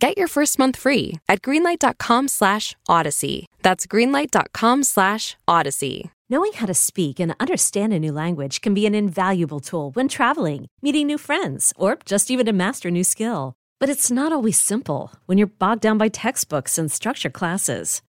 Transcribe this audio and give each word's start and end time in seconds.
Get 0.00 0.16
your 0.16 0.28
first 0.28 0.60
month 0.60 0.76
free 0.76 1.18
at 1.28 1.42
greenlight.com 1.42 2.28
slash 2.28 2.76
odyssey. 2.88 3.46
That's 3.62 3.84
greenlight.com 3.86 4.84
slash 4.84 5.36
odyssey. 5.48 6.10
Knowing 6.30 6.52
how 6.52 6.66
to 6.66 6.74
speak 6.74 7.18
and 7.18 7.34
understand 7.40 7.92
a 7.92 7.98
new 7.98 8.12
language 8.12 8.60
can 8.60 8.74
be 8.74 8.86
an 8.86 8.94
invaluable 8.94 9.60
tool 9.60 9.90
when 9.92 10.08
traveling, 10.08 10.66
meeting 10.82 11.06
new 11.06 11.18
friends, 11.18 11.72
or 11.76 11.98
just 12.04 12.30
even 12.30 12.46
to 12.46 12.52
master 12.52 12.88
a 12.88 12.92
new 12.92 13.02
skill. 13.02 13.54
But 13.80 13.88
it's 13.88 14.10
not 14.10 14.32
always 14.32 14.60
simple 14.60 15.12
when 15.26 15.38
you're 15.38 15.46
bogged 15.48 15.82
down 15.82 15.98
by 15.98 16.08
textbooks 16.08 16.78
and 16.78 16.92
structure 16.92 17.30
classes. 17.30 18.02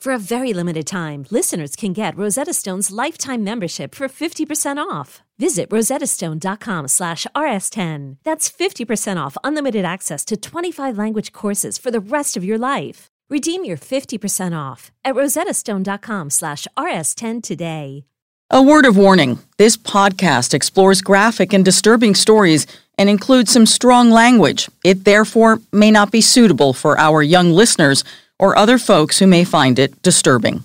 For 0.00 0.12
a 0.12 0.18
very 0.18 0.52
limited 0.52 0.86
time, 0.86 1.26
listeners 1.30 1.74
can 1.74 1.92
get 1.92 2.16
Rosetta 2.16 2.52
Stone's 2.52 2.90
lifetime 2.90 3.42
membership 3.42 3.94
for 3.94 4.08
50% 4.08 4.78
off. 4.78 5.22
Visit 5.38 5.68
rosettastone.com 5.70 6.88
slash 6.88 7.26
rs10. 7.34 8.16
That's 8.22 8.50
50% 8.50 9.16
off 9.16 9.36
unlimited 9.42 9.84
access 9.84 10.24
to 10.26 10.36
25 10.36 10.96
language 10.96 11.32
courses 11.32 11.76
for 11.76 11.90
the 11.90 12.00
rest 12.00 12.36
of 12.36 12.44
your 12.44 12.58
life. 12.58 13.08
Redeem 13.28 13.64
your 13.64 13.76
50% 13.76 14.56
off 14.56 14.92
at 15.04 15.14
rosettastone.com 15.14 16.30
slash 16.30 16.68
rs10 16.78 17.42
today. 17.42 18.04
A 18.50 18.62
word 18.62 18.86
of 18.86 18.96
warning. 18.96 19.40
This 19.58 19.76
podcast 19.76 20.54
explores 20.54 21.00
graphic 21.00 21.52
and 21.52 21.64
disturbing 21.64 22.14
stories 22.14 22.68
and 22.96 23.10
includes 23.10 23.50
some 23.50 23.66
strong 23.66 24.10
language. 24.10 24.70
It 24.84 25.04
therefore 25.04 25.58
may 25.72 25.90
not 25.90 26.12
be 26.12 26.20
suitable 26.20 26.72
for 26.72 26.96
our 26.96 27.22
young 27.22 27.50
listeners 27.50 28.04
or 28.38 28.56
other 28.56 28.78
folks 28.78 29.18
who 29.18 29.26
may 29.26 29.44
find 29.44 29.78
it 29.78 30.00
disturbing. 30.02 30.60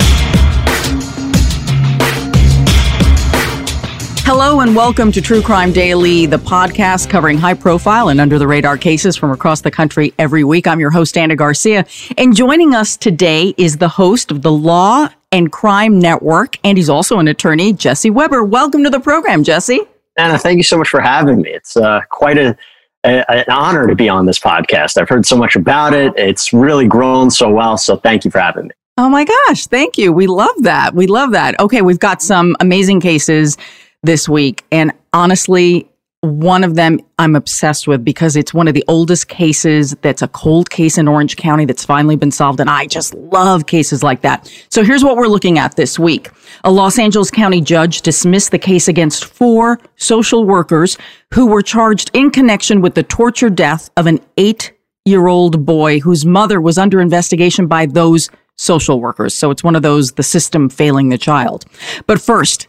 Hello 4.23 4.61
and 4.61 4.75
welcome 4.75 5.11
to 5.11 5.21
True 5.21 5.41
Crime 5.41 5.73
Daily, 5.73 6.25
the 6.25 6.37
podcast 6.37 7.09
covering 7.09 7.37
high 7.37 7.53
profile 7.53 8.07
and 8.07 8.21
under 8.21 8.39
the 8.39 8.47
radar 8.47 8.77
cases 8.77 9.17
from 9.17 9.31
across 9.31 9.61
the 9.61 9.71
country 9.71 10.13
every 10.17 10.43
week. 10.43 10.67
I'm 10.67 10.79
your 10.79 10.89
host, 10.89 11.17
Ana 11.17 11.35
Garcia. 11.35 11.85
And 12.17 12.33
joining 12.33 12.73
us 12.73 12.95
today 12.95 13.53
is 13.57 13.77
the 13.77 13.89
host 13.89 14.31
of 14.31 14.41
the 14.41 14.51
Law 14.51 15.09
and 15.33 15.51
Crime 15.51 15.99
Network, 15.99 16.57
and 16.63 16.77
he's 16.77 16.89
also 16.89 17.19
an 17.19 17.27
attorney, 17.27 17.73
Jesse 17.73 18.09
Weber. 18.09 18.43
Welcome 18.43 18.83
to 18.85 18.89
the 18.89 18.99
program, 19.01 19.43
Jesse. 19.43 19.81
Ana, 20.17 20.37
thank 20.37 20.57
you 20.57 20.63
so 20.63 20.77
much 20.77 20.87
for 20.87 21.01
having 21.01 21.41
me. 21.41 21.49
It's 21.49 21.75
uh, 21.75 22.01
quite 22.09 22.37
a, 22.37 22.55
an 23.03 23.45
honor 23.49 23.87
to 23.87 23.95
be 23.95 24.09
on 24.09 24.25
this 24.25 24.39
podcast. 24.39 24.99
I've 24.99 25.09
heard 25.09 25.25
so 25.25 25.35
much 25.35 25.55
about 25.55 25.93
it. 25.93 26.13
It's 26.17 26.53
really 26.53 26.87
grown 26.87 27.31
so 27.31 27.49
well. 27.49 27.77
So 27.77 27.97
thank 27.97 28.25
you 28.25 28.31
for 28.31 28.39
having 28.39 28.65
me. 28.65 28.71
Oh 28.97 29.09
my 29.09 29.25
gosh, 29.25 29.67
thank 29.67 29.97
you. 29.97 30.13
We 30.13 30.27
love 30.27 30.55
that. 30.59 30.93
We 30.93 31.07
love 31.07 31.31
that. 31.31 31.59
Okay, 31.59 31.81
we've 31.81 31.99
got 31.99 32.21
some 32.21 32.55
amazing 32.59 32.99
cases 32.99 33.57
this 34.03 34.27
week, 34.27 34.63
and 34.71 34.91
honestly, 35.13 35.89
one 36.21 36.63
of 36.63 36.75
them 36.75 36.99
I'm 37.17 37.35
obsessed 37.35 37.87
with 37.87 38.05
because 38.05 38.35
it's 38.35 38.53
one 38.53 38.67
of 38.67 38.75
the 38.75 38.83
oldest 38.87 39.27
cases 39.27 39.95
that's 40.01 40.21
a 40.21 40.27
cold 40.27 40.69
case 40.69 40.99
in 40.99 41.07
Orange 41.07 41.35
County 41.35 41.65
that's 41.65 41.83
finally 41.83 42.15
been 42.15 42.31
solved. 42.31 42.59
And 42.59 42.69
I 42.69 42.85
just 42.85 43.15
love 43.15 43.65
cases 43.65 44.03
like 44.03 44.21
that. 44.21 44.51
So 44.69 44.83
here's 44.83 45.03
what 45.03 45.17
we're 45.17 45.27
looking 45.27 45.57
at 45.57 45.75
this 45.75 45.97
week. 45.97 46.29
A 46.63 46.71
Los 46.71 46.99
Angeles 46.99 47.31
County 47.31 47.59
judge 47.59 48.03
dismissed 48.03 48.51
the 48.51 48.59
case 48.59 48.87
against 48.87 49.25
four 49.25 49.79
social 49.95 50.45
workers 50.45 50.95
who 51.33 51.47
were 51.47 51.63
charged 51.63 52.11
in 52.13 52.29
connection 52.29 52.81
with 52.81 52.93
the 52.93 53.03
tortured 53.03 53.55
death 53.55 53.89
of 53.97 54.05
an 54.05 54.19
eight 54.37 54.73
year 55.05 55.25
old 55.27 55.65
boy 55.65 55.99
whose 55.99 56.23
mother 56.23 56.61
was 56.61 56.77
under 56.77 57.01
investigation 57.01 57.65
by 57.65 57.87
those 57.87 58.29
social 58.57 58.99
workers. 58.99 59.33
So 59.33 59.49
it's 59.49 59.63
one 59.63 59.75
of 59.75 59.81
those, 59.81 60.11
the 60.11 60.23
system 60.23 60.69
failing 60.69 61.09
the 61.09 61.17
child. 61.17 61.65
But 62.05 62.21
first, 62.21 62.67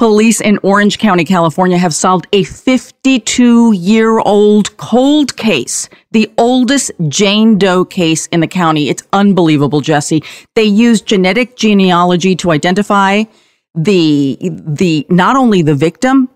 Police 0.00 0.40
in 0.40 0.58
Orange 0.62 0.98
County, 0.98 1.26
California 1.26 1.76
have 1.76 1.94
solved 1.94 2.26
a 2.32 2.42
52 2.42 3.72
year 3.72 4.18
old 4.20 4.74
cold 4.78 5.36
case, 5.36 5.90
the 6.10 6.32
oldest 6.38 6.90
Jane 7.08 7.58
Doe 7.58 7.84
case 7.84 8.26
in 8.28 8.40
the 8.40 8.46
county. 8.46 8.88
It's 8.88 9.02
unbelievable, 9.12 9.82
Jesse. 9.82 10.24
They 10.54 10.64
used 10.64 11.04
genetic 11.04 11.54
genealogy 11.54 12.34
to 12.36 12.50
identify 12.50 13.24
the, 13.74 14.38
the, 14.40 15.04
not 15.10 15.36
only 15.36 15.60
the 15.60 15.74
victim, 15.74 16.30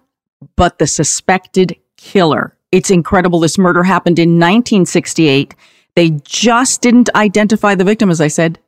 but 0.56 0.78
the 0.78 0.86
suspected 0.86 1.74
killer. 1.96 2.58
It's 2.70 2.90
incredible. 2.90 3.40
This 3.40 3.56
murder 3.56 3.82
happened 3.82 4.18
in 4.18 4.32
1968. 4.32 5.54
They 5.96 6.10
just 6.22 6.82
didn't 6.82 7.08
identify 7.14 7.74
the 7.74 7.84
victim, 7.84 8.10
as 8.10 8.20
I 8.20 8.28
said. 8.28 8.58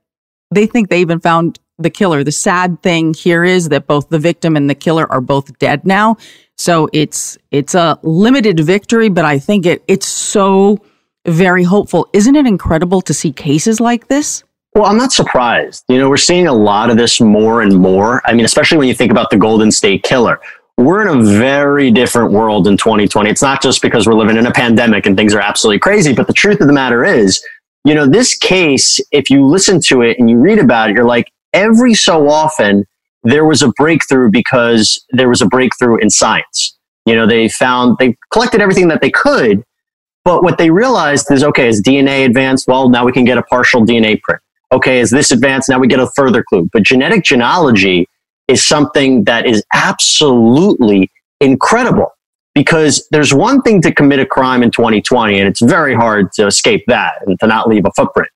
They 0.51 0.65
think 0.67 0.89
they 0.89 1.03
even 1.03 1.21
found 1.21 1.59
the 1.79 1.91
killer. 1.91 2.25
The 2.25 2.33
sad 2.33 2.83
thing 2.83 3.15
here 3.15 3.45
is 3.45 3.69
that 3.69 3.87
both 3.87 4.09
the 4.09 4.19
victim 4.19 4.57
and 4.57 4.69
the 4.69 4.75
killer 4.75 5.11
are 5.11 5.21
both 5.21 5.59
dead 5.59 5.87
now. 5.87 6.17
So 6.57 6.89
it's 6.93 7.37
it's 7.51 7.75
a 7.75 7.99
limited 8.03 8.61
victory, 8.61 9.09
but 9.09 9.25
I 9.25 9.39
think 9.39 9.67
it 9.67 9.85
it's 9.89 10.07
so 10.07 10.79
very 11.27 11.65
hopeful. 11.65 12.09
Isn't 12.13 12.37
it 12.37 12.47
incredible 12.47 13.01
to 13.03 13.13
see 13.13 13.33
cases 13.33 13.81
like 13.81 14.09
this? 14.09 14.43
Well, 14.75 14.87
I'm 14.87 14.99
not 14.99 15.13
surprised. 15.13 15.85
You 15.89 15.99
know, 15.99 16.09
we're 16.09 16.17
seeing 16.19 16.47
a 16.47 16.53
lot 16.53 16.91
of 16.91 16.97
this 16.97 17.21
more 17.21 17.63
and 17.63 17.77
more. 17.79 18.21
I 18.27 18.35
mean, 18.35 18.45
especially 18.45 18.79
when 18.79 18.89
you 18.89 18.95
think 18.95 19.11
about 19.11 19.31
the 19.31 19.37
Golden 19.37 19.71
State 19.71 20.03
Killer. 20.03 20.41
We're 20.79 21.01
in 21.01 21.09
a 21.09 21.23
very 21.23 21.91
different 21.91 22.33
world 22.33 22.67
in 22.67 22.77
2020. 22.77 23.31
It's 23.31 23.41
not 23.41 23.63
just 23.63 23.81
because 23.81 24.07
we're 24.07 24.13
living 24.13 24.37
in 24.37 24.45
a 24.45 24.53
pandemic 24.53 25.07
and 25.07 25.17
things 25.17 25.35
are 25.35 25.41
absolutely 25.41 25.79
crazy, 25.79 26.13
but 26.13 26.27
the 26.27 26.35
truth 26.35 26.61
of 26.61 26.67
the 26.67 26.75
matter 26.75 27.03
is, 27.03 27.43
you 27.87 27.95
know, 27.95 28.07
this 28.07 28.37
case, 28.37 29.01
if 29.11 29.31
you 29.31 29.47
listen 29.47 29.81
to 29.87 30.03
it 30.03 30.19
and 30.19 30.29
you 30.29 30.37
read 30.37 30.59
about 30.59 30.91
it, 30.91 30.97
you're 30.97 31.07
like, 31.07 31.33
every 31.57 31.95
so 31.95 32.29
often 32.29 32.85
there 33.25 33.45
was 33.45 33.63
a 33.63 33.71
breakthrough 33.71 34.31
because 34.31 35.05
there 35.11 35.29
was 35.29 35.41
a 35.41 35.47
breakthrough 35.47 35.97
in 35.97 36.11
science. 36.11 36.79
You 37.07 37.17
know, 37.17 37.27
they 37.27 37.49
found, 37.49 37.97
they 37.99 38.17
collected 38.33 38.61
everything 38.61 38.89
that 38.89 39.01
they 39.01 39.11
could, 39.11 39.65
but 40.25 40.43
what 40.45 40.59
they 40.59 40.71
realized 40.71 41.31
is 41.33 41.43
okay, 41.43 41.69
is 41.69 41.83
DNA 41.83 42.25
advanced, 42.25 42.69
well, 42.69 42.89
now 42.89 43.05
we 43.05 43.13
can 43.13 43.25
get 43.25 43.39
a 43.39 43.43
partial 43.43 43.85
DNA 43.85 44.21
print. 44.23 44.41
Okay, 44.71 45.01
is 45.01 45.11
this 45.11 45.31
advanced, 45.31 45.69
now 45.69 45.79
we 45.79 45.89
get 45.89 45.99
a 45.99 46.11
further 46.15 46.45
clue. 46.49 46.69
But 46.73 46.83
genetic 46.83 47.25
genealogy 47.25 48.07
is 48.49 48.65
something 48.65 49.25
that 49.25 49.47
is 49.47 49.65
absolutely 49.73 51.11
incredible 51.41 52.13
because 52.55 53.07
there's 53.11 53.33
one 53.33 53.61
thing 53.63 53.81
to 53.83 53.93
commit 53.93 54.19
a 54.19 54.27
crime 54.27 54.63
in 54.63 54.71
2020, 54.71 55.39
and 55.39 55.49
it's 55.49 55.61
very 55.61 55.95
hard 55.95 56.33
to 56.33 56.47
escape 56.47 56.85
that 56.89 57.15
and 57.27 57.39
to 57.41 57.47
not 57.47 57.69
leave 57.69 57.85
a 57.87 57.91
footprint 57.95 58.29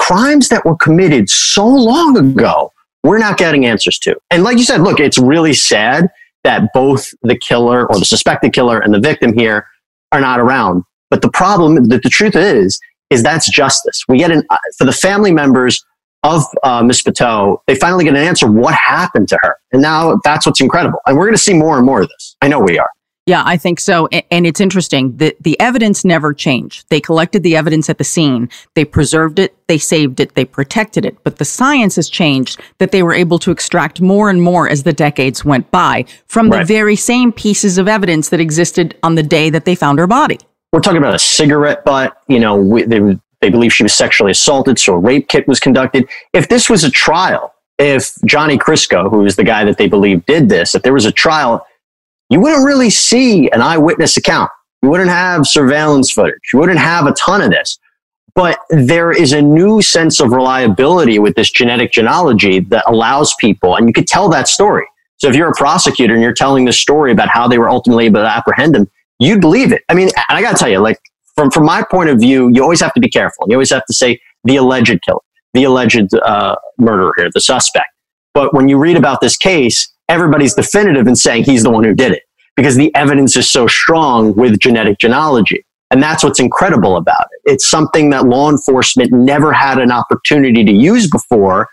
crimes 0.00 0.48
that 0.48 0.64
were 0.64 0.76
committed 0.76 1.28
so 1.28 1.66
long 1.66 2.16
ago, 2.16 2.72
we're 3.04 3.18
not 3.18 3.36
getting 3.36 3.66
answers 3.66 3.98
to. 3.98 4.16
And 4.30 4.42
like 4.42 4.56
you 4.56 4.64
said, 4.64 4.80
look, 4.80 4.98
it's 4.98 5.18
really 5.18 5.52
sad 5.52 6.08
that 6.42 6.72
both 6.72 7.10
the 7.22 7.36
killer 7.36 7.86
or 7.86 7.98
the 7.98 8.06
suspected 8.06 8.54
killer 8.54 8.80
and 8.80 8.94
the 8.94 8.98
victim 8.98 9.36
here 9.36 9.66
are 10.10 10.20
not 10.20 10.40
around. 10.40 10.84
But 11.10 11.20
the 11.20 11.30
problem, 11.30 11.74
the, 11.74 11.98
the 11.98 12.08
truth 12.08 12.34
is, 12.34 12.80
is 13.10 13.22
that's 13.22 13.50
justice. 13.50 14.02
We 14.08 14.18
get 14.18 14.30
an, 14.30 14.42
uh, 14.48 14.56
for 14.78 14.86
the 14.86 14.92
family 14.92 15.32
members 15.32 15.84
of 16.22 16.42
uh, 16.62 16.82
Miss 16.82 17.02
Piteau, 17.02 17.62
they 17.66 17.74
finally 17.74 18.04
get 18.04 18.14
an 18.14 18.20
answer 18.20 18.50
what 18.50 18.74
happened 18.74 19.28
to 19.28 19.38
her. 19.42 19.56
And 19.72 19.82
now 19.82 20.18
that's 20.24 20.46
what's 20.46 20.60
incredible. 20.60 20.98
And 21.06 21.16
we're 21.16 21.26
going 21.26 21.36
to 21.36 21.42
see 21.42 21.54
more 21.54 21.76
and 21.76 21.84
more 21.84 22.02
of 22.02 22.08
this. 22.08 22.36
I 22.40 22.48
know 22.48 22.60
we 22.60 22.78
are. 22.78 22.90
Yeah, 23.30 23.44
I 23.46 23.58
think 23.58 23.78
so. 23.78 24.08
And 24.08 24.44
it's 24.44 24.60
interesting. 24.60 25.16
The, 25.16 25.36
the 25.40 25.58
evidence 25.60 26.04
never 26.04 26.34
changed. 26.34 26.86
They 26.88 27.00
collected 27.00 27.44
the 27.44 27.54
evidence 27.54 27.88
at 27.88 27.98
the 27.98 28.02
scene. 28.02 28.48
They 28.74 28.84
preserved 28.84 29.38
it. 29.38 29.56
They 29.68 29.78
saved 29.78 30.18
it. 30.18 30.34
They 30.34 30.44
protected 30.44 31.04
it. 31.04 31.16
But 31.22 31.36
the 31.36 31.44
science 31.44 31.94
has 31.94 32.08
changed 32.08 32.60
that 32.78 32.90
they 32.90 33.04
were 33.04 33.14
able 33.14 33.38
to 33.38 33.52
extract 33.52 34.00
more 34.00 34.30
and 34.30 34.42
more 34.42 34.68
as 34.68 34.82
the 34.82 34.92
decades 34.92 35.44
went 35.44 35.70
by 35.70 36.06
from 36.26 36.50
right. 36.50 36.58
the 36.58 36.64
very 36.64 36.96
same 36.96 37.30
pieces 37.30 37.78
of 37.78 37.86
evidence 37.86 38.30
that 38.30 38.40
existed 38.40 38.98
on 39.04 39.14
the 39.14 39.22
day 39.22 39.48
that 39.48 39.64
they 39.64 39.76
found 39.76 40.00
her 40.00 40.08
body. 40.08 40.40
We're 40.72 40.80
talking 40.80 40.98
about 40.98 41.14
a 41.14 41.20
cigarette 41.20 41.84
butt. 41.84 42.20
You 42.26 42.40
know, 42.40 42.56
we, 42.56 42.82
they, 42.82 42.98
they 43.40 43.48
believe 43.48 43.72
she 43.72 43.84
was 43.84 43.94
sexually 43.94 44.32
assaulted. 44.32 44.80
So 44.80 44.94
a 44.94 44.98
rape 44.98 45.28
kit 45.28 45.46
was 45.46 45.60
conducted. 45.60 46.08
If 46.32 46.48
this 46.48 46.68
was 46.68 46.82
a 46.82 46.90
trial, 46.90 47.54
if 47.78 48.12
Johnny 48.24 48.58
Chrisco, 48.58 49.08
who 49.08 49.24
is 49.24 49.36
the 49.36 49.44
guy 49.44 49.64
that 49.64 49.78
they 49.78 49.86
believe 49.86 50.26
did 50.26 50.48
this, 50.48 50.74
if 50.74 50.82
there 50.82 50.92
was 50.92 51.06
a 51.06 51.12
trial, 51.12 51.64
you 52.30 52.40
wouldn't 52.40 52.64
really 52.64 52.90
see 52.90 53.50
an 53.50 53.60
eyewitness 53.60 54.16
account. 54.16 54.50
You 54.82 54.88
wouldn't 54.88 55.10
have 55.10 55.46
surveillance 55.46 56.10
footage. 56.10 56.40
You 56.52 56.60
wouldn't 56.60 56.78
have 56.78 57.06
a 57.06 57.12
ton 57.12 57.42
of 57.42 57.50
this. 57.50 57.78
But 58.34 58.60
there 58.70 59.10
is 59.10 59.32
a 59.32 59.42
new 59.42 59.82
sense 59.82 60.20
of 60.20 60.30
reliability 60.30 61.18
with 61.18 61.34
this 61.34 61.50
genetic 61.50 61.92
genealogy 61.92 62.60
that 62.60 62.84
allows 62.86 63.34
people, 63.40 63.76
and 63.76 63.88
you 63.88 63.92
could 63.92 64.06
tell 64.06 64.28
that 64.30 64.48
story. 64.48 64.86
So 65.16 65.28
if 65.28 65.34
you're 65.34 65.50
a 65.50 65.54
prosecutor 65.54 66.14
and 66.14 66.22
you're 66.22 66.32
telling 66.32 66.64
the 66.64 66.72
story 66.72 67.12
about 67.12 67.28
how 67.28 67.48
they 67.48 67.58
were 67.58 67.68
ultimately 67.68 68.06
able 68.06 68.20
to 68.20 68.26
apprehend 68.26 68.76
him, 68.76 68.88
you'd 69.18 69.40
believe 69.40 69.72
it. 69.72 69.82
I 69.88 69.94
mean, 69.94 70.08
and 70.28 70.38
I 70.38 70.40
got 70.40 70.52
to 70.52 70.56
tell 70.56 70.70
you, 70.70 70.78
like 70.78 70.98
from 71.34 71.50
from 71.50 71.64
my 71.64 71.84
point 71.90 72.08
of 72.08 72.18
view, 72.18 72.48
you 72.54 72.62
always 72.62 72.80
have 72.80 72.94
to 72.94 73.00
be 73.00 73.10
careful. 73.10 73.46
You 73.48 73.56
always 73.56 73.70
have 73.70 73.84
to 73.86 73.92
say 73.92 74.18
the 74.44 74.56
alleged 74.56 75.00
killer, 75.04 75.20
the 75.52 75.64
alleged 75.64 76.14
uh, 76.14 76.56
murderer 76.78 77.12
here, 77.16 77.28
the 77.34 77.40
suspect. 77.40 77.88
But 78.32 78.54
when 78.54 78.68
you 78.68 78.78
read 78.78 78.96
about 78.96 79.20
this 79.20 79.36
case, 79.36 79.92
everybody's 80.10 80.54
definitive 80.54 81.06
in 81.06 81.14
saying 81.16 81.44
he's 81.44 81.62
the 81.62 81.70
one 81.70 81.84
who 81.84 81.94
did 81.94 82.12
it 82.12 82.24
because 82.56 82.76
the 82.76 82.94
evidence 82.94 83.36
is 83.36 83.48
so 83.48 83.66
strong 83.66 84.34
with 84.34 84.58
genetic 84.58 84.98
genealogy. 84.98 85.64
And 85.92 86.02
that's 86.02 86.22
what's 86.22 86.40
incredible 86.40 86.96
about 86.96 87.26
it. 87.32 87.52
It's 87.52 87.66
something 87.66 88.10
that 88.10 88.26
law 88.26 88.50
enforcement 88.50 89.12
never 89.12 89.52
had 89.52 89.78
an 89.78 89.90
opportunity 89.90 90.64
to 90.64 90.72
use 90.72 91.08
before. 91.08 91.68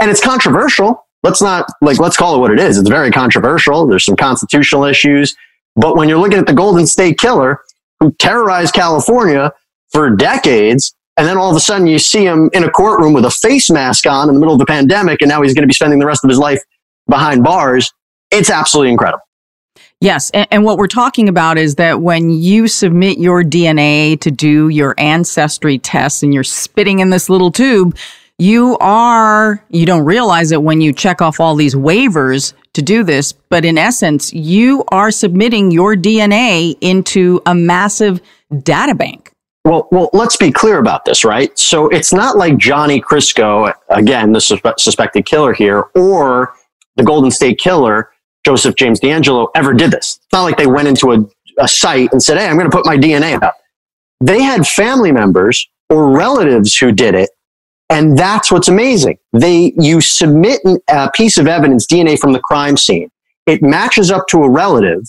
And 0.00 0.10
it's 0.10 0.20
controversial. 0.20 1.06
Let's 1.22 1.40
not 1.40 1.66
like, 1.80 1.98
let's 1.98 2.16
call 2.16 2.36
it 2.36 2.38
what 2.40 2.50
it 2.50 2.60
is. 2.60 2.76
It's 2.76 2.88
very 2.88 3.10
controversial. 3.10 3.86
There's 3.86 4.04
some 4.04 4.16
constitutional 4.16 4.84
issues. 4.84 5.34
But 5.76 5.96
when 5.96 6.08
you're 6.08 6.18
looking 6.18 6.38
at 6.38 6.46
the 6.46 6.52
Golden 6.52 6.86
State 6.86 7.18
Killer 7.18 7.60
who 8.00 8.12
terrorized 8.18 8.74
California 8.74 9.52
for 9.90 10.10
decades, 10.10 10.94
and 11.16 11.26
then 11.26 11.38
all 11.38 11.50
of 11.50 11.56
a 11.56 11.60
sudden 11.60 11.86
you 11.86 11.98
see 11.98 12.24
him 12.24 12.50
in 12.52 12.64
a 12.64 12.70
courtroom 12.70 13.14
with 13.14 13.24
a 13.24 13.30
face 13.30 13.70
mask 13.70 14.06
on 14.06 14.28
in 14.28 14.34
the 14.34 14.40
middle 14.40 14.54
of 14.54 14.60
the 14.60 14.66
pandemic, 14.66 15.22
and 15.22 15.28
now 15.28 15.40
he's 15.40 15.54
going 15.54 15.62
to 15.62 15.68
be 15.68 15.74
spending 15.74 15.98
the 15.98 16.06
rest 16.06 16.24
of 16.24 16.28
his 16.28 16.38
life 16.38 16.60
behind 17.08 17.44
bars. 17.44 17.92
It's 18.30 18.50
absolutely 18.50 18.92
incredible. 18.92 19.22
Yes. 20.00 20.30
And, 20.30 20.46
and, 20.50 20.64
what 20.64 20.76
we're 20.76 20.88
talking 20.88 21.28
about 21.28 21.56
is 21.56 21.76
that 21.76 22.02
when 22.02 22.28
you 22.30 22.68
submit 22.68 23.18
your 23.18 23.42
DNA 23.42 24.20
to 24.20 24.30
do 24.30 24.68
your 24.68 24.94
ancestry 24.98 25.78
tests 25.78 26.22
and 26.22 26.34
you're 26.34 26.44
spitting 26.44 26.98
in 26.98 27.08
this 27.08 27.30
little 27.30 27.50
tube, 27.50 27.96
you 28.38 28.76
are, 28.78 29.64
you 29.70 29.86
don't 29.86 30.04
realize 30.04 30.52
it 30.52 30.62
when 30.62 30.82
you 30.82 30.92
check 30.92 31.22
off 31.22 31.40
all 31.40 31.54
these 31.54 31.74
waivers 31.74 32.52
to 32.74 32.82
do 32.82 33.02
this, 33.02 33.32
but 33.32 33.64
in 33.64 33.78
essence, 33.78 34.34
you 34.34 34.84
are 34.88 35.10
submitting 35.10 35.70
your 35.70 35.96
DNA 35.96 36.76
into 36.82 37.40
a 37.46 37.54
massive 37.54 38.20
data 38.62 38.94
bank. 38.94 39.32
Well, 39.64 39.88
well, 39.90 40.10
let's 40.12 40.36
be 40.36 40.52
clear 40.52 40.78
about 40.78 41.06
this, 41.06 41.24
right? 41.24 41.58
So 41.58 41.88
it's 41.88 42.12
not 42.12 42.36
like 42.36 42.58
Johnny 42.58 43.00
Chrisco, 43.00 43.72
again, 43.88 44.32
the 44.32 44.38
suspe- 44.38 44.78
suspected 44.78 45.24
killer 45.24 45.54
here, 45.54 45.84
or 45.94 46.54
the 46.96 47.04
Golden 47.04 47.30
State 47.30 47.58
Killer 47.58 48.10
Joseph 48.46 48.76
James 48.76 49.00
DeAngelo 49.00 49.48
ever 49.56 49.74
did 49.74 49.90
this. 49.90 50.20
It's 50.22 50.32
not 50.32 50.44
like 50.44 50.56
they 50.56 50.68
went 50.68 50.86
into 50.86 51.10
a, 51.10 51.18
a 51.58 51.66
site 51.66 52.12
and 52.12 52.22
said, 52.22 52.38
Hey, 52.38 52.46
I'm 52.46 52.56
going 52.56 52.70
to 52.70 52.74
put 52.74 52.86
my 52.86 52.96
DNA 52.96 53.42
up. 53.42 53.56
They 54.20 54.40
had 54.40 54.66
family 54.66 55.10
members 55.10 55.68
or 55.90 56.16
relatives 56.16 56.76
who 56.76 56.92
did 56.92 57.16
it. 57.16 57.30
And 57.90 58.16
that's 58.16 58.52
what's 58.52 58.68
amazing. 58.68 59.18
They, 59.32 59.72
you 59.76 60.00
submit 60.00 60.60
a 60.88 61.10
piece 61.10 61.38
of 61.38 61.48
evidence, 61.48 61.86
DNA 61.86 62.18
from 62.18 62.32
the 62.32 62.40
crime 62.40 62.76
scene. 62.76 63.10
It 63.46 63.62
matches 63.62 64.12
up 64.12 64.28
to 64.28 64.44
a 64.44 64.48
relative. 64.48 65.02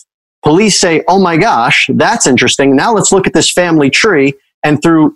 Police 0.44 0.80
say, 0.80 1.04
Oh 1.08 1.20
my 1.20 1.38
gosh, 1.38 1.92
that's 1.94 2.26
interesting. 2.26 2.76
Now 2.76 2.92
let's 2.92 3.12
look 3.12 3.28
at 3.28 3.34
this 3.34 3.52
family 3.52 3.92
tree. 3.92 4.34
And 4.64 4.82
through 4.82 5.16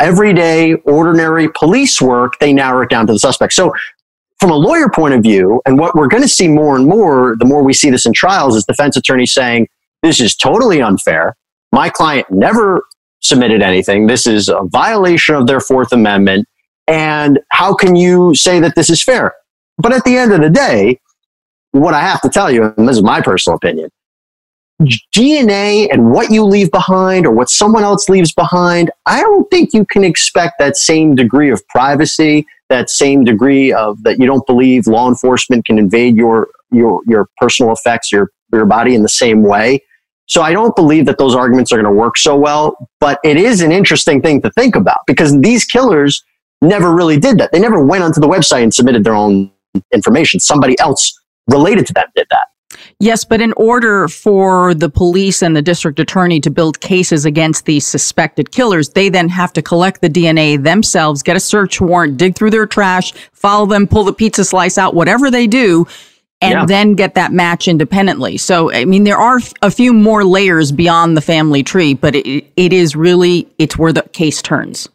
everyday, 0.00 0.74
ordinary 0.74 1.50
police 1.54 2.00
work, 2.00 2.38
they 2.40 2.54
narrow 2.54 2.80
it 2.82 2.88
down 2.88 3.06
to 3.06 3.12
the 3.12 3.18
suspect. 3.18 3.52
So 3.52 3.74
from 4.40 4.50
a 4.50 4.56
lawyer 4.56 4.88
point 4.88 5.14
of 5.14 5.22
view, 5.22 5.60
and 5.66 5.78
what 5.78 5.94
we're 5.94 6.08
going 6.08 6.22
to 6.22 6.28
see 6.28 6.48
more 6.48 6.76
and 6.76 6.86
more, 6.86 7.36
the 7.38 7.44
more 7.44 7.62
we 7.62 7.74
see 7.74 7.90
this 7.90 8.06
in 8.06 8.12
trials, 8.12 8.56
is 8.56 8.64
defense 8.64 8.96
attorneys 8.96 9.34
saying, 9.34 9.68
this 10.02 10.18
is 10.18 10.34
totally 10.34 10.80
unfair. 10.80 11.36
My 11.72 11.90
client 11.90 12.26
never 12.30 12.82
submitted 13.20 13.62
anything. 13.62 14.06
This 14.06 14.26
is 14.26 14.48
a 14.48 14.62
violation 14.64 15.34
of 15.34 15.46
their 15.46 15.60
Fourth 15.60 15.92
Amendment. 15.92 16.48
And 16.86 17.38
how 17.50 17.74
can 17.74 17.94
you 17.94 18.34
say 18.34 18.60
that 18.60 18.74
this 18.74 18.88
is 18.88 19.02
fair? 19.02 19.34
But 19.76 19.92
at 19.92 20.04
the 20.04 20.16
end 20.16 20.32
of 20.32 20.40
the 20.40 20.50
day, 20.50 20.98
what 21.72 21.94
I 21.94 22.00
have 22.00 22.20
to 22.22 22.28
tell 22.28 22.50
you, 22.50 22.72
and 22.76 22.88
this 22.88 22.96
is 22.96 23.02
my 23.02 23.20
personal 23.20 23.56
opinion, 23.56 23.90
DNA 25.14 25.88
and 25.92 26.12
what 26.12 26.30
you 26.30 26.44
leave 26.44 26.70
behind 26.70 27.26
or 27.26 27.32
what 27.32 27.50
someone 27.50 27.82
else 27.82 28.08
leaves 28.08 28.32
behind, 28.32 28.90
I 29.06 29.20
don't 29.20 29.48
think 29.50 29.72
you 29.72 29.84
can 29.84 30.04
expect 30.04 30.54
that 30.58 30.76
same 30.76 31.14
degree 31.14 31.50
of 31.50 31.66
privacy, 31.68 32.46
that 32.68 32.88
same 32.88 33.24
degree 33.24 33.72
of 33.72 34.02
that 34.04 34.18
you 34.18 34.26
don't 34.26 34.46
believe 34.46 34.86
law 34.86 35.08
enforcement 35.08 35.64
can 35.66 35.78
invade 35.78 36.16
your 36.16 36.48
your 36.70 37.02
your 37.06 37.28
personal 37.36 37.72
effects, 37.72 38.10
your 38.10 38.30
your 38.52 38.66
body 38.66 38.94
in 38.94 39.02
the 39.02 39.08
same 39.08 39.42
way. 39.42 39.84
So 40.26 40.42
I 40.42 40.52
don't 40.52 40.76
believe 40.76 41.06
that 41.06 41.18
those 41.18 41.34
arguments 41.34 41.72
are 41.72 41.76
going 41.76 41.92
to 41.92 41.98
work 41.98 42.16
so 42.16 42.36
well, 42.36 42.88
but 43.00 43.18
it 43.24 43.36
is 43.36 43.62
an 43.62 43.72
interesting 43.72 44.22
thing 44.22 44.40
to 44.42 44.50
think 44.52 44.76
about 44.76 44.98
because 45.06 45.38
these 45.40 45.64
killers 45.64 46.22
never 46.62 46.94
really 46.94 47.18
did 47.18 47.38
that. 47.38 47.50
They 47.52 47.58
never 47.58 47.84
went 47.84 48.04
onto 48.04 48.20
the 48.20 48.28
website 48.28 48.62
and 48.62 48.72
submitted 48.72 49.02
their 49.02 49.14
own 49.14 49.50
information. 49.92 50.38
Somebody 50.38 50.78
else 50.78 51.12
related 51.48 51.86
to 51.88 51.92
them 51.92 52.06
did 52.14 52.28
that. 52.30 52.49
Yes, 53.02 53.24
but 53.24 53.40
in 53.40 53.54
order 53.56 54.08
for 54.08 54.74
the 54.74 54.90
police 54.90 55.42
and 55.42 55.56
the 55.56 55.62
district 55.62 55.98
attorney 55.98 56.38
to 56.40 56.50
build 56.50 56.80
cases 56.80 57.24
against 57.24 57.64
these 57.64 57.86
suspected 57.86 58.52
killers, 58.52 58.90
they 58.90 59.08
then 59.08 59.30
have 59.30 59.54
to 59.54 59.62
collect 59.62 60.02
the 60.02 60.10
DNA 60.10 60.62
themselves, 60.62 61.22
get 61.22 61.34
a 61.34 61.40
search 61.40 61.80
warrant, 61.80 62.18
dig 62.18 62.34
through 62.34 62.50
their 62.50 62.66
trash, 62.66 63.14
follow 63.32 63.64
them, 63.64 63.86
pull 63.86 64.04
the 64.04 64.12
pizza 64.12 64.44
slice 64.44 64.76
out, 64.76 64.94
whatever 64.94 65.30
they 65.30 65.46
do, 65.46 65.86
and 66.42 66.52
yeah. 66.52 66.66
then 66.66 66.94
get 66.94 67.14
that 67.14 67.32
match 67.32 67.68
independently. 67.68 68.36
So, 68.36 68.70
I 68.70 68.84
mean, 68.84 69.04
there 69.04 69.18
are 69.18 69.40
a 69.62 69.70
few 69.70 69.94
more 69.94 70.22
layers 70.22 70.70
beyond 70.70 71.16
the 71.16 71.22
family 71.22 71.62
tree, 71.62 71.94
but 71.94 72.14
it, 72.14 72.52
it 72.56 72.72
is 72.74 72.94
really, 72.94 73.48
it's 73.56 73.78
where 73.78 73.94
the 73.94 74.02
case 74.12 74.42
turns. 74.42 74.90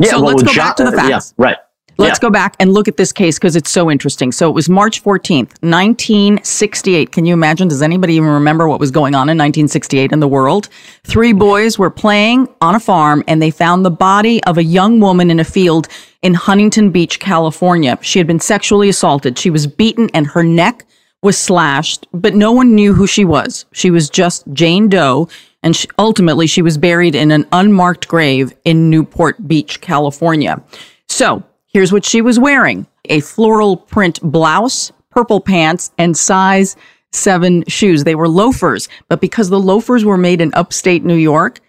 Yeah, 0.00 0.10
so 0.10 0.22
well, 0.22 0.34
let's 0.34 0.42
go 0.42 0.54
back 0.54 0.74
to 0.76 0.82
the 0.82 0.90
uh, 0.90 0.96
facts. 0.96 1.34
Yeah, 1.38 1.44
right. 1.44 1.56
Let's 1.96 2.18
yeah. 2.18 2.28
go 2.28 2.30
back 2.30 2.56
and 2.58 2.72
look 2.72 2.88
at 2.88 2.96
this 2.96 3.12
case 3.12 3.38
because 3.38 3.54
it's 3.54 3.70
so 3.70 3.90
interesting. 3.90 4.32
So 4.32 4.48
it 4.48 4.52
was 4.52 4.68
March 4.68 5.02
14th, 5.02 5.62
1968. 5.62 7.12
Can 7.12 7.24
you 7.24 7.32
imagine? 7.32 7.68
Does 7.68 7.82
anybody 7.82 8.14
even 8.14 8.30
remember 8.30 8.66
what 8.66 8.80
was 8.80 8.90
going 8.90 9.14
on 9.14 9.28
in 9.28 9.38
1968 9.38 10.12
in 10.12 10.20
the 10.20 10.28
world? 10.28 10.68
Three 11.04 11.32
boys 11.32 11.78
were 11.78 11.90
playing 11.90 12.48
on 12.60 12.74
a 12.74 12.80
farm 12.80 13.22
and 13.28 13.40
they 13.40 13.50
found 13.50 13.84
the 13.84 13.90
body 13.90 14.42
of 14.44 14.58
a 14.58 14.64
young 14.64 14.98
woman 15.00 15.30
in 15.30 15.38
a 15.38 15.44
field 15.44 15.88
in 16.22 16.34
Huntington 16.34 16.90
Beach, 16.90 17.20
California. 17.20 17.98
She 18.02 18.18
had 18.18 18.26
been 18.26 18.40
sexually 18.40 18.88
assaulted. 18.88 19.38
She 19.38 19.50
was 19.50 19.66
beaten 19.66 20.10
and 20.14 20.26
her 20.26 20.42
neck 20.42 20.84
was 21.22 21.38
slashed, 21.38 22.06
but 22.12 22.34
no 22.34 22.52
one 22.52 22.74
knew 22.74 22.92
who 22.92 23.06
she 23.06 23.24
was. 23.24 23.66
She 23.72 23.90
was 23.90 24.10
just 24.10 24.44
Jane 24.52 24.88
Doe. 24.88 25.28
And 25.62 25.74
she, 25.74 25.88
ultimately, 25.98 26.46
she 26.46 26.60
was 26.60 26.76
buried 26.76 27.14
in 27.14 27.30
an 27.30 27.46
unmarked 27.50 28.06
grave 28.06 28.52
in 28.66 28.90
Newport 28.90 29.48
Beach, 29.48 29.80
California. 29.80 30.62
So 31.08 31.42
Here's 31.74 31.92
what 31.92 32.04
she 32.04 32.22
was 32.22 32.38
wearing 32.38 32.86
a 33.06 33.18
floral 33.18 33.76
print 33.76 34.20
blouse, 34.22 34.92
purple 35.10 35.40
pants, 35.40 35.90
and 35.98 36.16
size 36.16 36.76
seven 37.10 37.64
shoes. 37.66 38.04
They 38.04 38.14
were 38.14 38.28
loafers, 38.28 38.88
but 39.08 39.20
because 39.20 39.50
the 39.50 39.58
loafers 39.58 40.04
were 40.04 40.16
made 40.16 40.40
in 40.40 40.54
upstate 40.54 41.04
New 41.04 41.16
York, 41.16 41.60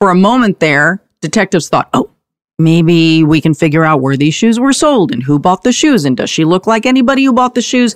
for 0.00 0.10
a 0.10 0.14
moment 0.16 0.58
there, 0.58 1.00
detectives 1.20 1.68
thought, 1.68 1.88
oh, 1.94 2.10
maybe 2.58 3.22
we 3.22 3.40
can 3.40 3.54
figure 3.54 3.84
out 3.84 4.00
where 4.00 4.16
these 4.16 4.34
shoes 4.34 4.58
were 4.58 4.72
sold 4.72 5.12
and 5.12 5.22
who 5.22 5.38
bought 5.38 5.62
the 5.62 5.72
shoes 5.72 6.04
and 6.04 6.16
does 6.16 6.30
she 6.30 6.44
look 6.44 6.66
like 6.66 6.84
anybody 6.84 7.24
who 7.24 7.32
bought 7.32 7.54
the 7.54 7.62
shoes? 7.62 7.94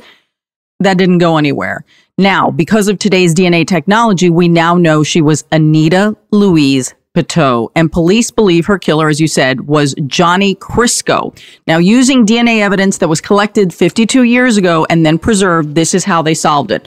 That 0.78 0.96
didn't 0.96 1.18
go 1.18 1.38
anywhere. 1.38 1.84
Now, 2.18 2.52
because 2.52 2.86
of 2.86 3.00
today's 3.00 3.34
DNA 3.34 3.66
technology, 3.66 4.30
we 4.30 4.48
now 4.48 4.76
know 4.76 5.02
she 5.02 5.20
was 5.20 5.44
Anita 5.50 6.16
Louise 6.30 6.94
Piteau, 7.18 7.68
and 7.75 7.90
police 7.90 8.30
believe 8.30 8.66
her 8.66 8.78
killer, 8.78 9.08
as 9.08 9.20
you 9.20 9.26
said, 9.26 9.62
was 9.62 9.92
Johnny 10.06 10.54
Chrisco. 10.54 11.37
Now, 11.66 11.78
using 11.78 12.25
DNA 12.25 12.60
evidence 12.60 12.98
that 12.98 13.08
was 13.08 13.20
collected 13.20 13.75
52 13.75 14.22
years 14.22 14.56
ago 14.56 14.87
and 14.88 15.04
then 15.04 15.18
preserved, 15.18 15.75
this 15.75 15.94
is 15.94 16.04
how 16.04 16.22
they 16.22 16.34
solved 16.34 16.70
it. 16.70 16.87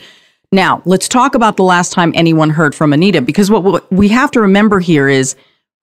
Now, 0.53 0.81
let's 0.85 1.09
talk 1.09 1.35
about 1.35 1.57
the 1.57 1.65
last 1.65 1.91
time 1.91 2.13
anyone 2.15 2.49
heard 2.49 2.73
from 2.73 2.93
Anita, 2.93 3.21
because 3.21 3.51
what 3.51 3.91
we 3.91 4.07
have 4.07 4.31
to 4.31 4.39
remember 4.39 4.79
here 4.79 5.09
is 5.09 5.35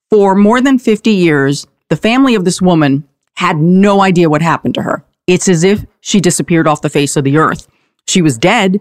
for 0.09 0.35
more 0.35 0.63
than 0.63 0.79
50 0.79 1.11
years, 1.11 1.67
the 1.91 1.97
family 1.97 2.35
of 2.35 2.47
this 2.47 2.63
woman 2.63 3.07
had 3.35 3.59
no 3.59 4.01
idea 4.01 4.31
what 4.31 4.41
happened 4.41 4.77
to 4.77 4.83
her. 4.83 5.05
It's 5.27 5.47
as 5.51 5.63
if 5.63 5.85
she 6.01 6.23
disappeared 6.23 6.67
off 6.67 6.81
the 6.81 6.89
face 6.89 7.19
of 7.19 7.25
the 7.25 7.37
earth. 7.37 7.69
She 8.07 8.23
was 8.23 8.39
dead, 8.39 8.81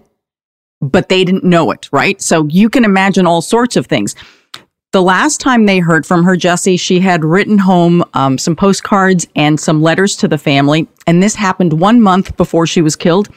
but 0.79 1.09
they 1.09 1.25
didn't 1.25 1.43
know 1.43 1.71
it, 1.71 1.89
right? 1.91 2.21
So 2.21 2.45
you 2.45 2.69
can 2.69 2.85
imagine 2.85 3.27
all 3.27 3.41
sorts 3.41 3.75
of 3.75 3.87
things. 3.87 4.15
The 4.93 5.01
last 5.01 5.41
time 5.41 5.65
they 5.65 5.79
heard 5.79 6.05
from 6.05 6.23
her, 6.23 6.37
Jesse, 6.37 6.77
she 6.77 6.99
had 6.99 7.25
written 7.25 7.57
home 7.57 8.03
um, 8.13 8.37
some 8.37 8.55
postcards 8.55 9.27
and 9.35 9.59
some 9.59 9.81
letters 9.81 10.15
to 10.17 10.27
the 10.27 10.37
family. 10.37 10.87
And 11.05 11.21
this 11.21 11.35
happened 11.35 11.73
one 11.73 12.01
month 12.01 12.37
before 12.37 12.65
she 12.65 12.81
was 12.81 12.95
killed. 12.95 13.27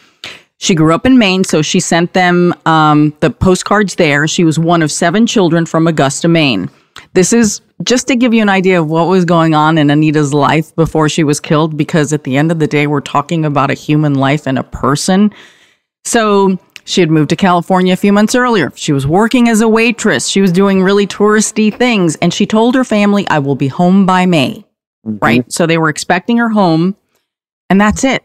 She 0.58 0.74
grew 0.74 0.94
up 0.94 1.06
in 1.06 1.18
Maine, 1.18 1.42
so 1.42 1.60
she 1.60 1.80
sent 1.80 2.12
them 2.12 2.54
um, 2.66 3.12
the 3.20 3.30
postcards 3.30 3.96
there. 3.96 4.28
She 4.28 4.44
was 4.44 4.58
one 4.58 4.80
of 4.80 4.92
seven 4.92 5.26
children 5.26 5.66
from 5.66 5.86
Augusta, 5.86 6.28
Maine. 6.28 6.70
This 7.14 7.32
is 7.32 7.62
just 7.82 8.06
to 8.08 8.16
give 8.16 8.32
you 8.34 8.42
an 8.42 8.48
idea 8.48 8.80
of 8.80 8.88
what 8.88 9.08
was 9.08 9.24
going 9.24 9.54
on 9.54 9.78
in 9.78 9.90
Anita's 9.90 10.34
life 10.34 10.74
before 10.76 11.08
she 11.08 11.24
was 11.24 11.40
killed, 11.40 11.76
because 11.76 12.12
at 12.12 12.24
the 12.24 12.36
end 12.36 12.52
of 12.52 12.58
the 12.58 12.66
day, 12.66 12.86
we're 12.86 13.00
talking 13.00 13.44
about 13.44 13.70
a 13.70 13.74
human 13.74 14.14
life 14.14 14.46
and 14.46 14.58
a 14.58 14.62
person. 14.62 15.32
So 16.04 16.58
She 16.90 17.00
had 17.00 17.10
moved 17.10 17.30
to 17.30 17.36
California 17.36 17.92
a 17.92 17.96
few 17.96 18.12
months 18.12 18.34
earlier. 18.34 18.72
She 18.74 18.92
was 18.92 19.06
working 19.06 19.48
as 19.48 19.60
a 19.60 19.68
waitress. 19.68 20.26
She 20.26 20.40
was 20.40 20.50
doing 20.50 20.82
really 20.82 21.06
touristy 21.06 21.72
things. 21.72 22.16
And 22.16 22.34
she 22.34 22.46
told 22.46 22.74
her 22.74 22.82
family, 22.82 23.28
I 23.28 23.38
will 23.38 23.54
be 23.54 23.68
home 23.68 24.06
by 24.06 24.26
May. 24.26 24.64
Mm-hmm. 25.06 25.18
Right. 25.22 25.52
So 25.52 25.66
they 25.66 25.78
were 25.78 25.88
expecting 25.88 26.38
her 26.38 26.48
home. 26.48 26.96
And 27.70 27.80
that's 27.80 28.02
it. 28.02 28.24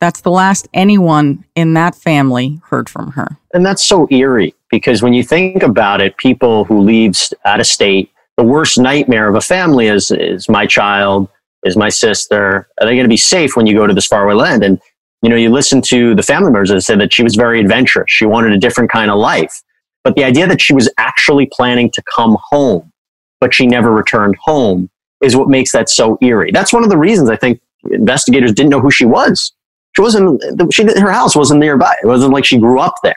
That's 0.00 0.20
the 0.20 0.30
last 0.30 0.68
anyone 0.74 1.46
in 1.54 1.72
that 1.72 1.94
family 1.94 2.60
heard 2.64 2.90
from 2.90 3.12
her. 3.12 3.38
And 3.54 3.64
that's 3.64 3.82
so 3.82 4.06
eerie 4.10 4.54
because 4.70 5.02
when 5.02 5.14
you 5.14 5.24
think 5.24 5.62
about 5.62 6.02
it, 6.02 6.18
people 6.18 6.66
who 6.66 6.82
leave 6.82 7.16
out 7.46 7.60
of 7.60 7.66
state, 7.66 8.12
the 8.36 8.44
worst 8.44 8.78
nightmare 8.78 9.26
of 9.26 9.36
a 9.36 9.40
family 9.40 9.86
is 9.86 10.10
is 10.10 10.50
my 10.50 10.66
child, 10.66 11.30
is 11.64 11.78
my 11.78 11.88
sister. 11.88 12.68
Are 12.78 12.86
they 12.86 12.92
going 12.92 13.04
to 13.04 13.08
be 13.08 13.16
safe 13.16 13.56
when 13.56 13.66
you 13.66 13.74
go 13.74 13.86
to 13.86 13.94
this 13.94 14.06
faraway 14.06 14.34
land? 14.34 14.62
And 14.62 14.78
you 15.26 15.30
know, 15.30 15.34
you 15.34 15.50
listen 15.50 15.82
to 15.82 16.14
the 16.14 16.22
family 16.22 16.52
members 16.52 16.68
that 16.68 16.82
said 16.82 17.00
that 17.00 17.12
she 17.12 17.24
was 17.24 17.34
very 17.34 17.58
adventurous. 17.58 18.08
She 18.08 18.24
wanted 18.26 18.52
a 18.52 18.58
different 18.58 18.92
kind 18.92 19.10
of 19.10 19.18
life. 19.18 19.60
But 20.04 20.14
the 20.14 20.22
idea 20.22 20.46
that 20.46 20.60
she 20.60 20.72
was 20.72 20.88
actually 20.98 21.48
planning 21.50 21.90
to 21.94 22.02
come 22.14 22.36
home, 22.48 22.92
but 23.40 23.52
she 23.52 23.66
never 23.66 23.92
returned 23.92 24.36
home, 24.40 24.88
is 25.20 25.34
what 25.34 25.48
makes 25.48 25.72
that 25.72 25.88
so 25.88 26.16
eerie. 26.22 26.52
That's 26.52 26.72
one 26.72 26.84
of 26.84 26.90
the 26.90 26.96
reasons 26.96 27.28
I 27.28 27.34
think 27.34 27.60
investigators 27.90 28.52
didn't 28.52 28.70
know 28.70 28.78
who 28.78 28.92
she 28.92 29.04
was. 29.04 29.52
She 29.96 30.02
wasn't. 30.02 30.40
She 30.72 30.84
her 30.84 31.10
house 31.10 31.34
wasn't 31.34 31.58
nearby. 31.58 31.92
It 32.00 32.06
wasn't 32.06 32.32
like 32.32 32.44
she 32.44 32.58
grew 32.58 32.78
up 32.78 32.94
there, 33.02 33.16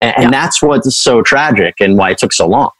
and, 0.00 0.14
yeah. 0.16 0.24
and 0.24 0.32
that's 0.32 0.62
what's 0.62 0.96
so 0.96 1.22
tragic 1.22 1.74
and 1.80 1.98
why 1.98 2.10
it 2.12 2.18
took 2.18 2.32
so 2.32 2.46
long. 2.46 2.70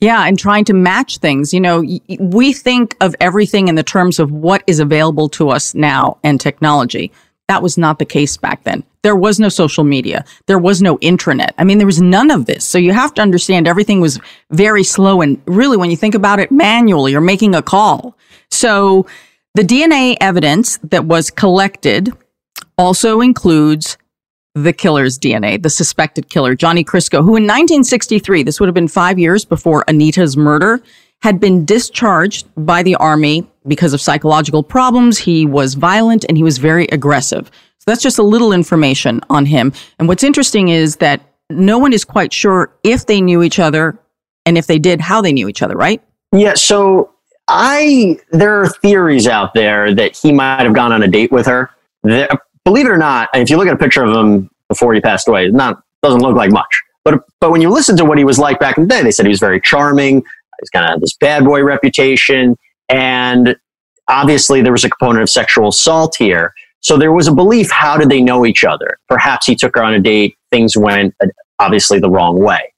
Yeah, 0.00 0.28
and 0.28 0.38
trying 0.38 0.64
to 0.66 0.74
match 0.74 1.18
things. 1.18 1.52
You 1.52 1.60
know, 1.60 1.84
we 2.20 2.52
think 2.52 2.96
of 3.00 3.16
everything 3.20 3.66
in 3.66 3.74
the 3.74 3.82
terms 3.82 4.20
of 4.20 4.30
what 4.30 4.62
is 4.68 4.78
available 4.78 5.28
to 5.30 5.48
us 5.48 5.74
now 5.74 6.18
and 6.22 6.40
technology. 6.40 7.10
That 7.48 7.62
was 7.62 7.78
not 7.78 7.98
the 7.98 8.04
case 8.04 8.36
back 8.36 8.64
then. 8.64 8.84
There 9.02 9.16
was 9.16 9.40
no 9.40 9.48
social 9.48 9.82
media. 9.82 10.24
There 10.46 10.58
was 10.58 10.82
no 10.82 10.98
intranet. 10.98 11.52
I 11.56 11.64
mean, 11.64 11.78
there 11.78 11.86
was 11.86 12.00
none 12.00 12.30
of 12.30 12.44
this. 12.44 12.64
So 12.64 12.76
you 12.76 12.92
have 12.92 13.14
to 13.14 13.22
understand 13.22 13.66
everything 13.66 14.00
was 14.00 14.20
very 14.50 14.84
slow 14.84 15.22
and 15.22 15.40
really, 15.46 15.78
when 15.78 15.90
you 15.90 15.96
think 15.96 16.14
about 16.14 16.40
it 16.40 16.52
manually 16.52 17.14
or 17.14 17.22
making 17.22 17.54
a 17.54 17.62
call. 17.62 18.16
So 18.50 19.06
the 19.54 19.62
DNA 19.62 20.16
evidence 20.20 20.78
that 20.84 21.06
was 21.06 21.30
collected 21.30 22.12
also 22.76 23.20
includes 23.20 23.96
the 24.54 24.72
killer's 24.72 25.18
DNA, 25.18 25.62
the 25.62 25.70
suspected 25.70 26.28
killer, 26.28 26.54
Johnny 26.54 26.84
Chrisco, 26.84 27.18
who 27.18 27.36
in 27.36 27.44
1963, 27.44 28.42
this 28.42 28.60
would 28.60 28.66
have 28.66 28.74
been 28.74 28.88
five 28.88 29.18
years 29.18 29.44
before 29.44 29.84
Anita's 29.88 30.36
murder, 30.36 30.82
had 31.22 31.40
been 31.40 31.64
discharged 31.64 32.46
by 32.56 32.82
the 32.82 32.94
army 32.96 33.46
because 33.68 33.92
of 33.92 34.00
psychological 34.00 34.62
problems. 34.62 35.18
He 35.18 35.46
was 35.46 35.74
violent 35.74 36.24
and 36.28 36.36
he 36.36 36.42
was 36.42 36.58
very 36.58 36.86
aggressive. 36.86 37.50
So 37.78 37.84
that's 37.86 38.02
just 38.02 38.18
a 38.18 38.22
little 38.22 38.52
information 38.52 39.20
on 39.30 39.46
him. 39.46 39.72
And 39.98 40.08
what's 40.08 40.24
interesting 40.24 40.68
is 40.68 40.96
that 40.96 41.20
no 41.50 41.78
one 41.78 41.92
is 41.92 42.04
quite 42.04 42.32
sure 42.32 42.72
if 42.82 43.06
they 43.06 43.20
knew 43.20 43.42
each 43.42 43.58
other 43.58 43.98
and 44.44 44.58
if 44.58 44.66
they 44.66 44.78
did, 44.78 45.00
how 45.00 45.20
they 45.20 45.32
knew 45.32 45.48
each 45.48 45.62
other, 45.62 45.76
right? 45.76 46.02
Yeah. 46.32 46.54
So 46.54 47.12
I, 47.48 48.18
there 48.30 48.60
are 48.60 48.68
theories 48.68 49.26
out 49.26 49.54
there 49.54 49.94
that 49.94 50.16
he 50.16 50.32
might 50.32 50.62
have 50.62 50.74
gone 50.74 50.92
on 50.92 51.02
a 51.02 51.08
date 51.08 51.32
with 51.32 51.46
her. 51.46 51.70
believe 52.02 52.86
it 52.86 52.90
or 52.90 52.98
not, 52.98 53.30
if 53.34 53.50
you 53.50 53.56
look 53.56 53.68
at 53.68 53.74
a 53.74 53.78
picture 53.78 54.04
of 54.04 54.14
him 54.14 54.50
before 54.68 54.92
he 54.92 55.00
passed 55.00 55.28
away, 55.28 55.48
not 55.48 55.82
doesn't 56.02 56.20
look 56.20 56.36
like 56.36 56.50
much. 56.50 56.82
But 57.04 57.22
but 57.40 57.50
when 57.50 57.60
you 57.60 57.70
listen 57.70 57.96
to 57.96 58.04
what 58.04 58.18
he 58.18 58.24
was 58.24 58.38
like 58.38 58.60
back 58.60 58.76
in 58.76 58.84
the 58.84 58.88
day, 58.88 59.02
they 59.02 59.10
said 59.10 59.26
he 59.26 59.30
was 59.30 59.40
very 59.40 59.60
charming. 59.60 60.22
He's 60.60 60.70
kind 60.70 60.92
of 60.92 61.00
this 61.00 61.16
bad 61.16 61.44
boy 61.44 61.62
reputation. 61.62 62.56
And 62.88 63.56
obviously, 64.08 64.62
there 64.62 64.72
was 64.72 64.84
a 64.84 64.90
component 64.90 65.22
of 65.22 65.30
sexual 65.30 65.68
assault 65.68 66.16
here. 66.16 66.54
So 66.80 66.96
there 66.96 67.12
was 67.12 67.28
a 67.28 67.34
belief 67.34 67.70
how 67.70 67.96
did 67.96 68.08
they 68.08 68.22
know 68.22 68.46
each 68.46 68.64
other? 68.64 68.98
Perhaps 69.08 69.46
he 69.46 69.56
took 69.56 69.76
her 69.76 69.82
on 69.82 69.94
a 69.94 70.00
date, 70.00 70.36
things 70.50 70.76
went 70.76 71.14
uh, 71.22 71.26
obviously 71.58 71.98
the 71.98 72.10
wrong 72.10 72.38
way. 72.40 72.72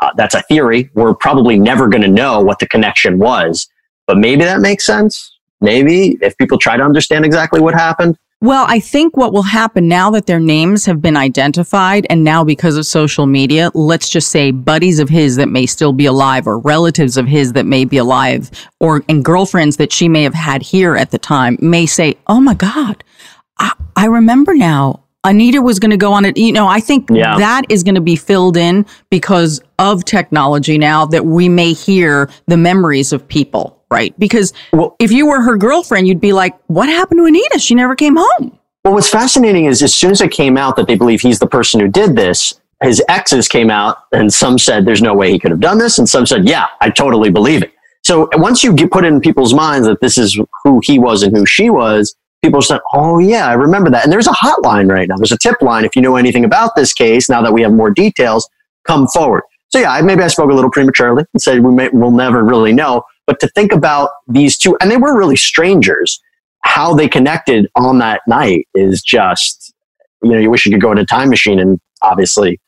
Uh, 0.00 0.10
that's 0.16 0.34
a 0.34 0.42
theory. 0.42 0.90
We're 0.94 1.14
probably 1.14 1.58
never 1.58 1.88
going 1.88 2.02
to 2.02 2.08
know 2.08 2.40
what 2.40 2.58
the 2.58 2.68
connection 2.68 3.18
was, 3.18 3.66
but 4.06 4.18
maybe 4.18 4.44
that 4.44 4.60
makes 4.60 4.84
sense. 4.84 5.38
Maybe 5.60 6.18
if 6.20 6.36
people 6.36 6.58
try 6.58 6.76
to 6.76 6.82
understand 6.82 7.24
exactly 7.24 7.60
what 7.60 7.72
happened. 7.74 8.18
Well, 8.46 8.64
I 8.68 8.78
think 8.78 9.16
what 9.16 9.32
will 9.32 9.42
happen 9.42 9.88
now 9.88 10.08
that 10.10 10.26
their 10.26 10.38
names 10.38 10.86
have 10.86 11.02
been 11.02 11.16
identified 11.16 12.06
and 12.08 12.22
now 12.22 12.44
because 12.44 12.76
of 12.76 12.86
social 12.86 13.26
media, 13.26 13.72
let's 13.74 14.08
just 14.08 14.30
say 14.30 14.52
buddies 14.52 15.00
of 15.00 15.08
his 15.08 15.34
that 15.34 15.48
may 15.48 15.66
still 15.66 15.92
be 15.92 16.06
alive 16.06 16.46
or 16.46 16.60
relatives 16.60 17.16
of 17.16 17.26
his 17.26 17.54
that 17.54 17.66
may 17.66 17.84
be 17.84 17.96
alive 17.96 18.52
or 18.78 19.02
and 19.08 19.24
girlfriends 19.24 19.78
that 19.78 19.92
she 19.92 20.08
may 20.08 20.22
have 20.22 20.32
had 20.32 20.62
here 20.62 20.94
at 20.94 21.10
the 21.10 21.18
time 21.18 21.58
may 21.60 21.86
say, 21.86 22.14
"Oh 22.28 22.40
my 22.40 22.54
god, 22.54 23.02
I, 23.58 23.72
I 23.96 24.06
remember 24.06 24.54
now. 24.54 25.02
Anita 25.24 25.60
was 25.60 25.80
going 25.80 25.90
to 25.90 25.96
go 25.96 26.12
on 26.12 26.24
it. 26.24 26.36
You 26.36 26.52
know, 26.52 26.68
I 26.68 26.78
think 26.78 27.10
yeah. 27.10 27.36
that 27.38 27.64
is 27.68 27.82
going 27.82 27.96
to 27.96 28.00
be 28.00 28.14
filled 28.14 28.56
in 28.56 28.86
because 29.10 29.60
of 29.80 30.04
technology 30.04 30.78
now 30.78 31.04
that 31.06 31.26
we 31.26 31.48
may 31.48 31.72
hear 31.72 32.30
the 32.46 32.56
memories 32.56 33.12
of 33.12 33.26
people 33.26 33.75
right? 33.90 34.18
Because 34.18 34.52
well, 34.72 34.96
if 34.98 35.12
you 35.12 35.26
were 35.26 35.42
her 35.42 35.56
girlfriend, 35.56 36.08
you'd 36.08 36.20
be 36.20 36.32
like, 36.32 36.56
what 36.66 36.88
happened 36.88 37.20
to 37.20 37.24
Anita? 37.24 37.58
She 37.58 37.74
never 37.74 37.94
came 37.94 38.16
home. 38.16 38.58
Well, 38.84 38.94
what's 38.94 39.10
fascinating 39.10 39.64
is 39.64 39.82
as 39.82 39.94
soon 39.94 40.12
as 40.12 40.20
it 40.20 40.30
came 40.30 40.56
out 40.56 40.76
that 40.76 40.86
they 40.86 40.94
believe 40.94 41.20
he's 41.20 41.38
the 41.38 41.46
person 41.46 41.80
who 41.80 41.88
did 41.88 42.14
this, 42.14 42.60
his 42.82 43.02
exes 43.08 43.48
came 43.48 43.70
out 43.70 43.98
and 44.12 44.32
some 44.32 44.58
said 44.58 44.84
there's 44.84 45.02
no 45.02 45.14
way 45.14 45.32
he 45.32 45.38
could 45.38 45.50
have 45.50 45.60
done 45.60 45.78
this. 45.78 45.98
And 45.98 46.08
some 46.08 46.26
said, 46.26 46.48
yeah, 46.48 46.66
I 46.80 46.90
totally 46.90 47.30
believe 47.30 47.62
it. 47.62 47.72
So 48.04 48.28
once 48.34 48.62
you 48.62 48.72
get 48.72 48.92
put 48.92 49.04
it 49.04 49.08
in 49.08 49.20
people's 49.20 49.54
minds 49.54 49.88
that 49.88 50.00
this 50.00 50.16
is 50.16 50.38
who 50.62 50.80
he 50.84 50.98
was 50.98 51.24
and 51.24 51.36
who 51.36 51.44
she 51.44 51.70
was, 51.70 52.14
people 52.42 52.62
said, 52.62 52.80
oh, 52.94 53.18
yeah, 53.18 53.48
I 53.48 53.54
remember 53.54 53.90
that. 53.90 54.04
And 54.04 54.12
there's 54.12 54.28
a 54.28 54.30
hotline 54.30 54.88
right 54.88 55.08
now. 55.08 55.16
There's 55.16 55.32
a 55.32 55.38
tip 55.38 55.60
line. 55.62 55.84
If 55.84 55.96
you 55.96 56.02
know 56.02 56.14
anything 56.14 56.44
about 56.44 56.76
this 56.76 56.92
case, 56.92 57.28
now 57.28 57.42
that 57.42 57.52
we 57.52 57.62
have 57.62 57.72
more 57.72 57.90
details, 57.90 58.48
come 58.86 59.08
forward. 59.08 59.42
So 59.70 59.80
yeah, 59.80 60.00
maybe 60.02 60.22
I 60.22 60.28
spoke 60.28 60.50
a 60.50 60.54
little 60.54 60.70
prematurely 60.70 61.24
and 61.32 61.42
said 61.42 61.60
we 61.64 61.72
may, 61.72 61.88
we'll 61.92 62.12
never 62.12 62.44
really 62.44 62.72
know. 62.72 63.02
But 63.26 63.40
to 63.40 63.48
think 63.48 63.72
about 63.72 64.10
these 64.28 64.56
two, 64.56 64.76
and 64.80 64.90
they 64.90 64.96
were 64.96 65.16
really 65.16 65.36
strangers, 65.36 66.20
how 66.60 66.94
they 66.94 67.08
connected 67.08 67.68
on 67.74 67.98
that 67.98 68.22
night 68.26 68.68
is 68.74 69.02
just, 69.02 69.74
you 70.22 70.30
know, 70.30 70.38
you 70.38 70.50
wish 70.50 70.66
you 70.66 70.72
could 70.72 70.80
go 70.80 70.92
in 70.92 70.98
a 70.98 71.06
time 71.06 71.28
machine 71.28 71.58
and 71.58 71.80
obviously 72.02 72.60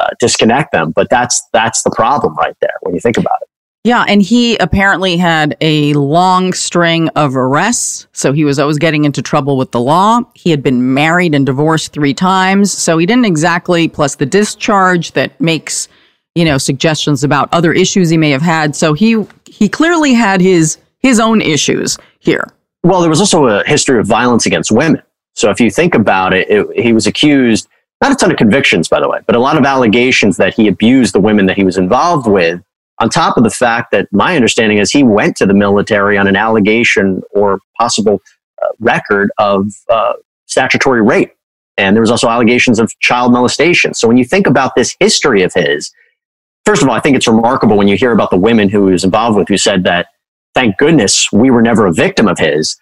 uh, 0.00 0.08
disconnect 0.20 0.72
them. 0.72 0.92
But 0.92 1.08
that's 1.10 1.42
that's 1.52 1.82
the 1.82 1.90
problem 1.90 2.34
right 2.36 2.56
there 2.60 2.74
when 2.82 2.94
you 2.94 3.00
think 3.00 3.16
about 3.16 3.36
it. 3.42 3.48
Yeah, 3.84 4.04
and 4.08 4.20
he 4.20 4.56
apparently 4.56 5.16
had 5.16 5.56
a 5.60 5.92
long 5.94 6.52
string 6.52 7.08
of 7.10 7.36
arrests, 7.36 8.08
so 8.12 8.32
he 8.32 8.44
was 8.44 8.58
always 8.58 8.78
getting 8.78 9.04
into 9.04 9.22
trouble 9.22 9.56
with 9.56 9.70
the 9.70 9.80
law. 9.80 10.22
He 10.34 10.50
had 10.50 10.60
been 10.60 10.92
married 10.92 11.36
and 11.36 11.46
divorced 11.46 11.92
three 11.92 12.14
times, 12.14 12.72
so 12.72 12.98
he 12.98 13.06
didn't 13.06 13.26
exactly, 13.26 13.86
plus 13.86 14.16
the 14.16 14.26
discharge 14.26 15.12
that 15.12 15.40
makes 15.40 15.88
you 16.36 16.44
know, 16.44 16.58
suggestions 16.58 17.24
about 17.24 17.48
other 17.50 17.72
issues 17.72 18.10
he 18.10 18.18
may 18.18 18.30
have 18.30 18.42
had. 18.42 18.76
So 18.76 18.92
he 18.92 19.16
he 19.58 19.68
clearly 19.68 20.14
had 20.14 20.40
his 20.40 20.78
his 20.98 21.20
own 21.20 21.40
issues 21.40 21.98
here. 22.18 22.46
Well, 22.82 23.00
there 23.00 23.10
was 23.10 23.20
also 23.20 23.46
a 23.46 23.64
history 23.64 23.98
of 23.98 24.06
violence 24.06 24.46
against 24.46 24.70
women. 24.70 25.02
So 25.34 25.50
if 25.50 25.60
you 25.60 25.70
think 25.70 25.94
about 25.94 26.32
it, 26.32 26.48
it, 26.50 26.66
he 26.84 26.92
was 26.92 27.06
accused 27.06 27.68
not 28.00 28.12
a 28.12 28.14
ton 28.14 28.30
of 28.30 28.36
convictions, 28.36 28.88
by 28.88 29.00
the 29.00 29.08
way, 29.08 29.20
but 29.26 29.36
a 29.36 29.38
lot 29.38 29.56
of 29.56 29.64
allegations 29.64 30.36
that 30.36 30.54
he 30.54 30.68
abused 30.68 31.14
the 31.14 31.20
women 31.20 31.46
that 31.46 31.56
he 31.56 31.64
was 31.64 31.78
involved 31.78 32.26
with. 32.26 32.60
On 32.98 33.08
top 33.10 33.36
of 33.36 33.44
the 33.44 33.50
fact 33.50 33.90
that 33.90 34.08
my 34.10 34.36
understanding 34.36 34.78
is 34.78 34.90
he 34.90 35.02
went 35.02 35.36
to 35.36 35.46
the 35.46 35.54
military 35.54 36.16
on 36.16 36.26
an 36.26 36.36
allegation 36.36 37.22
or 37.30 37.58
possible 37.78 38.22
uh, 38.62 38.68
record 38.80 39.30
of 39.38 39.66
uh, 39.90 40.14
statutory 40.46 41.02
rape. 41.02 41.32
And 41.76 41.94
there 41.94 42.00
was 42.00 42.10
also 42.10 42.28
allegations 42.28 42.78
of 42.78 42.90
child 43.00 43.32
molestation. 43.32 43.92
So 43.92 44.08
when 44.08 44.16
you 44.16 44.24
think 44.24 44.46
about 44.46 44.74
this 44.74 44.96
history 44.98 45.42
of 45.42 45.52
his, 45.52 45.92
first 46.66 46.82
of 46.82 46.88
all, 46.88 46.94
I 46.94 47.00
think 47.00 47.16
it's 47.16 47.28
remarkable 47.28 47.76
when 47.76 47.88
you 47.88 47.96
hear 47.96 48.12
about 48.12 48.30
the 48.30 48.36
women 48.36 48.68
who 48.68 48.86
he 48.88 48.92
was 48.92 49.04
involved 49.04 49.38
with 49.38 49.48
who 49.48 49.56
said 49.56 49.84
that, 49.84 50.08
thank 50.54 50.76
goodness 50.76 51.30
we 51.32 51.50
were 51.50 51.62
never 51.62 51.86
a 51.86 51.92
victim 51.92 52.28
of 52.28 52.38
his. 52.38 52.76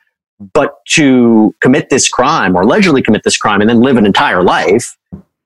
But 0.53 0.85
to 0.91 1.55
commit 1.61 1.91
this 1.91 2.09
crime 2.09 2.57
or 2.57 2.63
allegedly 2.63 3.03
commit 3.03 3.23
this 3.23 3.37
crime 3.37 3.61
and 3.61 3.71
then 3.71 3.81
live 3.81 3.97
an 3.97 4.07
entire 4.07 4.43
life, 4.43 4.97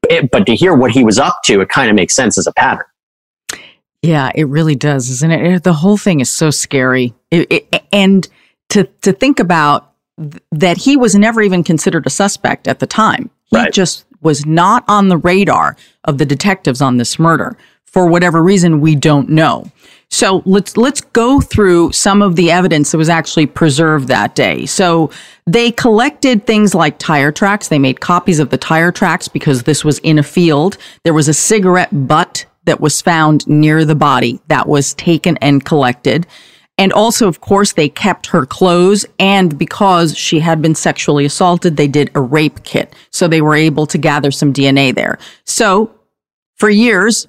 it, 0.09 0.31
but 0.31 0.47
to 0.47 0.55
hear 0.55 0.75
what 0.75 0.93
he 0.93 1.05
was 1.05 1.19
up 1.19 1.41
to, 1.45 1.61
it 1.61 1.69
kind 1.69 1.91
of 1.91 1.97
makes 1.97 2.15
sense 2.15 2.39
as 2.39 2.47
a 2.47 2.53
pattern. 2.53 2.87
Yeah, 4.01 4.31
it 4.35 4.45
really 4.45 4.77
does, 4.77 5.11
isn't 5.11 5.31
it? 5.31 5.65
The 5.65 5.73
whole 5.73 5.97
thing 5.97 6.21
is 6.21 6.31
so 6.31 6.51
scary. 6.51 7.13
It, 7.31 7.53
it, 7.53 7.85
and 7.93 8.27
to, 8.71 8.85
to 9.03 9.13
think 9.13 9.41
about 9.41 9.93
th- 10.19 10.43
that 10.53 10.77
he 10.77 10.97
was 10.97 11.15
never 11.17 11.43
even 11.43 11.65
considered 11.65 12.07
a 12.07 12.11
suspect 12.11 12.69
at 12.69 12.79
the 12.79 12.87
time. 12.87 13.31
He 13.45 13.57
right. 13.57 13.73
just 13.73 14.05
was 14.21 14.47
not 14.47 14.85
on 14.89 15.09
the 15.09 15.17
radar 15.17 15.77
of 16.05 16.19
the 16.19 16.25
detectives 16.25 16.81
on 16.81 16.97
this 16.97 17.19
murder 17.19 17.57
for 17.93 18.07
whatever 18.07 18.43
reason 18.43 18.81
we 18.81 18.95
don't 18.95 19.29
know. 19.29 19.71
So 20.11 20.43
let's 20.47 20.77
let's 20.77 21.03
go 21.03 21.41
through 21.41 21.93
some 21.93 22.23
of 22.23 22.37
the 22.37 22.51
evidence 22.51 22.93
that 22.93 22.99
was 22.99 23.11
actually 23.11 23.47
preserved 23.47 24.09
that 24.09 24.35
day. 24.35 24.65
So 24.65 25.11
they 25.47 25.71
collected 25.71 26.47
things 26.47 26.75
like 26.75 26.99
tire 26.99 27.31
tracks. 27.31 27.69
They 27.69 27.79
made 27.79 28.01
copies 28.01 28.39
of 28.39 28.49
the 28.49 28.57
tire 28.57 28.91
tracks 28.91 29.29
because 29.29 29.65
this 29.65 29.85
was 29.85 29.99
in 29.99 30.19
a 30.19 30.23
field. 30.23 30.79
There 31.05 31.13
was 31.13 31.29
a 31.29 31.35
cigarette 31.35 32.09
butt 32.09 32.47
that 32.65 32.81
was 32.81 33.03
found 33.03 33.47
near 33.47 33.85
the 33.85 33.95
body 33.95 34.41
that 34.49 34.67
was 34.67 34.95
taken 34.95 35.37
and 35.39 35.65
collected. 35.65 36.27
And 36.79 36.93
also, 36.93 37.27
of 37.27 37.41
course, 37.41 37.73
they 37.73 37.89
kept 37.89 38.27
her 38.29 38.47
clothes. 38.47 39.05
And 39.19 39.59
because 39.59 40.17
she 40.17 40.39
had 40.39 40.63
been 40.63 40.77
sexually 40.77 41.25
assaulted, 41.25 41.77
they 41.77 41.89
did 41.89 42.11
a 42.15 42.21
rape 42.21 42.63
kit. 42.63 42.95
So 43.11 43.27
they 43.27 43.41
were 43.41 43.57
able 43.57 43.87
to 43.87 43.99
gather 43.99 44.31
some 44.31 44.53
DNA 44.53 44.95
there. 44.95 45.19
So 45.45 45.93
For 46.59 46.69
years, 46.69 47.29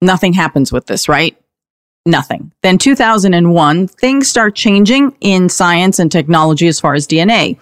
nothing 0.00 0.32
happens 0.32 0.72
with 0.72 0.86
this, 0.86 1.08
right? 1.08 1.36
Nothing. 2.04 2.52
Then 2.62 2.78
2001, 2.78 3.88
things 3.88 4.28
start 4.28 4.54
changing 4.54 5.16
in 5.20 5.48
science 5.48 5.98
and 5.98 6.10
technology 6.10 6.68
as 6.68 6.78
far 6.78 6.94
as 6.94 7.06
DNA. 7.06 7.58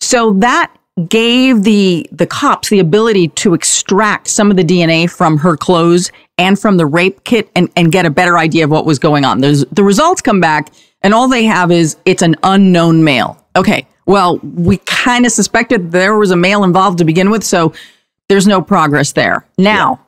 So 0.00 0.34
that 0.34 0.70
gave 1.08 1.62
the 1.62 2.06
the 2.10 2.26
cops 2.26 2.70
the 2.70 2.78
ability 2.78 3.28
to 3.28 3.52
extract 3.52 4.28
some 4.28 4.50
of 4.50 4.56
the 4.56 4.64
DNA 4.64 5.10
from 5.10 5.36
her 5.36 5.56
clothes 5.56 6.10
and 6.38 6.58
from 6.58 6.76
the 6.76 6.86
rape 6.86 7.24
kit 7.24 7.50
and, 7.54 7.70
and 7.76 7.92
get 7.92 8.06
a 8.06 8.10
better 8.10 8.38
idea 8.38 8.64
of 8.64 8.70
what 8.70 8.86
was 8.86 8.98
going 8.98 9.24
on. 9.24 9.40
There's, 9.40 9.64
the 9.66 9.84
results 9.84 10.20
come 10.20 10.40
back 10.40 10.72
and 11.02 11.14
all 11.14 11.28
they 11.28 11.44
have 11.44 11.70
is 11.70 11.96
it's 12.04 12.22
an 12.22 12.36
unknown 12.42 13.04
male. 13.04 13.42
Okay. 13.54 13.86
Well, 14.06 14.38
we 14.38 14.78
kind 14.78 15.26
of 15.26 15.32
suspected 15.32 15.90
there 15.90 16.16
was 16.16 16.30
a 16.30 16.36
male 16.36 16.62
involved 16.62 16.98
to 16.98 17.04
begin 17.04 17.30
with, 17.30 17.42
so 17.42 17.72
there's 18.28 18.46
no 18.46 18.62
progress 18.62 19.12
there. 19.12 19.46
Now. 19.58 20.05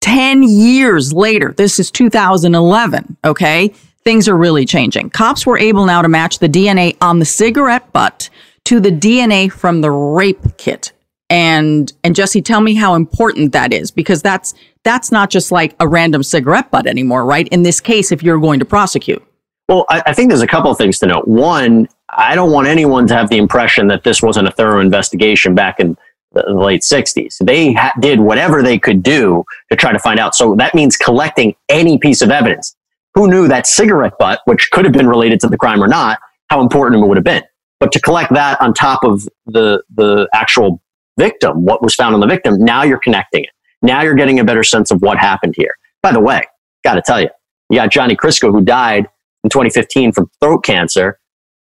10 0.00 0.42
years 0.42 1.12
later, 1.12 1.52
this 1.56 1.78
is 1.78 1.90
2011, 1.90 3.16
okay? 3.24 3.68
Things 4.02 4.28
are 4.28 4.36
really 4.36 4.64
changing. 4.64 5.10
Cops 5.10 5.46
were 5.46 5.58
able 5.58 5.84
now 5.84 6.02
to 6.02 6.08
match 6.08 6.38
the 6.38 6.48
DNA 6.48 6.96
on 7.00 7.18
the 7.18 7.24
cigarette 7.24 7.92
butt 7.92 8.30
to 8.64 8.80
the 8.80 8.90
DNA 8.90 9.52
from 9.52 9.80
the 9.80 9.90
rape 9.90 10.56
kit. 10.56 10.92
And 11.28 11.92
and 12.02 12.16
Jesse, 12.16 12.42
tell 12.42 12.60
me 12.60 12.74
how 12.74 12.94
important 12.94 13.52
that 13.52 13.72
is 13.72 13.90
because 13.90 14.20
that's 14.20 14.52
that's 14.82 15.12
not 15.12 15.30
just 15.30 15.52
like 15.52 15.76
a 15.78 15.86
random 15.86 16.22
cigarette 16.22 16.70
butt 16.70 16.86
anymore, 16.86 17.24
right? 17.24 17.46
In 17.48 17.62
this 17.62 17.80
case, 17.80 18.10
if 18.10 18.22
you're 18.22 18.40
going 18.40 18.58
to 18.58 18.64
prosecute. 18.64 19.22
Well, 19.68 19.86
I, 19.88 20.02
I 20.06 20.12
think 20.12 20.30
there's 20.30 20.40
a 20.40 20.48
couple 20.48 20.70
of 20.70 20.78
things 20.78 20.98
to 20.98 21.06
note. 21.06 21.28
One, 21.28 21.88
I 22.08 22.34
don't 22.34 22.50
want 22.50 22.66
anyone 22.66 23.06
to 23.06 23.14
have 23.14 23.28
the 23.28 23.36
impression 23.36 23.86
that 23.88 24.02
this 24.02 24.20
wasn't 24.20 24.48
a 24.48 24.50
thorough 24.50 24.80
investigation 24.80 25.54
back 25.54 25.78
in 25.78 25.96
the 26.32 26.42
late 26.52 26.82
60s. 26.82 27.38
They 27.44 27.72
ha- 27.72 27.92
did 28.00 28.20
whatever 28.20 28.62
they 28.62 28.78
could 28.78 29.02
do 29.02 29.44
to 29.70 29.76
try 29.76 29.92
to 29.92 29.98
find 29.98 30.20
out. 30.20 30.34
So 30.34 30.54
that 30.56 30.74
means 30.74 30.96
collecting 30.96 31.54
any 31.68 31.98
piece 31.98 32.22
of 32.22 32.30
evidence. 32.30 32.76
Who 33.14 33.28
knew 33.28 33.48
that 33.48 33.66
cigarette 33.66 34.14
butt, 34.18 34.40
which 34.44 34.70
could 34.70 34.84
have 34.84 34.94
been 34.94 35.08
related 35.08 35.40
to 35.40 35.48
the 35.48 35.56
crime 35.56 35.82
or 35.82 35.88
not, 35.88 36.20
how 36.48 36.60
important 36.60 37.02
it 37.02 37.06
would 37.06 37.16
have 37.16 37.24
been. 37.24 37.42
But 37.80 37.92
to 37.92 38.00
collect 38.00 38.32
that 38.34 38.60
on 38.60 38.74
top 38.74 39.02
of 39.02 39.28
the, 39.46 39.82
the 39.94 40.28
actual 40.32 40.80
victim, 41.18 41.64
what 41.64 41.82
was 41.82 41.94
found 41.94 42.14
on 42.14 42.20
the 42.20 42.26
victim, 42.26 42.62
now 42.62 42.84
you're 42.84 43.00
connecting 43.00 43.44
it. 43.44 43.50
Now 43.82 44.02
you're 44.02 44.14
getting 44.14 44.38
a 44.38 44.44
better 44.44 44.62
sense 44.62 44.90
of 44.90 45.00
what 45.02 45.18
happened 45.18 45.54
here. 45.56 45.74
By 46.02 46.12
the 46.12 46.20
way, 46.20 46.42
got 46.84 46.94
to 46.94 47.02
tell 47.02 47.20
you, 47.20 47.30
you 47.70 47.78
got 47.78 47.90
Johnny 47.90 48.16
Chrisco 48.16 48.52
who 48.52 48.60
died 48.60 49.06
in 49.42 49.50
2015 49.50 50.12
from 50.12 50.30
throat 50.40 50.64
cancer, 50.64 51.18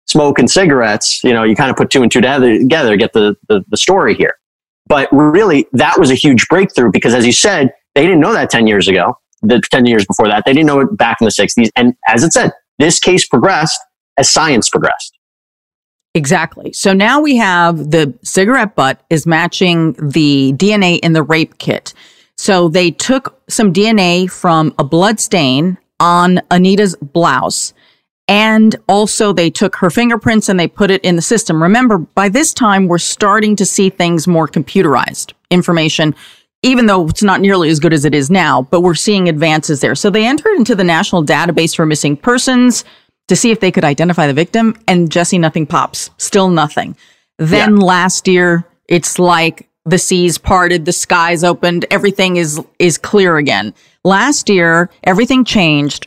smoking 0.08 0.48
cigarettes, 0.48 1.24
you 1.24 1.34
know, 1.34 1.44
you 1.44 1.56
kind 1.56 1.70
of 1.70 1.78
put 1.78 1.90
two 1.90 2.02
and 2.02 2.12
two 2.12 2.22
together, 2.22 2.58
together 2.58 2.92
to 2.92 2.98
get 2.98 3.14
the, 3.14 3.36
the, 3.48 3.64
the 3.70 3.78
story 3.78 4.16
here. 4.16 4.36
But 4.90 5.08
really, 5.12 5.68
that 5.74 5.98
was 5.98 6.12
a 6.12 6.16
huge 6.16 6.48
breakthrough 6.50 6.92
because, 6.92 7.14
as 7.14 7.26
you 7.26 7.32
said, 7.32 7.72
they 7.96 8.02
didn't 8.02 8.20
know 8.20 8.34
that 8.34 8.50
10 8.50 8.68
years 8.68 8.88
ago, 8.88 9.18
the 9.42 9.62
10 9.72 9.86
years 9.86 10.06
before 10.06 10.28
that. 10.28 10.44
They 10.46 10.54
didn't 10.54 10.68
know 10.68 10.82
it 10.82 10.98
back 10.98 11.18
in 11.22 11.26
the 11.26 11.32
60s. 11.32 11.70
And 11.76 11.94
as 12.08 12.24
it 12.24 12.34
said, 12.34 12.52
this 12.78 13.00
case 13.00 13.28
progressed 13.28 13.80
as 14.18 14.30
science 14.30 14.70
progressed. 14.70 15.18
Exactly. 16.16 16.74
So 16.74 16.92
now 16.92 17.22
we 17.22 17.38
have 17.38 17.92
the 17.92 18.14
cigarette 18.24 18.76
butt 18.76 19.02
is 19.10 19.28
matching 19.28 19.94
the 19.94 20.54
DNA 20.54 21.00
in 21.00 21.14
the 21.14 21.24
rape 21.24 21.60
kit. 21.60 21.94
So 22.38 22.68
they 22.68 22.92
took 22.92 23.40
some 23.48 23.72
DNA 23.74 24.30
from 24.30 24.74
a 24.80 24.84
blood 24.84 25.20
stain 25.20 25.78
on 26.00 26.42
Anita's 26.50 26.96
blouse. 26.96 27.74
And 28.30 28.76
also 28.88 29.34
they 29.34 29.50
took 29.50 29.76
her 29.78 29.90
fingerprints 29.90 30.50
and 30.50 30.60
they 30.60 30.68
put 30.68 30.92
it 30.92 31.04
in 31.04 31.16
the 31.16 31.22
system. 31.22 31.64
Remember, 31.64 31.98
by 31.98 32.30
this 32.30 32.54
time, 32.54 32.88
we're 32.88 33.00
starting 33.00 33.56
to 33.56 33.66
see 33.66 33.90
things 33.90 34.28
more 34.28 34.48
computerized 34.48 35.34
information, 35.50 36.14
even 36.62 36.86
though 36.86 37.08
it's 37.08 37.24
not 37.24 37.42
nearly 37.42 37.70
as 37.70 37.80
good 37.80 37.92
as 37.92 38.06
it 38.06 38.14
is 38.14 38.30
now, 38.30 38.62
but 38.62 38.82
we're 38.82 38.94
seeing 38.94 39.28
advances 39.28 39.82
there. 39.82 39.96
So 39.96 40.12
they 40.12 40.28
entered 40.28 40.56
into 40.58 40.76
the 40.76 40.84
National 40.84 41.26
Database 41.26 41.76
for 41.76 41.88
Missing 41.88 42.18
Persons 42.18 42.86
to 43.30 43.36
see 43.36 43.50
if 43.50 43.62
they 43.62 43.72
could 43.72 43.84
identify 43.84 44.28
the 44.28 44.34
victim. 44.34 44.78
And 44.88 45.12
Jesse, 45.12 45.40
nothing 45.40 45.66
pops. 45.66 46.12
Still 46.18 46.50
nothing. 46.50 46.96
Then 47.40 47.78
yeah. 47.78 47.84
last 47.84 48.28
year, 48.28 48.64
it's 48.88 49.18
like 49.18 49.68
the 49.86 49.98
seas 49.98 50.38
parted, 50.38 50.86
the 50.86 50.92
skies 50.92 51.44
opened, 51.44 51.88
everything 51.90 52.38
is 52.38 52.62
is 52.78 53.00
clear 53.00 53.38
again. 53.38 53.74
Last 54.04 54.50
year, 54.50 54.92
everything 55.04 55.44
changed 55.46 56.06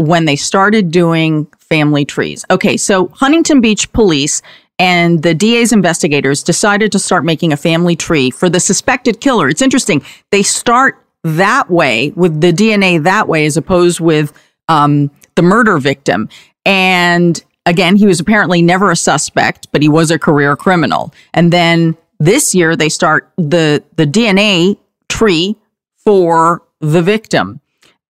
when 0.00 0.24
they 0.24 0.36
started 0.36 0.90
doing 0.90 1.46
family 1.58 2.04
trees. 2.04 2.44
Okay, 2.50 2.76
so 2.76 3.08
Huntington 3.08 3.60
Beach 3.60 3.92
police 3.92 4.42
and 4.78 5.22
the 5.22 5.34
DA's 5.34 5.72
investigators 5.72 6.42
decided 6.42 6.90
to 6.92 6.98
start 6.98 7.24
making 7.24 7.52
a 7.52 7.56
family 7.56 7.94
tree 7.94 8.30
for 8.30 8.48
the 8.48 8.60
suspected 8.60 9.20
killer. 9.20 9.48
It's 9.48 9.62
interesting. 9.62 10.02
They 10.30 10.42
start 10.42 11.04
that 11.22 11.70
way 11.70 12.12
with 12.16 12.40
the 12.40 12.52
DNA 12.52 13.02
that 13.02 13.28
way 13.28 13.44
as 13.44 13.58
opposed 13.58 14.00
with 14.00 14.32
um, 14.68 15.10
the 15.34 15.42
murder 15.42 15.78
victim. 15.78 16.30
And 16.64 17.42
again, 17.66 17.96
he 17.96 18.06
was 18.06 18.20
apparently 18.20 18.62
never 18.62 18.90
a 18.90 18.96
suspect, 18.96 19.68
but 19.70 19.82
he 19.82 19.88
was 19.88 20.10
a 20.10 20.18
career 20.18 20.56
criminal. 20.56 21.12
And 21.34 21.52
then 21.52 21.96
this 22.18 22.54
year 22.54 22.74
they 22.76 22.88
start 22.88 23.30
the 23.36 23.82
the 23.96 24.06
DNA 24.06 24.78
tree 25.08 25.56
for 25.96 26.62
the 26.80 27.02
victim. 27.02 27.60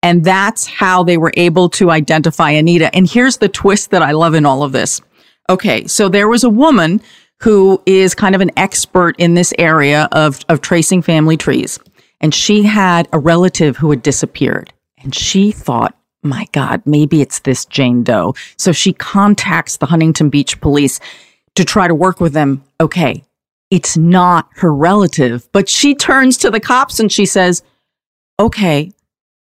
And 0.03 0.23
that's 0.23 0.65
how 0.65 1.03
they 1.03 1.17
were 1.17 1.33
able 1.35 1.69
to 1.69 1.91
identify 1.91 2.51
Anita. 2.51 2.93
And 2.95 3.09
here's 3.09 3.37
the 3.37 3.49
twist 3.49 3.91
that 3.91 4.01
I 4.01 4.11
love 4.11 4.33
in 4.33 4.45
all 4.45 4.63
of 4.63 4.71
this. 4.71 5.01
Okay, 5.49 5.85
so 5.87 6.09
there 6.09 6.27
was 6.27 6.43
a 6.43 6.49
woman 6.49 7.01
who 7.41 7.81
is 7.85 8.15
kind 8.15 8.35
of 8.35 8.41
an 8.41 8.51
expert 8.57 9.15
in 9.17 9.33
this 9.33 9.53
area 9.57 10.07
of, 10.11 10.39
of 10.49 10.61
tracing 10.61 11.01
family 11.01 11.37
trees. 11.37 11.79
And 12.19 12.33
she 12.33 12.63
had 12.63 13.07
a 13.11 13.19
relative 13.19 13.77
who 13.77 13.89
had 13.89 14.03
disappeared. 14.03 14.71
And 15.03 15.13
she 15.13 15.51
thought, 15.51 15.95
my 16.23 16.45
God, 16.51 16.83
maybe 16.85 17.21
it's 17.21 17.39
this 17.39 17.65
Jane 17.65 18.03
Doe. 18.03 18.35
So 18.57 18.71
she 18.71 18.93
contacts 18.93 19.77
the 19.77 19.87
Huntington 19.87 20.29
Beach 20.29 20.61
police 20.61 20.99
to 21.55 21.65
try 21.65 21.87
to 21.87 21.95
work 21.95 22.19
with 22.19 22.33
them. 22.33 22.63
Okay, 22.79 23.23
it's 23.71 23.97
not 23.97 24.49
her 24.57 24.73
relative, 24.73 25.49
but 25.51 25.67
she 25.67 25.95
turns 25.95 26.37
to 26.37 26.51
the 26.51 26.59
cops 26.59 26.99
and 26.99 27.11
she 27.11 27.25
says, 27.25 27.63
okay, 28.39 28.91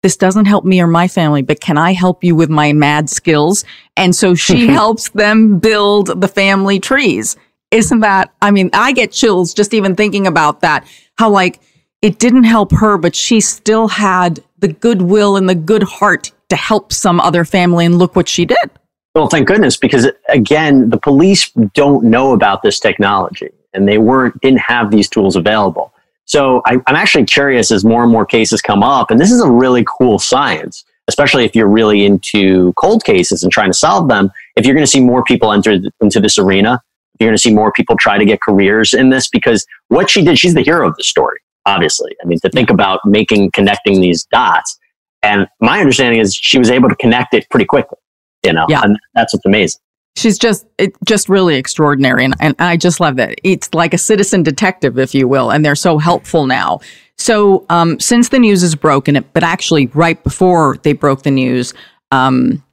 this 0.03 0.17
doesn't 0.17 0.45
help 0.45 0.65
me 0.65 0.81
or 0.81 0.87
my 0.87 1.07
family, 1.07 1.41
but 1.41 1.61
can 1.61 1.77
I 1.77 1.93
help 1.93 2.23
you 2.23 2.35
with 2.35 2.49
my 2.49 2.73
mad 2.73 3.09
skills? 3.09 3.63
And 3.95 4.13
so 4.13 4.35
she 4.35 4.67
helps 4.79 5.09
them 5.09 5.59
build 5.59 6.21
the 6.21 6.27
family 6.27 6.79
trees. 6.79 7.37
Isn't 7.71 8.01
that, 8.01 8.31
I 8.41 8.51
mean, 8.51 8.69
I 8.73 8.91
get 8.91 9.13
chills 9.13 9.53
just 9.53 9.73
even 9.73 9.95
thinking 9.95 10.27
about 10.27 10.59
that. 10.61 10.85
How 11.17 11.29
like 11.29 11.61
it 12.01 12.19
didn't 12.19 12.43
help 12.43 12.71
her, 12.73 12.97
but 12.97 13.15
she 13.15 13.39
still 13.39 13.87
had 13.87 14.43
the 14.59 14.67
goodwill 14.67 15.37
and 15.37 15.47
the 15.47 15.55
good 15.55 15.83
heart 15.83 16.31
to 16.49 16.57
help 16.57 16.91
some 16.91 17.21
other 17.21 17.45
family. 17.45 17.85
And 17.85 17.97
look 17.97 18.15
what 18.15 18.27
she 18.27 18.45
did. 18.45 18.69
Well, 19.15 19.27
thank 19.27 19.47
goodness, 19.47 19.77
because 19.77 20.07
again, 20.27 20.89
the 20.89 20.97
police 20.97 21.49
don't 21.73 22.03
know 22.03 22.33
about 22.33 22.61
this 22.61 22.79
technology 22.79 23.51
and 23.73 23.87
they 23.87 23.99
weren't, 23.99 24.39
didn't 24.41 24.59
have 24.59 24.91
these 24.91 25.07
tools 25.07 25.35
available. 25.35 25.92
So 26.33 26.63
I, 26.65 26.79
I'm 26.87 26.95
actually 26.95 27.25
curious 27.25 27.71
as 27.71 27.85
more 27.85 28.01
and 28.01 28.11
more 28.11 28.25
cases 28.25 28.59
come 28.59 28.81
up, 28.81 29.11
and 29.11 29.19
this 29.19 29.31
is 29.31 29.39
a 29.39 29.51
really 29.51 29.85
cool 29.85 30.17
science, 30.17 30.83
especially 31.07 31.45
if 31.45 31.55
you're 31.55 31.67
really 31.67 32.05
into 32.05 32.73
cold 32.73 33.03
cases 33.03 33.43
and 33.43 33.51
trying 33.51 33.69
to 33.69 33.77
solve 33.77 34.09
them. 34.09 34.31
If 34.55 34.65
you're 34.65 34.73
going 34.73 34.83
to 34.83 34.89
see 34.89 34.99
more 34.99 35.23
people 35.23 35.53
enter 35.53 35.77
into 36.01 36.19
this 36.19 36.39
arena, 36.39 36.81
you're 37.19 37.27
going 37.29 37.37
to 37.37 37.41
see 37.41 37.53
more 37.53 37.71
people 37.71 37.95
try 37.97 38.17
to 38.17 38.25
get 38.25 38.41
careers 38.41 38.95
in 38.95 39.11
this 39.11 39.29
because 39.29 39.63
what 39.89 40.09
she 40.09 40.25
did, 40.25 40.39
she's 40.39 40.55
the 40.55 40.63
hero 40.63 40.87
of 40.87 40.95
the 40.95 41.03
story, 41.03 41.37
obviously. 41.67 42.15
I 42.23 42.25
mean, 42.25 42.39
to 42.39 42.49
think 42.49 42.71
about 42.71 43.01
making, 43.05 43.51
connecting 43.51 44.01
these 44.01 44.23
dots. 44.23 44.79
And 45.21 45.47
my 45.61 45.81
understanding 45.81 46.19
is 46.19 46.33
she 46.33 46.57
was 46.57 46.71
able 46.71 46.89
to 46.89 46.95
connect 46.95 47.35
it 47.35 47.47
pretty 47.51 47.65
quickly, 47.65 47.99
you 48.43 48.53
know, 48.53 48.65
yeah. 48.69 48.81
and 48.83 48.97
that's 49.13 49.35
what's 49.35 49.45
amazing 49.45 49.79
she's 50.15 50.37
just 50.37 50.65
it, 50.77 50.95
just 51.05 51.29
really 51.29 51.55
extraordinary 51.55 52.23
and, 52.23 52.35
and 52.39 52.55
i 52.59 52.77
just 52.77 52.99
love 52.99 53.15
that. 53.17 53.35
It's 53.43 53.73
like 53.73 53.93
a 53.93 53.97
citizen 53.97 54.43
detective 54.43 54.97
if 54.99 55.13
you 55.13 55.27
will 55.27 55.51
and 55.51 55.65
they're 55.65 55.75
so 55.75 55.97
helpful 55.97 56.45
now. 56.45 56.79
So 57.17 57.65
um, 57.69 57.99
since 57.99 58.29
the 58.29 58.39
news 58.39 58.63
is 58.63 58.75
broken 58.75 59.15
it 59.15 59.33
but 59.33 59.43
actually 59.43 59.87
right 59.87 60.21
before 60.23 60.77
they 60.83 60.93
broke 60.93 61.23
the 61.23 61.31
news 61.31 61.73
um, 62.11 62.63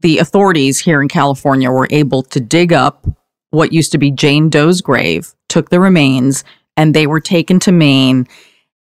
the 0.00 0.18
authorities 0.18 0.78
here 0.78 1.00
in 1.00 1.08
california 1.08 1.70
were 1.70 1.88
able 1.90 2.22
to 2.22 2.40
dig 2.40 2.72
up 2.72 3.06
what 3.50 3.72
used 3.72 3.92
to 3.92 3.98
be 3.98 4.10
jane 4.10 4.50
doe's 4.50 4.80
grave 4.80 5.34
took 5.48 5.70
the 5.70 5.80
remains 5.80 6.44
and 6.76 6.92
they 6.92 7.06
were 7.06 7.20
taken 7.20 7.58
to 7.60 7.72
maine 7.72 8.26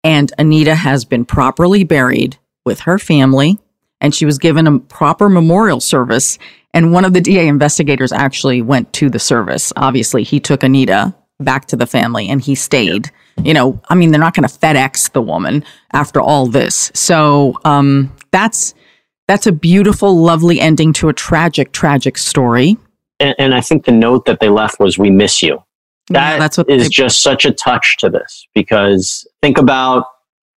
and 0.02 0.32
anita 0.38 0.74
has 0.74 1.04
been 1.04 1.24
properly 1.24 1.84
buried 1.84 2.36
with 2.64 2.80
her 2.80 2.98
family 2.98 3.58
and 4.00 4.14
she 4.14 4.26
was 4.26 4.38
given 4.38 4.66
a 4.66 4.78
proper 4.80 5.28
memorial 5.28 5.80
service 5.80 6.38
and 6.74 6.92
one 6.92 7.04
of 7.04 7.12
the 7.12 7.20
DA 7.20 7.46
investigators 7.48 8.12
actually 8.12 8.62
went 8.62 8.92
to 8.94 9.10
the 9.10 9.18
service. 9.18 9.72
Obviously, 9.76 10.22
he 10.22 10.40
took 10.40 10.62
Anita 10.62 11.14
back 11.40 11.66
to 11.66 11.76
the 11.76 11.86
family 11.86 12.28
and 12.28 12.40
he 12.40 12.54
stayed. 12.54 13.10
You 13.42 13.54
know, 13.54 13.80
I 13.88 13.94
mean, 13.94 14.10
they're 14.10 14.20
not 14.20 14.34
going 14.34 14.48
to 14.48 14.54
FedEx 14.54 15.12
the 15.12 15.22
woman 15.22 15.64
after 15.92 16.20
all 16.20 16.46
this. 16.46 16.90
So 16.94 17.58
um, 17.64 18.14
that's 18.30 18.74
that's 19.28 19.46
a 19.46 19.52
beautiful, 19.52 20.16
lovely 20.16 20.60
ending 20.60 20.92
to 20.94 21.08
a 21.08 21.12
tragic, 21.12 21.72
tragic 21.72 22.18
story. 22.18 22.76
And, 23.20 23.34
and 23.38 23.54
I 23.54 23.60
think 23.60 23.84
the 23.84 23.92
note 23.92 24.26
that 24.26 24.40
they 24.40 24.48
left 24.48 24.80
was, 24.80 24.98
"We 24.98 25.10
miss 25.10 25.42
you." 25.42 25.62
That 26.08 26.32
yeah, 26.32 26.38
that's 26.38 26.58
what 26.58 26.68
is 26.68 26.88
just 26.88 27.22
such 27.22 27.44
a 27.44 27.52
touch 27.52 27.96
to 27.98 28.10
this 28.10 28.46
because 28.54 29.26
think 29.40 29.56
about 29.56 30.06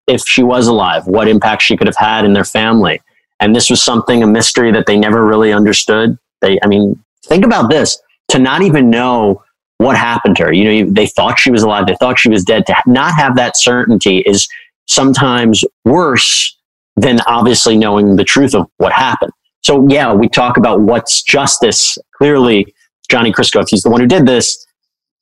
if 0.07 0.21
she 0.25 0.43
was 0.43 0.67
alive, 0.67 1.07
what 1.07 1.27
impact 1.27 1.61
she 1.61 1.77
could 1.77 1.87
have 1.87 1.95
had 1.95 2.25
in 2.25 2.33
their 2.33 2.43
family. 2.43 3.01
And 3.39 3.55
this 3.55 3.69
was 3.69 3.83
something, 3.83 4.23
a 4.23 4.27
mystery 4.27 4.71
that 4.71 4.85
they 4.85 4.97
never 4.97 5.25
really 5.25 5.51
understood. 5.51 6.17
They, 6.41 6.59
I 6.63 6.67
mean, 6.67 7.03
think 7.25 7.45
about 7.45 7.69
this 7.69 7.99
to 8.29 8.39
not 8.39 8.61
even 8.61 8.89
know 8.89 9.43
what 9.77 9.97
happened 9.97 10.37
to 10.37 10.43
her. 10.45 10.53
You 10.53 10.85
know, 10.85 10.91
they 10.91 11.07
thought 11.07 11.39
she 11.39 11.51
was 11.51 11.63
alive, 11.63 11.87
they 11.87 11.95
thought 11.95 12.19
she 12.19 12.29
was 12.29 12.43
dead. 12.43 12.65
To 12.67 12.75
not 12.85 13.13
have 13.15 13.35
that 13.35 13.57
certainty 13.57 14.19
is 14.19 14.47
sometimes 14.87 15.63
worse 15.83 16.55
than 16.95 17.19
obviously 17.27 17.77
knowing 17.77 18.15
the 18.15 18.23
truth 18.23 18.55
of 18.55 18.67
what 18.77 18.93
happened. 18.93 19.31
So, 19.63 19.87
yeah, 19.89 20.13
we 20.13 20.29
talk 20.29 20.57
about 20.57 20.81
what's 20.81 21.23
justice. 21.23 21.97
Clearly, 22.17 22.73
Johnny 23.09 23.33
Chrisco, 23.33 23.61
if 23.61 23.69
he's 23.69 23.81
the 23.81 23.89
one 23.89 23.99
who 23.99 24.07
did 24.07 24.25
this, 24.25 24.65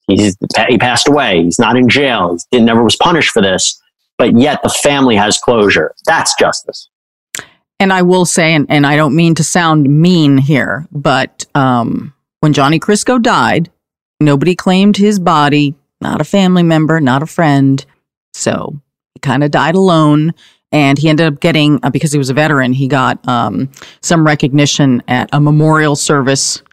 he's, 0.08 0.38
he 0.68 0.78
passed 0.78 1.08
away. 1.08 1.44
He's 1.44 1.60
not 1.60 1.78
in 1.78 1.90
jail. 1.90 2.38
He 2.52 2.60
never 2.60 2.84
was 2.84 2.96
punished 2.98 3.32
for 3.32 3.42
this. 3.42 3.80
But 4.18 4.38
yet 4.38 4.60
the 4.62 4.70
family 4.70 5.16
has 5.16 5.40
closure. 5.40 5.96
That's 6.06 6.36
justice. 6.36 6.90
And 7.80 7.92
I 7.92 8.02
will 8.02 8.26
say, 8.26 8.54
and, 8.54 8.66
and 8.70 8.86
I 8.86 8.96
don't 8.96 9.16
mean 9.16 9.36
to 9.36 9.44
sound 9.44 9.90
mean 9.90 10.38
here, 10.38 10.88
but 10.92 11.46
um, 11.54 12.14
when 12.40 12.54
Johnny 12.54 12.80
Chrisco 12.80 13.22
died, 13.22 13.72
nobody 14.20 14.56
claimed 14.56 14.96
his 14.96 15.20
body, 15.20 15.76
not 16.00 16.22
a 16.22 16.26
family 16.26 16.64
member, 16.64 17.02
not 17.02 17.24
a 17.24 17.28
friend. 17.28 17.86
So 18.34 18.80
he 19.14 19.20
kind 19.20 19.44
of 19.44 19.52
died 19.52 19.76
alone. 19.76 20.34
And 20.72 20.98
he 20.98 21.08
ended 21.08 21.28
up 21.28 21.40
getting, 21.40 21.80
uh, 21.84 21.92
because 21.92 22.12
he 22.12 22.18
was 22.18 22.32
a 22.32 22.34
veteran, 22.34 22.74
he 22.74 22.88
got 22.88 23.28
um, 23.28 23.70
some 24.02 24.26
recognition 24.26 25.04
at 25.08 25.30
a 25.32 25.40
memorial 25.40 25.96
service. 25.96 26.64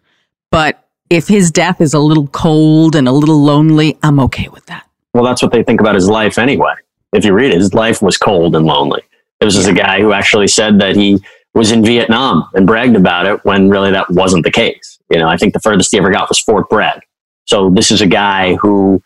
But 0.50 0.88
if 1.10 1.28
his 1.28 1.50
death 1.50 1.82
is 1.82 1.92
a 1.92 1.98
little 1.98 2.28
cold 2.28 2.96
and 2.96 3.06
a 3.06 3.12
little 3.12 3.42
lonely, 3.42 3.98
I'm 4.02 4.18
okay 4.20 4.48
with 4.48 4.64
that. 4.66 4.88
Well, 5.12 5.22
that's 5.22 5.42
what 5.42 5.52
they 5.52 5.62
think 5.62 5.80
about 5.80 5.96
his 5.96 6.08
life 6.08 6.38
anyway. 6.38 6.72
If 7.12 7.26
you 7.26 7.34
read 7.34 7.50
it, 7.50 7.58
his 7.58 7.74
life 7.74 8.00
was 8.00 8.16
cold 8.16 8.56
and 8.56 8.64
lonely. 8.64 9.02
It 9.40 9.44
was 9.44 9.54
just 9.54 9.68
a 9.68 9.74
guy 9.74 10.00
who 10.00 10.12
actually 10.12 10.48
said 10.48 10.80
that 10.80 10.96
he 10.96 11.22
was 11.54 11.72
in 11.72 11.84
Vietnam 11.84 12.48
and 12.54 12.66
bragged 12.66 12.96
about 12.96 13.26
it 13.26 13.44
when 13.44 13.70
really 13.70 13.90
that 13.90 14.10
wasn't 14.10 14.44
the 14.44 14.50
case. 14.50 14.98
You 15.10 15.18
know, 15.18 15.28
I 15.28 15.36
think 15.36 15.52
the 15.52 15.60
furthest 15.60 15.90
he 15.90 15.98
ever 15.98 16.10
got 16.10 16.28
was 16.28 16.38
Fort 16.38 16.68
Bragg. 16.68 17.00
So 17.46 17.70
this 17.70 17.90
is 17.90 18.00
a 18.00 18.06
guy 18.06 18.54
who 18.56 19.02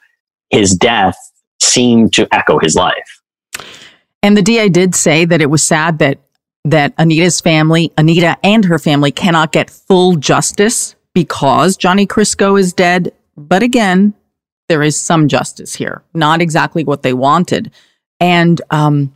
his 0.50 0.74
death 0.74 1.16
seemed 1.60 2.12
to 2.14 2.28
echo 2.32 2.58
his 2.58 2.74
life. 2.74 3.22
And 4.22 4.36
the 4.36 4.42
DA 4.42 4.68
did 4.68 4.94
say 4.94 5.24
that 5.24 5.40
it 5.40 5.50
was 5.50 5.66
sad 5.66 5.98
that 6.00 6.18
that 6.66 6.94
Anita's 6.96 7.40
family, 7.40 7.92
Anita 7.98 8.38
and 8.42 8.64
her 8.64 8.78
family 8.78 9.12
cannot 9.12 9.52
get 9.52 9.68
full 9.68 10.16
justice 10.16 10.94
because 11.12 11.76
Johnny 11.76 12.06
Chrisco 12.06 12.58
is 12.58 12.72
dead. 12.72 13.12
But 13.36 13.62
again, 13.62 14.14
there 14.68 14.82
is 14.82 14.98
some 14.98 15.28
justice 15.28 15.74
here, 15.74 16.02
not 16.14 16.40
exactly 16.40 16.82
what 16.82 17.02
they 17.02 17.12
wanted. 17.12 17.70
And 18.18 18.62
um, 18.70 19.12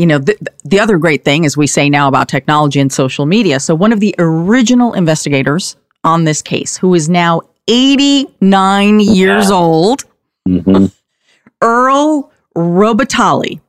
you 0.00 0.06
know, 0.06 0.18
the, 0.18 0.34
the 0.64 0.80
other 0.80 0.96
great 0.96 1.26
thing, 1.26 1.44
as 1.44 1.58
we 1.58 1.66
say 1.66 1.90
now 1.90 2.08
about 2.08 2.26
technology 2.26 2.80
and 2.80 2.90
social 2.90 3.26
media. 3.26 3.60
So, 3.60 3.74
one 3.74 3.92
of 3.92 4.00
the 4.00 4.14
original 4.18 4.94
investigators 4.94 5.76
on 6.04 6.24
this 6.24 6.40
case, 6.40 6.78
who 6.78 6.94
is 6.94 7.10
now 7.10 7.42
89 7.68 9.00
years 9.00 9.50
old, 9.50 10.04
mm-hmm. 10.48 10.86
Earl 11.62 12.32
Robitaille, 12.56 13.60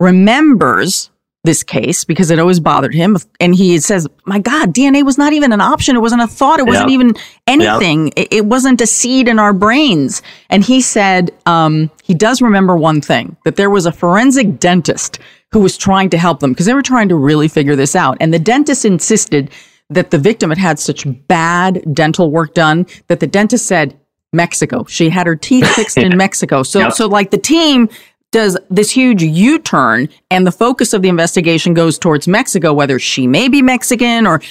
remembers 0.00 1.10
this 1.44 1.62
case 1.62 2.04
because 2.04 2.30
it 2.30 2.38
always 2.38 2.58
bothered 2.58 2.94
him. 2.94 3.18
And 3.38 3.54
he 3.54 3.78
says, 3.78 4.08
My 4.24 4.38
God, 4.38 4.74
DNA 4.74 5.04
was 5.04 5.18
not 5.18 5.34
even 5.34 5.52
an 5.52 5.60
option. 5.60 5.94
It 5.94 6.00
wasn't 6.00 6.22
a 6.22 6.26
thought. 6.26 6.60
It 6.60 6.66
wasn't 6.66 6.90
even 6.90 7.14
anything. 7.46 8.08
It, 8.16 8.32
it, 8.32 8.46
wasn't 8.46 8.80
a 8.80 8.86
seed 8.86 9.28
in 9.28 9.38
our 9.38 9.52
brains. 9.52 10.22
And 10.48 10.64
he 10.64 10.80
said, 10.80 11.30
um, 11.44 11.90
he 12.02 12.14
does 12.14 12.40
remember 12.40 12.74
one 12.74 13.02
thing 13.02 13.36
that 13.44 13.56
there 13.56 13.68
was 13.68 13.84
a 13.84 13.92
forensic 13.92 14.58
dentist 14.58 15.18
who 15.54 15.60
was 15.60 15.76
trying 15.76 16.10
to 16.10 16.18
help 16.18 16.40
them 16.40 16.50
because 16.50 16.66
they 16.66 16.74
were 16.74 16.82
trying 16.82 17.08
to 17.08 17.14
really 17.14 17.46
figure 17.46 17.76
this 17.76 17.94
out. 17.94 18.16
And 18.18 18.34
the 18.34 18.40
dentist 18.40 18.84
insisted 18.84 19.52
that 19.88 20.10
the 20.10 20.18
victim 20.18 20.50
had 20.50 20.58
had 20.58 20.80
such 20.80 21.06
bad 21.28 21.94
dental 21.94 22.32
work 22.32 22.54
done 22.54 22.86
that 23.06 23.20
the 23.20 23.28
dentist 23.28 23.66
said, 23.66 23.96
Mexico. 24.32 24.84
She 24.88 25.10
had 25.10 25.28
her 25.28 25.36
teeth 25.36 25.64
fixed 25.76 25.96
in 25.96 26.16
Mexico. 26.16 26.64
So, 26.64 26.80
yep. 26.80 26.92
so 26.94 27.06
like 27.06 27.30
the 27.30 27.38
team 27.38 27.88
does 28.32 28.58
this 28.68 28.90
huge 28.90 29.22
U 29.22 29.60
turn 29.60 30.08
and 30.28 30.44
the 30.44 30.50
focus 30.50 30.92
of 30.92 31.02
the 31.02 31.08
investigation 31.08 31.72
goes 31.72 32.00
towards 32.00 32.26
Mexico, 32.26 32.72
whether 32.72 32.98
she 32.98 33.28
may 33.28 33.46
be 33.46 33.62
Mexican 33.62 34.26
or, 34.26 34.42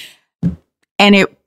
and 1.00 1.16
it, 1.16 1.38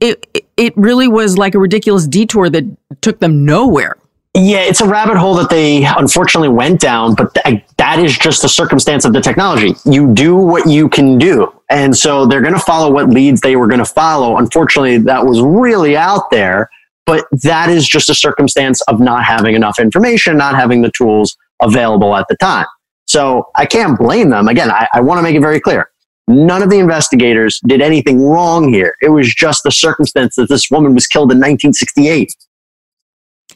it, 0.00 0.46
it 0.56 0.74
really 0.78 1.08
was 1.08 1.36
like 1.36 1.54
a 1.54 1.58
ridiculous 1.58 2.06
detour 2.06 2.48
that 2.48 2.64
took 3.02 3.18
them 3.20 3.44
nowhere. 3.44 3.98
Yeah, 4.36 4.62
it's 4.62 4.80
a 4.80 4.88
rabbit 4.88 5.16
hole 5.16 5.34
that 5.36 5.48
they 5.48 5.84
unfortunately 5.84 6.48
went 6.48 6.80
down, 6.80 7.14
but 7.14 7.32
th- 7.34 7.62
that 7.76 8.00
is 8.00 8.18
just 8.18 8.42
the 8.42 8.48
circumstance 8.48 9.04
of 9.04 9.12
the 9.12 9.20
technology. 9.20 9.74
You 9.84 10.12
do 10.12 10.34
what 10.34 10.68
you 10.68 10.88
can 10.88 11.18
do. 11.18 11.52
And 11.70 11.96
so 11.96 12.26
they're 12.26 12.40
going 12.40 12.54
to 12.54 12.60
follow 12.60 12.92
what 12.92 13.08
leads 13.10 13.40
they 13.42 13.54
were 13.54 13.68
going 13.68 13.78
to 13.78 13.84
follow. 13.84 14.36
Unfortunately, 14.38 14.98
that 14.98 15.24
was 15.24 15.40
really 15.40 15.96
out 15.96 16.32
there, 16.32 16.68
but 17.06 17.26
that 17.44 17.70
is 17.70 17.86
just 17.86 18.10
a 18.10 18.14
circumstance 18.14 18.80
of 18.82 18.98
not 18.98 19.22
having 19.24 19.54
enough 19.54 19.78
information, 19.78 20.36
not 20.36 20.56
having 20.56 20.82
the 20.82 20.90
tools 20.96 21.36
available 21.62 22.16
at 22.16 22.26
the 22.28 22.36
time. 22.38 22.66
So 23.06 23.46
I 23.54 23.66
can't 23.66 23.96
blame 23.96 24.30
them. 24.30 24.48
Again, 24.48 24.68
I, 24.68 24.88
I 24.94 25.00
want 25.00 25.18
to 25.18 25.22
make 25.22 25.36
it 25.36 25.42
very 25.42 25.60
clear. 25.60 25.90
None 26.26 26.62
of 26.62 26.70
the 26.70 26.78
investigators 26.78 27.60
did 27.66 27.80
anything 27.80 28.20
wrong 28.20 28.72
here. 28.72 28.96
It 29.00 29.10
was 29.10 29.32
just 29.32 29.62
the 29.62 29.70
circumstance 29.70 30.34
that 30.36 30.48
this 30.48 30.70
woman 30.70 30.94
was 30.94 31.06
killed 31.06 31.30
in 31.30 31.38
1968. 31.38 32.34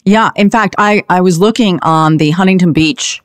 Yeah. 0.09 0.31
In 0.35 0.49
fact, 0.49 0.73
I, 0.79 1.03
I 1.07 1.21
was 1.21 1.37
looking 1.39 1.79
on 1.83 2.17
the 2.17 2.31
Huntington 2.31 2.73
Beach 2.73 3.21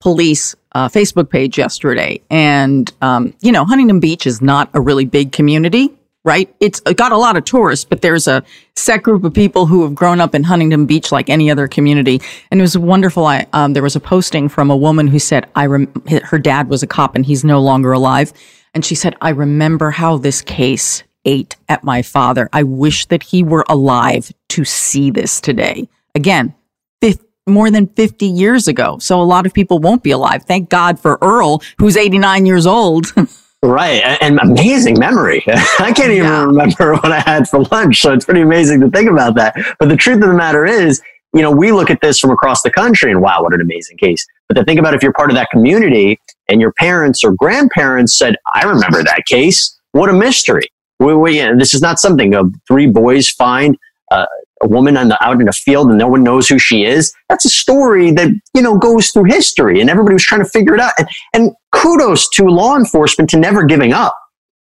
police 0.00 0.56
uh, 0.72 0.88
Facebook 0.88 1.30
page 1.30 1.56
yesterday, 1.56 2.20
and, 2.30 2.92
um, 3.00 3.32
you 3.42 3.52
know, 3.52 3.64
Huntington 3.64 4.00
Beach 4.00 4.26
is 4.26 4.42
not 4.42 4.68
a 4.74 4.80
really 4.80 5.04
big 5.04 5.30
community, 5.30 5.88
right? 6.24 6.52
It's 6.58 6.80
got 6.80 7.12
a 7.12 7.16
lot 7.16 7.36
of 7.36 7.44
tourists, 7.44 7.84
but 7.84 8.02
there's 8.02 8.26
a 8.26 8.42
set 8.74 9.04
group 9.04 9.22
of 9.22 9.34
people 9.34 9.66
who 9.66 9.84
have 9.84 9.94
grown 9.94 10.20
up 10.20 10.34
in 10.34 10.42
Huntington 10.42 10.84
Beach 10.84 11.12
like 11.12 11.30
any 11.30 11.48
other 11.48 11.68
community. 11.68 12.20
And 12.50 12.60
it 12.60 12.62
was 12.62 12.76
wonderful. 12.76 13.24
I, 13.24 13.46
um, 13.52 13.74
there 13.74 13.84
was 13.84 13.94
a 13.94 14.00
posting 14.00 14.48
from 14.48 14.68
a 14.68 14.76
woman 14.76 15.06
who 15.06 15.20
said, 15.20 15.48
I 15.54 15.66
rem- 15.66 16.02
her 16.24 16.40
dad 16.40 16.68
was 16.68 16.82
a 16.82 16.88
cop 16.88 17.14
and 17.14 17.24
he's 17.24 17.44
no 17.44 17.60
longer 17.60 17.92
alive. 17.92 18.32
And 18.74 18.84
she 18.84 18.96
said, 18.96 19.14
I 19.20 19.28
remember 19.28 19.92
how 19.92 20.18
this 20.18 20.42
case 20.42 21.04
ate 21.24 21.54
at 21.68 21.84
my 21.84 22.02
father. 22.02 22.48
I 22.52 22.64
wish 22.64 23.06
that 23.06 23.22
he 23.22 23.44
were 23.44 23.64
alive 23.68 24.32
to 24.48 24.64
see 24.64 25.12
this 25.12 25.40
today. 25.40 25.88
Again, 26.16 26.54
more 27.46 27.70
than 27.70 27.86
50 27.86 28.26
years 28.26 28.66
ago. 28.66 28.98
So 28.98 29.20
a 29.20 29.24
lot 29.24 29.46
of 29.46 29.54
people 29.54 29.78
won't 29.78 30.02
be 30.02 30.10
alive. 30.10 30.44
Thank 30.44 30.68
God 30.68 30.98
for 30.98 31.18
Earl, 31.22 31.62
who's 31.78 31.96
89 31.96 32.44
years 32.44 32.66
old. 32.66 33.12
right. 33.62 34.02
And 34.20 34.38
amazing 34.40 34.98
memory. 34.98 35.44
I 35.48 35.92
can't 35.92 36.10
even 36.10 36.24
yeah. 36.24 36.44
remember 36.44 36.94
what 37.00 37.12
I 37.12 37.20
had 37.20 37.48
for 37.48 37.62
lunch. 37.64 38.00
So 38.00 38.12
it's 38.12 38.24
pretty 38.24 38.40
amazing 38.40 38.80
to 38.80 38.90
think 38.90 39.08
about 39.08 39.36
that. 39.36 39.54
But 39.78 39.88
the 39.88 39.96
truth 39.96 40.22
of 40.22 40.28
the 40.28 40.34
matter 40.34 40.66
is, 40.66 41.00
you 41.32 41.42
know, 41.42 41.50
we 41.50 41.70
look 41.70 41.90
at 41.90 42.00
this 42.00 42.18
from 42.18 42.30
across 42.30 42.62
the 42.62 42.70
country 42.70 43.10
and 43.12 43.20
wow, 43.20 43.42
what 43.42 43.54
an 43.54 43.60
amazing 43.60 43.98
case. 43.98 44.26
But 44.48 44.54
to 44.54 44.64
think 44.64 44.80
about 44.80 44.94
if 44.94 45.02
you're 45.02 45.12
part 45.12 45.30
of 45.30 45.36
that 45.36 45.50
community 45.50 46.18
and 46.48 46.60
your 46.60 46.72
parents 46.72 47.22
or 47.22 47.32
grandparents 47.32 48.16
said, 48.16 48.36
I 48.54 48.64
remember 48.64 49.04
that 49.04 49.22
case, 49.26 49.78
what 49.92 50.08
a 50.08 50.12
mystery. 50.12 50.72
We, 50.98 51.14
we, 51.14 51.38
this 51.58 51.74
is 51.74 51.82
not 51.82 51.98
something 51.98 52.34
of 52.34 52.54
three 52.66 52.86
boys 52.86 53.28
find 53.28 53.76
uh, 54.10 54.26
a 54.62 54.68
woman 54.68 54.96
on 54.96 55.08
the, 55.08 55.24
out 55.24 55.40
in 55.40 55.48
a 55.48 55.52
field 55.52 55.88
and 55.88 55.98
no 55.98 56.08
one 56.08 56.22
knows 56.22 56.48
who 56.48 56.58
she 56.58 56.84
is. 56.84 57.12
That's 57.28 57.44
a 57.44 57.50
story 57.50 58.10
that, 58.12 58.30
you 58.54 58.62
know, 58.62 58.78
goes 58.78 59.10
through 59.10 59.24
history 59.24 59.80
and 59.80 59.90
everybody 59.90 60.14
was 60.14 60.22
trying 60.22 60.42
to 60.42 60.48
figure 60.48 60.74
it 60.74 60.80
out. 60.80 60.92
And, 60.98 61.08
and 61.34 61.50
kudos 61.72 62.28
to 62.30 62.44
law 62.44 62.76
enforcement 62.76 63.30
to 63.30 63.38
never 63.38 63.64
giving 63.64 63.92
up. 63.92 64.16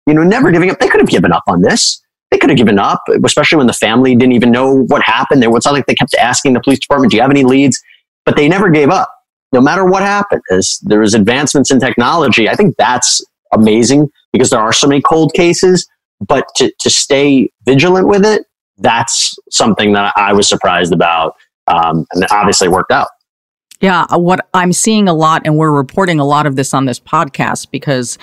You 0.07 0.13
know, 0.13 0.23
never 0.23 0.51
giving 0.51 0.69
up. 0.69 0.79
They 0.79 0.87
could 0.87 0.99
have 0.99 1.09
given 1.09 1.31
up 1.31 1.43
on 1.47 1.61
this. 1.61 2.01
They 2.29 2.37
could 2.37 2.49
have 2.49 2.57
given 2.57 2.79
up, 2.79 3.03
especially 3.25 3.57
when 3.57 3.67
the 3.67 3.73
family 3.73 4.15
didn't 4.15 4.33
even 4.33 4.51
know 4.51 4.83
what 4.83 5.01
happened. 5.03 5.41
There 5.41 5.51
was 5.51 5.65
not 5.65 5.73
like 5.73 5.85
they 5.85 5.95
kept 5.95 6.15
asking 6.15 6.53
the 6.53 6.61
police 6.61 6.79
department, 6.79 7.11
do 7.11 7.17
you 7.17 7.21
have 7.21 7.31
any 7.31 7.43
leads? 7.43 7.81
But 8.25 8.37
they 8.37 8.47
never 8.47 8.69
gave 8.69 8.89
up. 8.89 9.11
No 9.51 9.59
matter 9.59 9.83
what 9.83 10.01
happened, 10.01 10.41
as 10.49 10.79
there 10.83 10.99
was 10.99 11.13
advancements 11.13 11.71
in 11.71 11.79
technology, 11.79 12.47
I 12.47 12.55
think 12.55 12.75
that's 12.77 13.23
amazing 13.51 14.09
because 14.31 14.49
there 14.49 14.61
are 14.61 14.71
so 14.71 14.87
many 14.87 15.01
cold 15.01 15.33
cases, 15.33 15.85
but 16.25 16.45
to, 16.55 16.71
to 16.79 16.89
stay 16.89 17.51
vigilant 17.65 18.07
with 18.07 18.25
it 18.25 18.45
that's 18.81 19.37
something 19.49 19.93
that 19.93 20.13
I 20.17 20.33
was 20.33 20.47
surprised 20.47 20.93
about. 20.93 21.35
Um, 21.67 22.05
and 22.11 22.25
obviously 22.31 22.67
worked 22.67 22.91
out. 22.91 23.07
Yeah. 23.81 24.05
Uh, 24.11 24.19
what 24.19 24.47
I'm 24.53 24.73
seeing 24.73 25.07
a 25.07 25.13
lot, 25.13 25.43
and 25.45 25.57
we're 25.57 25.71
reporting 25.71 26.19
a 26.19 26.25
lot 26.25 26.45
of 26.45 26.55
this 26.55 26.73
on 26.73 26.85
this 26.85 26.99
podcast 26.99 27.71
because, 27.71 28.17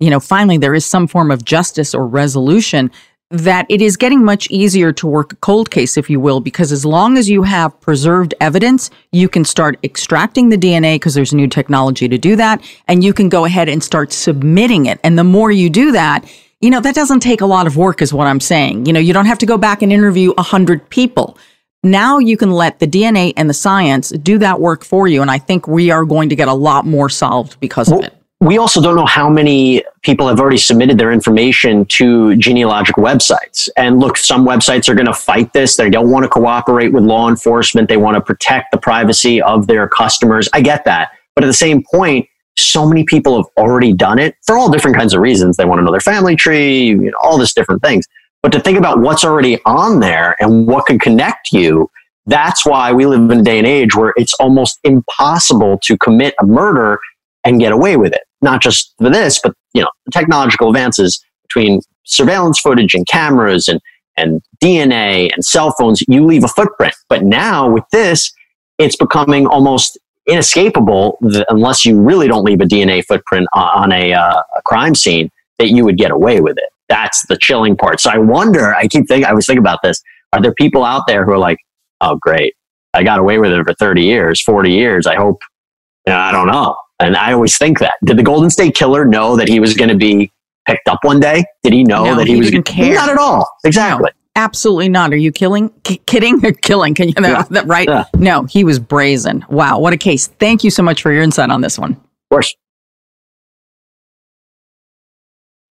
you 0.00 0.10
know, 0.10 0.20
finally 0.20 0.58
there 0.58 0.74
is 0.74 0.84
some 0.84 1.06
form 1.06 1.30
of 1.30 1.44
justice 1.44 1.94
or 1.94 2.06
resolution 2.06 2.90
that 3.30 3.66
it 3.68 3.82
is 3.82 3.96
getting 3.96 4.24
much 4.24 4.48
easier 4.50 4.92
to 4.92 5.06
work 5.06 5.32
a 5.32 5.36
cold 5.36 5.70
case, 5.70 5.96
if 5.96 6.08
you 6.08 6.20
will, 6.20 6.40
because 6.40 6.70
as 6.70 6.84
long 6.84 7.18
as 7.18 7.28
you 7.28 7.42
have 7.42 7.78
preserved 7.80 8.34
evidence, 8.40 8.88
you 9.10 9.28
can 9.28 9.44
start 9.44 9.78
extracting 9.82 10.48
the 10.48 10.56
DNA 10.56 10.94
because 10.94 11.14
there's 11.14 11.34
new 11.34 11.48
technology 11.48 12.08
to 12.08 12.18
do 12.18 12.36
that. 12.36 12.62
And 12.86 13.02
you 13.02 13.12
can 13.12 13.28
go 13.28 13.44
ahead 13.44 13.68
and 13.68 13.82
start 13.82 14.12
submitting 14.12 14.86
it. 14.86 15.00
And 15.02 15.18
the 15.18 15.24
more 15.24 15.50
you 15.50 15.68
do 15.68 15.90
that, 15.92 16.24
you 16.60 16.70
know, 16.70 16.80
that 16.80 16.94
doesn't 16.94 17.20
take 17.20 17.40
a 17.40 17.46
lot 17.46 17.66
of 17.66 17.76
work, 17.76 18.00
is 18.00 18.12
what 18.12 18.26
I'm 18.26 18.40
saying. 18.40 18.86
You 18.86 18.92
know, 18.92 19.00
you 19.00 19.12
don't 19.12 19.26
have 19.26 19.38
to 19.38 19.46
go 19.46 19.58
back 19.58 19.82
and 19.82 19.92
interview 19.92 20.32
a 20.38 20.42
hundred 20.42 20.88
people. 20.90 21.38
now 21.84 22.18
you 22.18 22.36
can 22.36 22.50
let 22.50 22.80
the 22.80 22.86
DNA 22.86 23.32
and 23.36 23.48
the 23.48 23.54
science 23.54 24.08
do 24.10 24.38
that 24.38 24.60
work 24.60 24.84
for 24.84 25.06
you. 25.06 25.22
And 25.22 25.30
I 25.30 25.38
think 25.38 25.68
we 25.68 25.90
are 25.90 26.04
going 26.04 26.28
to 26.30 26.36
get 26.36 26.48
a 26.48 26.54
lot 26.54 26.84
more 26.84 27.08
solved 27.08 27.60
because 27.60 27.88
well, 27.88 28.00
of 28.00 28.06
it. 28.06 28.16
We 28.40 28.58
also 28.58 28.82
don't 28.82 28.96
know 28.96 29.06
how 29.06 29.30
many 29.30 29.82
people 30.02 30.26
have 30.28 30.40
already 30.40 30.58
submitted 30.58 30.98
their 30.98 31.12
information 31.12 31.84
to 31.86 32.34
genealogic 32.36 32.96
websites. 32.96 33.68
And 33.76 33.98
look, 33.98 34.16
some 34.16 34.44
websites 34.44 34.88
are 34.88 34.94
going 34.94 35.06
to 35.06 35.14
fight 35.14 35.52
this. 35.52 35.76
They 35.76 35.88
don't 35.88 36.10
want 36.10 36.24
to 36.24 36.28
cooperate 36.28 36.92
with 36.92 37.04
law 37.04 37.28
enforcement. 37.28 37.88
They 37.88 37.96
want 37.96 38.16
to 38.16 38.20
protect 38.20 38.72
the 38.72 38.78
privacy 38.78 39.40
of 39.40 39.66
their 39.68 39.88
customers. 39.88 40.48
I 40.52 40.60
get 40.60 40.84
that. 40.84 41.12
But 41.34 41.44
at 41.44 41.46
the 41.46 41.54
same 41.54 41.82
point, 41.82 42.28
so 42.58 42.88
many 42.88 43.04
people 43.04 43.36
have 43.36 43.46
already 43.56 43.92
done 43.92 44.18
it 44.18 44.34
for 44.46 44.56
all 44.56 44.70
different 44.70 44.96
kinds 44.96 45.14
of 45.14 45.20
reasons. 45.20 45.56
They 45.56 45.64
want 45.64 45.78
to 45.80 45.84
know 45.84 45.90
their 45.90 46.00
family 46.00 46.36
tree, 46.36 46.86
you 46.86 46.96
know, 46.96 47.18
all 47.22 47.38
this 47.38 47.54
different 47.54 47.82
things. 47.82 48.06
But 48.42 48.52
to 48.52 48.60
think 48.60 48.78
about 48.78 49.00
what's 49.00 49.24
already 49.24 49.58
on 49.64 50.00
there 50.00 50.36
and 50.40 50.66
what 50.66 50.86
can 50.86 50.98
connect 50.98 51.52
you, 51.52 51.90
that's 52.26 52.64
why 52.64 52.92
we 52.92 53.06
live 53.06 53.30
in 53.30 53.40
a 53.40 53.42
day 53.42 53.58
and 53.58 53.66
age 53.66 53.94
where 53.94 54.12
it's 54.16 54.34
almost 54.40 54.78
impossible 54.84 55.78
to 55.84 55.96
commit 55.98 56.34
a 56.40 56.46
murder 56.46 56.98
and 57.44 57.60
get 57.60 57.72
away 57.72 57.96
with 57.96 58.12
it. 58.12 58.22
Not 58.42 58.62
just 58.62 58.94
for 58.98 59.10
this, 59.10 59.40
but 59.42 59.54
you 59.74 59.82
know, 59.82 59.90
technological 60.12 60.68
advances 60.68 61.22
between 61.42 61.80
surveillance 62.04 62.58
footage 62.60 62.94
and 62.94 63.06
cameras 63.06 63.68
and 63.68 63.80
and 64.16 64.40
DNA 64.62 65.30
and 65.34 65.44
cell 65.44 65.72
phones, 65.78 66.02
you 66.08 66.24
leave 66.24 66.42
a 66.44 66.48
footprint. 66.48 66.94
But 67.08 67.24
now 67.24 67.68
with 67.68 67.84
this, 67.92 68.32
it's 68.78 68.96
becoming 68.96 69.46
almost 69.46 69.98
inescapable 70.26 71.18
unless 71.48 71.84
you 71.84 72.00
really 72.00 72.28
don't 72.28 72.44
leave 72.44 72.60
a 72.60 72.64
DNA 72.64 73.04
footprint 73.04 73.46
on 73.52 73.92
a, 73.92 74.12
uh, 74.12 74.42
a 74.56 74.62
crime 74.62 74.94
scene 74.94 75.30
that 75.58 75.70
you 75.70 75.84
would 75.84 75.96
get 75.96 76.10
away 76.10 76.40
with 76.40 76.58
it. 76.58 76.70
That's 76.88 77.26
the 77.26 77.36
chilling 77.36 77.76
part. 77.76 78.00
So 78.00 78.10
I 78.10 78.18
wonder, 78.18 78.74
I 78.74 78.86
keep 78.88 79.08
thinking, 79.08 79.24
I 79.24 79.32
was 79.32 79.46
thinking 79.46 79.62
about 79.62 79.80
this. 79.82 80.02
Are 80.32 80.40
there 80.40 80.54
people 80.54 80.84
out 80.84 81.04
there 81.06 81.24
who 81.24 81.32
are 81.32 81.38
like, 81.38 81.58
oh, 82.00 82.16
great. 82.16 82.54
I 82.94 83.02
got 83.02 83.18
away 83.18 83.38
with 83.38 83.52
it 83.52 83.64
for 83.64 83.74
30 83.74 84.02
years, 84.02 84.42
40 84.42 84.70
years. 84.70 85.06
I 85.06 85.16
hope, 85.16 85.40
you 86.06 86.12
know, 86.12 86.18
I 86.18 86.32
don't 86.32 86.46
know. 86.46 86.76
And 86.98 87.16
I 87.16 87.32
always 87.32 87.58
think 87.58 87.78
that. 87.80 87.94
Did 88.04 88.16
the 88.16 88.22
Golden 88.22 88.50
State 88.50 88.74
Killer 88.74 89.04
know 89.04 89.36
that 89.36 89.48
he 89.48 89.60
was 89.60 89.74
going 89.74 89.90
to 89.90 89.96
be 89.96 90.32
picked 90.66 90.88
up 90.88 91.00
one 91.02 91.20
day? 91.20 91.44
Did 91.62 91.72
he 91.72 91.84
know 91.84 92.04
no, 92.04 92.16
that 92.16 92.26
he, 92.26 92.34
he 92.34 92.38
was 92.38 92.50
going 92.50 92.62
to 92.62 92.72
care? 92.72 92.94
Not 92.94 93.10
at 93.10 93.18
all. 93.18 93.46
Exactly. 93.64 94.10
Absolutely 94.36 94.90
not. 94.90 95.12
Are 95.12 95.16
you 95.16 95.32
killing, 95.32 95.70
k- 95.82 96.00
kidding, 96.06 96.40
killing? 96.62 96.94
Can 96.94 97.08
you 97.08 97.14
yeah. 97.20 97.42
that 97.50 97.66
right? 97.66 97.88
Yeah. 97.88 98.04
No, 98.14 98.44
he 98.44 98.62
was 98.64 98.78
brazen. 98.78 99.44
Wow, 99.48 99.80
what 99.80 99.92
a 99.92 99.96
case! 99.96 100.28
Thank 100.28 100.62
you 100.62 100.70
so 100.70 100.82
much 100.82 101.02
for 101.02 101.10
your 101.10 101.22
insight 101.22 101.50
on 101.50 101.62
this 101.62 101.78
one. 101.78 101.92
Of 101.92 102.28
course. 102.30 102.54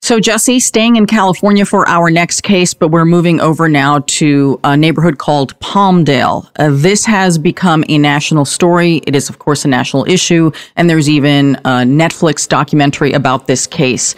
So, 0.06 0.20
Jesse, 0.20 0.60
staying 0.60 0.98
in 0.98 1.08
California 1.08 1.66
for 1.66 1.90
our 1.90 2.12
next 2.12 2.42
case, 2.42 2.76
but 2.76 2.90
we're 2.90 3.06
moving 3.06 3.42
over 3.42 3.68
now 3.68 4.04
to 4.06 4.60
a 4.64 4.78
neighborhood 4.78 5.18
called 5.18 5.60
Palmdale. 5.60 6.48
Uh, 6.58 6.70
this 6.72 7.06
has 7.06 7.40
become 7.40 7.84
a 7.90 7.98
national 7.98 8.46
story. 8.46 8.98
It 9.08 9.16
is, 9.16 9.30
of 9.30 9.40
course, 9.40 9.66
a 9.66 9.68
national 9.68 10.08
issue, 10.08 10.52
and 10.76 10.88
there's 10.88 11.10
even 11.10 11.56
a 11.66 11.82
Netflix 11.82 12.48
documentary 12.48 13.14
about 13.14 13.48
this 13.48 13.66
case. 13.66 14.14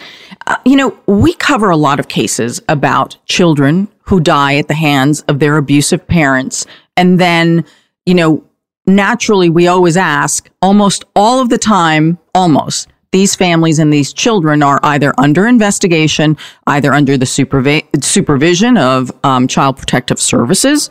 Uh, 0.46 0.56
you 0.66 0.76
know, 0.76 0.94
we 1.06 1.32
cover 1.32 1.70
a 1.70 1.76
lot 1.78 1.98
of 1.98 2.08
cases 2.08 2.60
about 2.68 3.16
children 3.24 3.88
who 4.08 4.20
die 4.20 4.56
at 4.56 4.68
the 4.68 4.74
hands 4.74 5.20
of 5.28 5.38
their 5.38 5.56
abusive 5.56 6.06
parents, 6.06 6.66
and 6.96 7.20
then, 7.20 7.64
you 8.06 8.14
know, 8.14 8.44
naturally, 8.86 9.50
we 9.50 9.68
always 9.68 9.96
ask 9.96 10.48
almost 10.62 11.04
all 11.14 11.40
of 11.40 11.50
the 11.50 11.58
time, 11.58 12.18
almost 12.34 12.88
these 13.12 13.34
families 13.34 13.78
and 13.78 13.92
these 13.92 14.12
children 14.12 14.62
are 14.62 14.80
either 14.82 15.14
under 15.18 15.46
investigation, 15.46 16.36
either 16.66 16.92
under 16.92 17.16
the 17.16 17.24
supervi- 17.24 17.86
supervision 18.02 18.76
of 18.76 19.10
um, 19.24 19.46
Child 19.48 19.76
Protective 19.76 20.20
Services, 20.20 20.90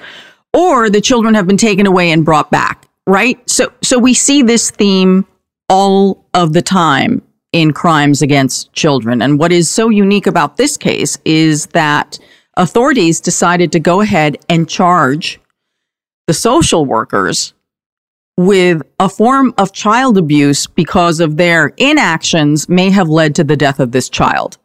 or 0.53 0.89
the 0.89 1.01
children 1.01 1.35
have 1.35 1.47
been 1.47 1.57
taken 1.57 1.85
away 1.85 2.11
and 2.11 2.25
brought 2.25 2.49
back. 2.49 2.87
Right. 3.05 3.37
So, 3.49 3.71
so 3.81 3.99
we 3.99 4.13
see 4.13 4.41
this 4.41 4.71
theme 4.71 5.25
all 5.69 6.25
of 6.33 6.53
the 6.53 6.61
time 6.61 7.21
in 7.51 7.71
crimes 7.71 8.21
against 8.21 8.73
children. 8.73 9.21
And 9.21 9.39
what 9.39 9.51
is 9.51 9.69
so 9.69 9.89
unique 9.89 10.27
about 10.27 10.57
this 10.57 10.77
case 10.77 11.17
is 11.23 11.67
that 11.67 12.19
authorities 12.57 13.21
decided 13.21 13.71
to 13.71 13.79
go 13.79 14.01
ahead 14.01 14.37
and 14.49 14.67
charge 14.67 15.39
the 16.27 16.33
social 16.33 16.85
workers 16.85 17.53
with 18.35 18.81
a 18.99 19.09
form 19.09 19.53
of 19.57 19.71
child 19.71 20.17
abuse 20.17 20.67
because 20.67 21.19
of 21.19 21.37
their 21.37 21.73
inactions 21.77 22.69
may 22.69 22.89
have 22.89 23.09
led 23.09 23.33
to 23.35 23.43
the 23.43 23.55
death 23.55 23.79
of 23.79 23.91
this 23.91 24.09
child. 24.09 24.57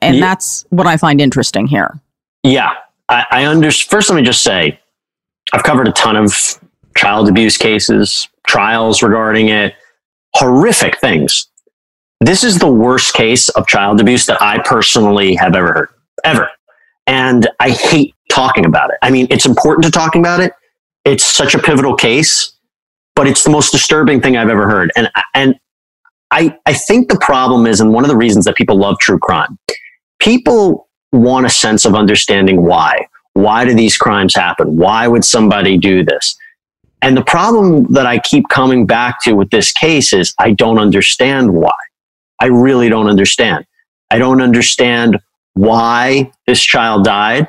And 0.00 0.16
yeah. 0.16 0.20
that's 0.20 0.66
what 0.70 0.86
I 0.86 0.96
find 0.96 1.20
interesting 1.20 1.66
here. 1.66 2.00
Yeah. 2.42 2.72
I, 3.08 3.24
I 3.30 3.44
understand. 3.44 3.90
First, 3.90 4.10
let 4.10 4.16
me 4.16 4.22
just 4.22 4.42
say 4.42 4.78
I've 5.52 5.62
covered 5.62 5.88
a 5.88 5.92
ton 5.92 6.16
of 6.16 6.58
child 6.96 7.28
abuse 7.28 7.56
cases, 7.56 8.28
trials 8.46 9.02
regarding 9.02 9.48
it, 9.48 9.74
horrific 10.34 10.98
things. 11.00 11.48
This 12.20 12.44
is 12.44 12.58
the 12.58 12.70
worst 12.70 13.14
case 13.14 13.48
of 13.50 13.66
child 13.66 14.00
abuse 14.00 14.26
that 14.26 14.40
I 14.40 14.58
personally 14.64 15.34
have 15.34 15.54
ever 15.54 15.72
heard, 15.72 15.88
ever. 16.24 16.50
And 17.06 17.48
I 17.60 17.70
hate 17.70 18.14
talking 18.30 18.64
about 18.64 18.90
it. 18.90 18.96
I 19.02 19.10
mean, 19.10 19.26
it's 19.30 19.46
important 19.46 19.84
to 19.84 19.90
talking 19.90 20.22
about 20.22 20.40
it. 20.40 20.52
It's 21.04 21.24
such 21.24 21.54
a 21.54 21.58
pivotal 21.58 21.94
case 21.94 22.54
but 23.14 23.28
it's 23.28 23.44
the 23.44 23.50
most 23.50 23.70
disturbing 23.70 24.20
thing 24.20 24.36
I've 24.36 24.48
ever 24.48 24.68
heard. 24.68 24.92
And, 24.96 25.10
and 25.34 25.54
I, 26.30 26.56
I 26.66 26.72
think 26.72 27.08
the 27.08 27.18
problem 27.18 27.66
is, 27.66 27.80
and 27.80 27.92
one 27.92 28.04
of 28.04 28.08
the 28.10 28.16
reasons 28.16 28.44
that 28.46 28.56
people 28.56 28.76
love 28.76 28.98
true 28.98 29.18
crime, 29.18 29.58
people 30.18 30.88
want 31.12 31.46
a 31.46 31.50
sense 31.50 31.84
of 31.84 31.94
understanding 31.94 32.62
why. 32.62 33.06
Why 33.34 33.64
do 33.64 33.74
these 33.74 33.96
crimes 33.96 34.34
happen? 34.34 34.76
Why 34.76 35.06
would 35.08 35.24
somebody 35.24 35.78
do 35.78 36.04
this? 36.04 36.36
And 37.02 37.16
the 37.16 37.24
problem 37.24 37.92
that 37.92 38.06
I 38.06 38.18
keep 38.18 38.48
coming 38.48 38.86
back 38.86 39.22
to 39.24 39.34
with 39.34 39.50
this 39.50 39.72
case 39.72 40.12
is 40.12 40.34
I 40.38 40.52
don't 40.52 40.78
understand 40.78 41.52
why. 41.52 41.72
I 42.40 42.46
really 42.46 42.88
don't 42.88 43.08
understand. 43.08 43.66
I 44.10 44.18
don't 44.18 44.40
understand 44.40 45.20
why 45.54 46.32
this 46.46 46.62
child 46.62 47.04
died, 47.04 47.48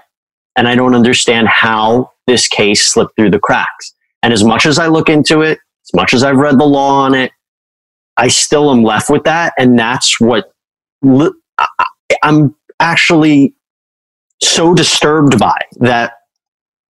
and 0.56 0.68
I 0.68 0.76
don't 0.76 0.96
understand 0.96 1.48
how 1.48 2.12
this 2.28 2.48
case 2.48 2.86
slipped 2.86 3.16
through 3.16 3.32
the 3.32 3.40
cracks. 3.40 3.94
And 4.24 4.34
as 4.34 4.44
much 4.44 4.66
as 4.66 4.80
I 4.80 4.88
look 4.88 5.10
into 5.10 5.42
it, 5.42 5.60
as 5.86 5.94
much 5.94 6.14
as 6.14 6.24
I've 6.24 6.38
read 6.38 6.60
the 6.60 6.66
law 6.66 7.02
on 7.02 7.14
it, 7.14 7.32
I 8.18 8.28
still 8.30 8.72
am 8.72 8.84
left 8.84 9.10
with 9.10 9.24
that. 9.26 9.54
And 9.58 9.78
that's 9.78 10.20
what 10.20 10.52
I'm 12.24 12.56
actually 12.80 13.54
so 14.42 14.74
disturbed 14.74 15.38
by 15.38 15.58
that 15.78 16.14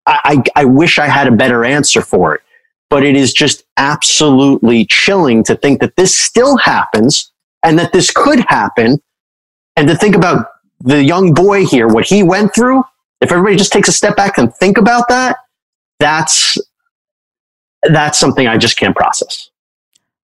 I, 0.06 0.44
I, 0.56 0.62
I 0.62 0.66
wish 0.66 1.00
I 1.00 1.08
had 1.08 1.28
a 1.28 1.32
better 1.32 1.66
answer 1.66 2.02
for 2.02 2.36
it. 2.36 2.42
But 2.90 3.04
it 3.04 3.16
is 3.16 3.34
just 3.34 3.64
absolutely 3.78 4.86
chilling 4.86 5.44
to 5.46 5.56
think 5.56 5.82
that 5.82 5.96
this 5.96 6.16
still 6.16 6.56
happens 6.58 7.32
and 7.64 7.80
that 7.80 7.92
this 7.92 8.12
could 8.12 8.46
happen. 8.48 9.02
And 9.76 9.88
to 9.88 9.96
think 9.96 10.16
about 10.16 10.46
the 10.82 11.04
young 11.04 11.34
boy 11.34 11.66
here, 11.66 11.88
what 11.88 12.06
he 12.06 12.24
went 12.24 12.54
through, 12.54 12.84
if 13.22 13.32
everybody 13.32 13.56
just 13.56 13.72
takes 13.72 13.90
a 13.90 13.94
step 13.94 14.16
back 14.16 14.38
and 14.38 14.54
think 14.56 14.78
about 14.78 15.08
that, 15.10 15.38
that's 16.00 16.58
that's 17.84 18.18
something 18.18 18.48
I 18.48 18.58
just 18.58 18.78
can't 18.78 18.96
process. 18.96 19.50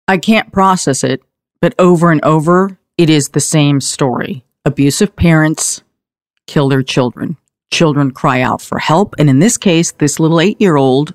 I 0.09 0.19
can't 0.19 0.53
process 0.53 1.03
it, 1.03 1.23
but 1.61 1.75
over 1.79 2.11
and 2.11 2.25
over, 2.25 2.79
it 2.99 3.11
is 3.11 3.31
the 3.31 3.41
same 3.41 3.81
story. 3.81 4.45
Abusive 4.65 5.17
parents 5.17 5.83
kill 6.47 6.69
their 6.69 6.83
children. 6.83 7.37
Children 7.73 8.13
cry 8.13 8.41
out 8.41 8.63
for 8.63 8.79
help. 8.79 9.15
And 9.19 9.29
in 9.29 9.41
this 9.41 9.57
case, 9.57 9.93
this 9.93 10.21
little 10.21 10.41
eight 10.41 10.61
year 10.61 10.77
old, 10.77 11.15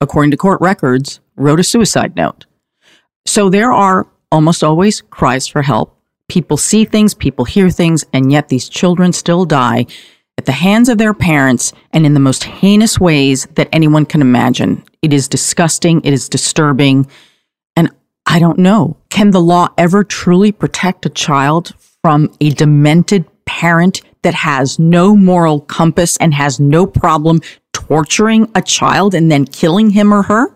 according 0.00 0.30
to 0.30 0.36
court 0.36 0.60
records, 0.60 1.20
wrote 1.36 1.60
a 1.60 1.64
suicide 1.64 2.16
note. 2.16 2.46
So 3.26 3.50
there 3.50 3.72
are 3.72 4.06
almost 4.32 4.64
always 4.64 5.02
cries 5.02 5.46
for 5.46 5.62
help. 5.62 5.95
People 6.28 6.56
see 6.56 6.84
things, 6.84 7.14
people 7.14 7.44
hear 7.44 7.70
things, 7.70 8.04
and 8.12 8.32
yet 8.32 8.48
these 8.48 8.68
children 8.68 9.12
still 9.12 9.44
die 9.44 9.86
at 10.38 10.44
the 10.44 10.52
hands 10.52 10.88
of 10.88 10.98
their 10.98 11.14
parents 11.14 11.72
and 11.92 12.04
in 12.04 12.14
the 12.14 12.20
most 12.20 12.44
heinous 12.44 13.00
ways 13.00 13.46
that 13.54 13.68
anyone 13.72 14.04
can 14.04 14.20
imagine. 14.20 14.82
It 15.02 15.12
is 15.12 15.28
disgusting. 15.28 16.00
It 16.04 16.12
is 16.12 16.28
disturbing. 16.28 17.06
And 17.76 17.90
I 18.26 18.38
don't 18.38 18.58
know. 18.58 18.96
Can 19.08 19.30
the 19.30 19.40
law 19.40 19.68
ever 19.78 20.04
truly 20.04 20.52
protect 20.52 21.06
a 21.06 21.10
child 21.10 21.74
from 22.02 22.30
a 22.40 22.50
demented 22.50 23.24
parent 23.46 24.02
that 24.22 24.34
has 24.34 24.78
no 24.78 25.16
moral 25.16 25.60
compass 25.60 26.16
and 26.18 26.34
has 26.34 26.58
no 26.60 26.86
problem 26.86 27.40
torturing 27.72 28.50
a 28.54 28.62
child 28.62 29.14
and 29.14 29.30
then 29.30 29.44
killing 29.44 29.90
him 29.90 30.12
or 30.12 30.22
her? 30.22 30.54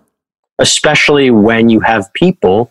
Especially 0.59 1.31
when 1.31 1.69
you 1.69 1.81
have 1.81 2.13
people 2.13 2.71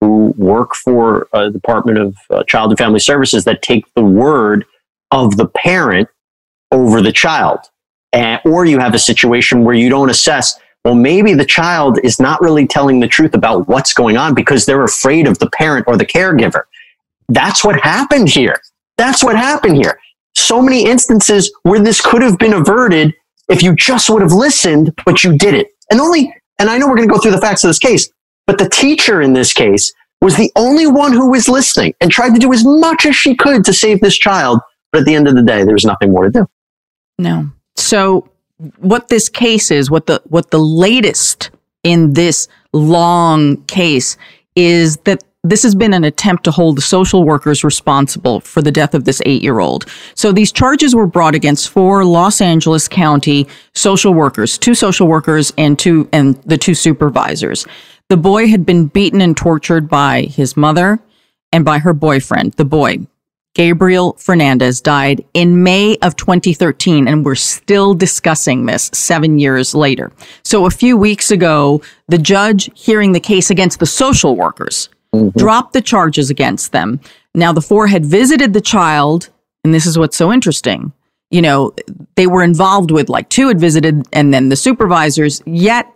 who 0.00 0.34
work 0.36 0.74
for 0.74 1.28
a 1.32 1.50
Department 1.50 1.98
of 1.98 2.16
uh, 2.30 2.42
Child 2.44 2.70
and 2.70 2.78
Family 2.78 3.00
Services 3.00 3.44
that 3.44 3.62
take 3.62 3.84
the 3.94 4.04
word 4.04 4.64
of 5.10 5.36
the 5.36 5.46
parent 5.46 6.08
over 6.70 7.02
the 7.02 7.12
child. 7.12 7.58
And, 8.12 8.40
or 8.44 8.64
you 8.64 8.78
have 8.78 8.94
a 8.94 8.98
situation 8.98 9.64
where 9.64 9.74
you 9.74 9.88
don't 9.88 10.10
assess, 10.10 10.58
well, 10.84 10.94
maybe 10.94 11.34
the 11.34 11.44
child 11.44 11.98
is 12.02 12.18
not 12.18 12.40
really 12.40 12.66
telling 12.66 13.00
the 13.00 13.08
truth 13.08 13.34
about 13.34 13.68
what's 13.68 13.92
going 13.92 14.16
on 14.16 14.34
because 14.34 14.66
they're 14.66 14.84
afraid 14.84 15.26
of 15.26 15.38
the 15.38 15.50
parent 15.50 15.86
or 15.86 15.96
the 15.96 16.06
caregiver. 16.06 16.62
That's 17.28 17.64
what 17.64 17.80
happened 17.80 18.28
here. 18.28 18.60
That's 18.96 19.22
what 19.22 19.36
happened 19.36 19.76
here. 19.76 19.98
So 20.34 20.62
many 20.62 20.86
instances 20.86 21.52
where 21.62 21.80
this 21.80 22.00
could 22.00 22.22
have 22.22 22.38
been 22.38 22.54
averted 22.54 23.14
if 23.48 23.62
you 23.62 23.74
just 23.74 24.08
would 24.10 24.22
have 24.22 24.32
listened, 24.32 24.94
but 25.04 25.22
you 25.22 25.36
didn't. 25.36 25.68
And 25.90 26.00
only, 26.00 26.32
and 26.58 26.70
I 26.70 26.78
know 26.78 26.88
we're 26.88 26.96
going 26.96 27.08
to 27.08 27.12
go 27.12 27.20
through 27.20 27.32
the 27.32 27.40
facts 27.40 27.64
of 27.64 27.68
this 27.68 27.78
case, 27.78 28.08
but 28.50 28.58
the 28.58 28.68
teacher 28.68 29.22
in 29.22 29.32
this 29.32 29.52
case 29.52 29.94
was 30.20 30.36
the 30.36 30.50
only 30.56 30.84
one 30.84 31.12
who 31.12 31.30
was 31.30 31.48
listening 31.48 31.94
and 32.00 32.10
tried 32.10 32.34
to 32.34 32.40
do 32.40 32.52
as 32.52 32.64
much 32.64 33.06
as 33.06 33.14
she 33.14 33.36
could 33.36 33.64
to 33.64 33.72
save 33.72 34.00
this 34.00 34.18
child. 34.18 34.58
But 34.90 35.02
at 35.02 35.06
the 35.06 35.14
end 35.14 35.28
of 35.28 35.36
the 35.36 35.42
day, 35.44 35.62
there 35.62 35.74
was 35.74 35.84
nothing 35.84 36.10
more 36.10 36.24
to 36.24 36.30
do. 36.30 36.50
No. 37.16 37.48
So 37.76 38.28
what 38.78 39.06
this 39.06 39.28
case 39.28 39.70
is, 39.70 39.88
what 39.88 40.06
the 40.06 40.20
what 40.24 40.50
the 40.50 40.58
latest 40.58 41.50
in 41.84 42.14
this 42.14 42.48
long 42.72 43.62
case 43.66 44.16
is 44.56 44.96
that 45.04 45.22
this 45.42 45.62
has 45.62 45.74
been 45.74 45.94
an 45.94 46.04
attempt 46.04 46.44
to 46.44 46.50
hold 46.50 46.76
the 46.76 46.82
social 46.82 47.24
workers 47.24 47.64
responsible 47.64 48.40
for 48.40 48.60
the 48.60 48.70
death 48.70 48.94
of 48.94 49.04
this 49.04 49.22
eight 49.24 49.42
year 49.42 49.60
old. 49.60 49.86
So 50.14 50.32
these 50.32 50.52
charges 50.52 50.94
were 50.94 51.06
brought 51.06 51.34
against 51.34 51.70
four 51.70 52.04
Los 52.04 52.40
Angeles 52.40 52.88
County 52.88 53.46
social 53.74 54.12
workers, 54.12 54.58
two 54.58 54.74
social 54.74 55.06
workers 55.06 55.52
and 55.56 55.78
two, 55.78 56.08
and 56.12 56.34
the 56.42 56.58
two 56.58 56.74
supervisors. 56.74 57.64
The 58.10 58.16
boy 58.16 58.48
had 58.48 58.66
been 58.66 58.88
beaten 58.88 59.20
and 59.20 59.36
tortured 59.36 59.88
by 59.88 60.22
his 60.22 60.56
mother 60.56 60.98
and 61.52 61.64
by 61.64 61.78
her 61.78 61.92
boyfriend. 61.92 62.54
The 62.54 62.64
boy, 62.64 63.06
Gabriel 63.54 64.14
Fernandez, 64.14 64.80
died 64.80 65.24
in 65.32 65.62
May 65.62 65.96
of 66.02 66.16
2013, 66.16 67.06
and 67.06 67.24
we're 67.24 67.36
still 67.36 67.94
discussing 67.94 68.66
this 68.66 68.90
seven 68.92 69.38
years 69.38 69.76
later. 69.76 70.10
So 70.42 70.66
a 70.66 70.70
few 70.70 70.96
weeks 70.96 71.30
ago, 71.30 71.82
the 72.08 72.18
judge 72.18 72.68
hearing 72.74 73.12
the 73.12 73.20
case 73.20 73.48
against 73.48 73.78
the 73.78 73.86
social 73.86 74.34
workers 74.34 74.88
mm-hmm. 75.14 75.38
dropped 75.38 75.72
the 75.72 75.80
charges 75.80 76.30
against 76.30 76.72
them. 76.72 76.98
Now, 77.32 77.52
the 77.52 77.62
four 77.62 77.86
had 77.86 78.04
visited 78.04 78.54
the 78.54 78.60
child, 78.60 79.30
and 79.62 79.72
this 79.72 79.86
is 79.86 79.96
what's 79.96 80.16
so 80.16 80.32
interesting. 80.32 80.92
You 81.30 81.42
know, 81.42 81.76
they 82.16 82.26
were 82.26 82.42
involved 82.42 82.90
with 82.90 83.08
like 83.08 83.28
two 83.28 83.46
had 83.46 83.60
visited 83.60 84.02
and 84.12 84.34
then 84.34 84.48
the 84.48 84.56
supervisors, 84.56 85.44
yet 85.46 85.86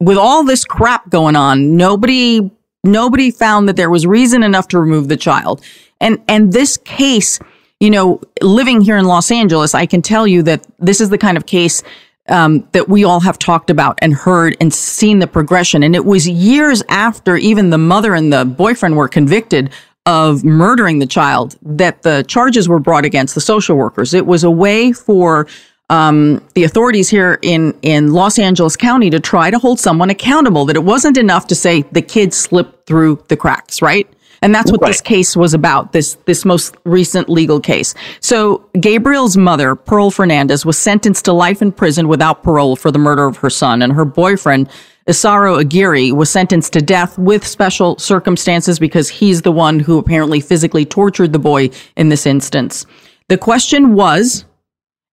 with 0.00 0.16
all 0.16 0.44
this 0.44 0.64
crap 0.64 1.08
going 1.10 1.36
on, 1.36 1.76
nobody 1.76 2.50
nobody 2.82 3.30
found 3.30 3.68
that 3.68 3.76
there 3.76 3.90
was 3.90 4.06
reason 4.06 4.42
enough 4.42 4.68
to 4.68 4.78
remove 4.78 5.08
the 5.08 5.16
child. 5.16 5.62
And 6.00 6.22
and 6.26 6.52
this 6.52 6.78
case, 6.78 7.38
you 7.78 7.90
know, 7.90 8.20
living 8.42 8.80
here 8.80 8.96
in 8.96 9.04
Los 9.04 9.30
Angeles, 9.30 9.74
I 9.74 9.86
can 9.86 10.02
tell 10.02 10.26
you 10.26 10.42
that 10.44 10.66
this 10.78 11.00
is 11.00 11.10
the 11.10 11.18
kind 11.18 11.36
of 11.36 11.46
case 11.46 11.82
um, 12.28 12.66
that 12.72 12.88
we 12.88 13.04
all 13.04 13.20
have 13.20 13.38
talked 13.38 13.70
about 13.70 13.98
and 14.00 14.14
heard 14.14 14.56
and 14.60 14.72
seen 14.72 15.18
the 15.18 15.26
progression. 15.26 15.82
And 15.82 15.94
it 15.94 16.04
was 16.04 16.28
years 16.28 16.82
after 16.88 17.36
even 17.36 17.70
the 17.70 17.78
mother 17.78 18.14
and 18.14 18.32
the 18.32 18.44
boyfriend 18.44 18.96
were 18.96 19.08
convicted 19.08 19.70
of 20.06 20.44
murdering 20.44 20.98
the 20.98 21.06
child 21.06 21.56
that 21.62 22.02
the 22.02 22.24
charges 22.26 22.68
were 22.68 22.78
brought 22.78 23.04
against 23.04 23.34
the 23.34 23.40
social 23.40 23.76
workers. 23.76 24.14
It 24.14 24.26
was 24.26 24.44
a 24.44 24.50
way 24.50 24.92
for 24.92 25.46
um, 25.90 26.42
the 26.54 26.64
authorities 26.64 27.10
here 27.10 27.38
in 27.42 27.74
in 27.82 28.12
Los 28.12 28.38
Angeles 28.38 28.76
County 28.76 29.10
to 29.10 29.20
try 29.20 29.50
to 29.50 29.58
hold 29.58 29.78
someone 29.78 30.08
accountable. 30.08 30.64
That 30.64 30.76
it 30.76 30.84
wasn't 30.84 31.18
enough 31.18 31.46
to 31.48 31.54
say 31.54 31.82
the 31.92 32.02
kid 32.02 32.32
slipped 32.32 32.86
through 32.86 33.22
the 33.28 33.36
cracks, 33.36 33.82
right? 33.82 34.08
And 34.42 34.54
that's 34.54 34.72
what 34.72 34.80
right. 34.80 34.88
this 34.88 35.00
case 35.00 35.36
was 35.36 35.52
about, 35.52 35.92
this, 35.92 36.14
this 36.24 36.44
most 36.44 36.74
recent 36.84 37.28
legal 37.28 37.60
case. 37.60 37.94
So 38.20 38.66
Gabriel's 38.80 39.36
mother, 39.36 39.76
Pearl 39.76 40.10
Fernandez, 40.10 40.64
was 40.64 40.78
sentenced 40.78 41.26
to 41.26 41.32
life 41.32 41.60
in 41.60 41.72
prison 41.72 42.08
without 42.08 42.42
parole 42.42 42.76
for 42.76 42.90
the 42.90 42.98
murder 42.98 43.26
of 43.26 43.36
her 43.38 43.50
son. 43.50 43.82
And 43.82 43.92
her 43.92 44.06
boyfriend, 44.06 44.70
Isauro 45.06 45.60
Aguirre, 45.60 46.12
was 46.12 46.30
sentenced 46.30 46.72
to 46.72 46.80
death 46.80 47.18
with 47.18 47.46
special 47.46 47.98
circumstances 47.98 48.78
because 48.78 49.10
he's 49.10 49.42
the 49.42 49.52
one 49.52 49.78
who 49.78 49.98
apparently 49.98 50.40
physically 50.40 50.86
tortured 50.86 51.34
the 51.34 51.38
boy 51.38 51.68
in 51.96 52.08
this 52.08 52.24
instance. 52.24 52.86
The 53.28 53.36
question 53.36 53.94
was, 53.94 54.46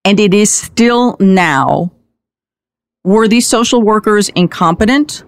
and 0.07 0.21
it 0.21 0.33
is 0.33 0.49
still 0.49 1.17
now, 1.19 1.91
were 3.03 3.27
these 3.27 3.45
social 3.45 3.81
workers 3.81 4.29
incompetent? 4.29 5.25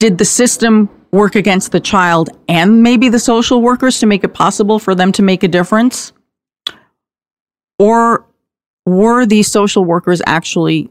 Did 0.00 0.18
the 0.18 0.24
system 0.24 0.90
work 1.12 1.36
against 1.36 1.70
the 1.70 1.78
child 1.78 2.28
and 2.48 2.82
maybe 2.82 3.08
the 3.08 3.20
social 3.20 3.62
workers 3.62 4.00
to 4.00 4.06
make 4.06 4.24
it 4.24 4.34
possible 4.34 4.80
for 4.80 4.96
them 4.96 5.12
to 5.12 5.22
make 5.22 5.44
a 5.44 5.48
difference? 5.48 6.12
Or 7.78 8.26
were 8.84 9.24
these 9.24 9.46
social 9.46 9.84
workers 9.84 10.20
actually 10.26 10.90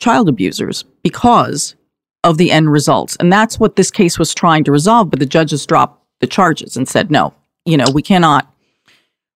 child 0.00 0.28
abusers 0.28 0.84
because 1.04 1.76
of 2.24 2.36
the 2.36 2.50
end 2.50 2.72
results? 2.72 3.16
And 3.20 3.32
that's 3.32 3.60
what 3.60 3.76
this 3.76 3.92
case 3.92 4.18
was 4.18 4.34
trying 4.34 4.64
to 4.64 4.72
resolve, 4.72 5.08
but 5.08 5.20
the 5.20 5.26
judges 5.26 5.64
dropped 5.66 6.04
the 6.18 6.26
charges 6.26 6.76
and 6.76 6.88
said, 6.88 7.12
no, 7.12 7.32
you 7.64 7.76
know, 7.76 7.86
we 7.94 8.02
cannot 8.02 8.52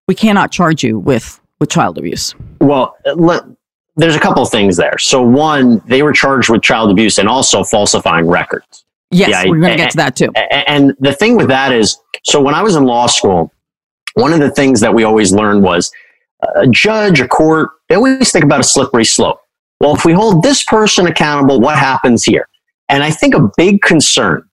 we 0.08 0.16
cannot 0.16 0.50
charge 0.50 0.82
you 0.82 0.98
with 0.98 1.40
with 1.58 1.70
child 1.70 1.98
abuse. 1.98 2.34
Well, 2.60 2.96
let, 3.14 3.44
there's 3.96 4.16
a 4.16 4.20
couple 4.20 4.42
of 4.42 4.50
things 4.50 4.76
there. 4.76 4.98
So 4.98 5.22
one, 5.22 5.82
they 5.86 6.02
were 6.02 6.12
charged 6.12 6.50
with 6.50 6.62
child 6.62 6.90
abuse 6.90 7.18
and 7.18 7.28
also 7.28 7.64
falsifying 7.64 8.26
records. 8.26 8.84
Yes, 9.10 9.30
yeah, 9.30 9.44
we're 9.48 9.60
going 9.60 9.72
to 9.72 9.76
get 9.76 9.90
to 9.92 9.96
that 9.98 10.16
too. 10.16 10.30
And 10.34 10.94
the 10.98 11.12
thing 11.12 11.36
with 11.36 11.48
that 11.48 11.72
is, 11.72 11.96
so 12.24 12.40
when 12.40 12.54
I 12.54 12.62
was 12.62 12.76
in 12.76 12.84
law 12.84 13.06
school, 13.06 13.52
one 14.14 14.32
of 14.32 14.40
the 14.40 14.50
things 14.50 14.80
that 14.80 14.92
we 14.92 15.04
always 15.04 15.32
learned 15.32 15.62
was 15.62 15.92
uh, 16.42 16.62
a 16.62 16.66
judge, 16.66 17.20
a 17.20 17.28
court, 17.28 17.70
they 17.88 17.94
always 17.94 18.32
think 18.32 18.44
about 18.44 18.60
a 18.60 18.64
slippery 18.64 19.04
slope. 19.04 19.40
Well, 19.80 19.94
if 19.94 20.04
we 20.04 20.12
hold 20.12 20.42
this 20.42 20.64
person 20.64 21.06
accountable, 21.06 21.60
what 21.60 21.78
happens 21.78 22.24
here? 22.24 22.48
And 22.88 23.02
I 23.02 23.10
think 23.10 23.34
a 23.34 23.50
big 23.56 23.82
concern 23.82 24.48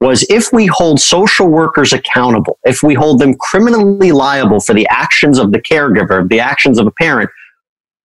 was 0.00 0.24
if 0.30 0.52
we 0.52 0.66
hold 0.66 1.00
social 1.00 1.46
workers 1.46 1.92
accountable, 1.92 2.58
if 2.64 2.82
we 2.82 2.94
hold 2.94 3.18
them 3.18 3.34
criminally 3.34 4.12
liable 4.12 4.60
for 4.60 4.74
the 4.74 4.86
actions 4.90 5.38
of 5.38 5.52
the 5.52 5.60
caregiver, 5.60 6.26
the 6.28 6.40
actions 6.40 6.78
of 6.78 6.86
a 6.86 6.90
parent, 6.90 7.30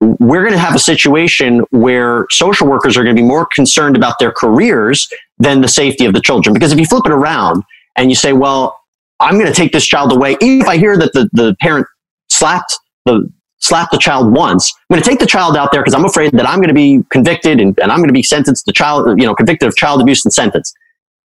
we're 0.00 0.42
going 0.42 0.52
to 0.52 0.58
have 0.58 0.74
a 0.74 0.80
situation 0.80 1.60
where 1.70 2.26
social 2.30 2.66
workers 2.66 2.98
are 2.98 3.02
going 3.02 3.16
to 3.16 3.22
be 3.22 3.26
more 3.26 3.46
concerned 3.54 3.96
about 3.96 4.18
their 4.18 4.30
careers 4.30 5.08
than 5.38 5.62
the 5.62 5.68
safety 5.68 6.04
of 6.04 6.12
the 6.12 6.20
children. 6.20 6.52
Because 6.52 6.70
if 6.70 6.78
you 6.78 6.84
flip 6.84 7.06
it 7.06 7.12
around 7.12 7.62
and 7.96 8.10
you 8.10 8.14
say, 8.14 8.34
well, 8.34 8.78
I'm 9.20 9.34
going 9.34 9.46
to 9.46 9.54
take 9.54 9.72
this 9.72 9.86
child 9.86 10.12
away, 10.12 10.36
even 10.42 10.60
if 10.60 10.68
I 10.68 10.76
hear 10.76 10.98
that 10.98 11.14
the, 11.14 11.30
the 11.32 11.56
parent 11.60 11.86
slapped 12.28 12.78
the 13.06 13.30
slapped 13.58 13.90
the 13.90 13.98
child 13.98 14.32
once, 14.34 14.72
I'm 14.90 14.94
going 14.94 15.02
to 15.02 15.08
take 15.08 15.18
the 15.18 15.26
child 15.26 15.56
out 15.56 15.72
there 15.72 15.80
because 15.80 15.94
I'm 15.94 16.04
afraid 16.04 16.32
that 16.32 16.46
I'm 16.46 16.58
going 16.58 16.68
to 16.68 16.74
be 16.74 17.02
convicted 17.10 17.58
and, 17.58 17.76
and 17.80 17.90
I'm 17.90 17.98
going 17.98 18.08
to 18.08 18.12
be 18.12 18.22
sentenced 18.22 18.66
to 18.66 18.72
child, 18.72 19.18
you 19.18 19.26
know, 19.26 19.34
convicted 19.34 19.66
of 19.66 19.74
child 19.76 20.02
abuse 20.02 20.24
and 20.26 20.32
sentenced. 20.32 20.76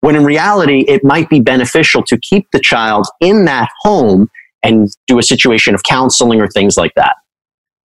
When 0.01 0.15
in 0.15 0.23
reality, 0.23 0.85
it 0.87 1.03
might 1.03 1.29
be 1.29 1.39
beneficial 1.41 2.03
to 2.03 2.17
keep 2.17 2.49
the 2.51 2.59
child 2.59 3.05
in 3.19 3.45
that 3.45 3.69
home 3.81 4.29
and 4.63 4.89
do 5.07 5.19
a 5.19 5.23
situation 5.23 5.75
of 5.75 5.83
counseling 5.83 6.41
or 6.41 6.47
things 6.47 6.77
like 6.77 6.93
that. 6.95 7.15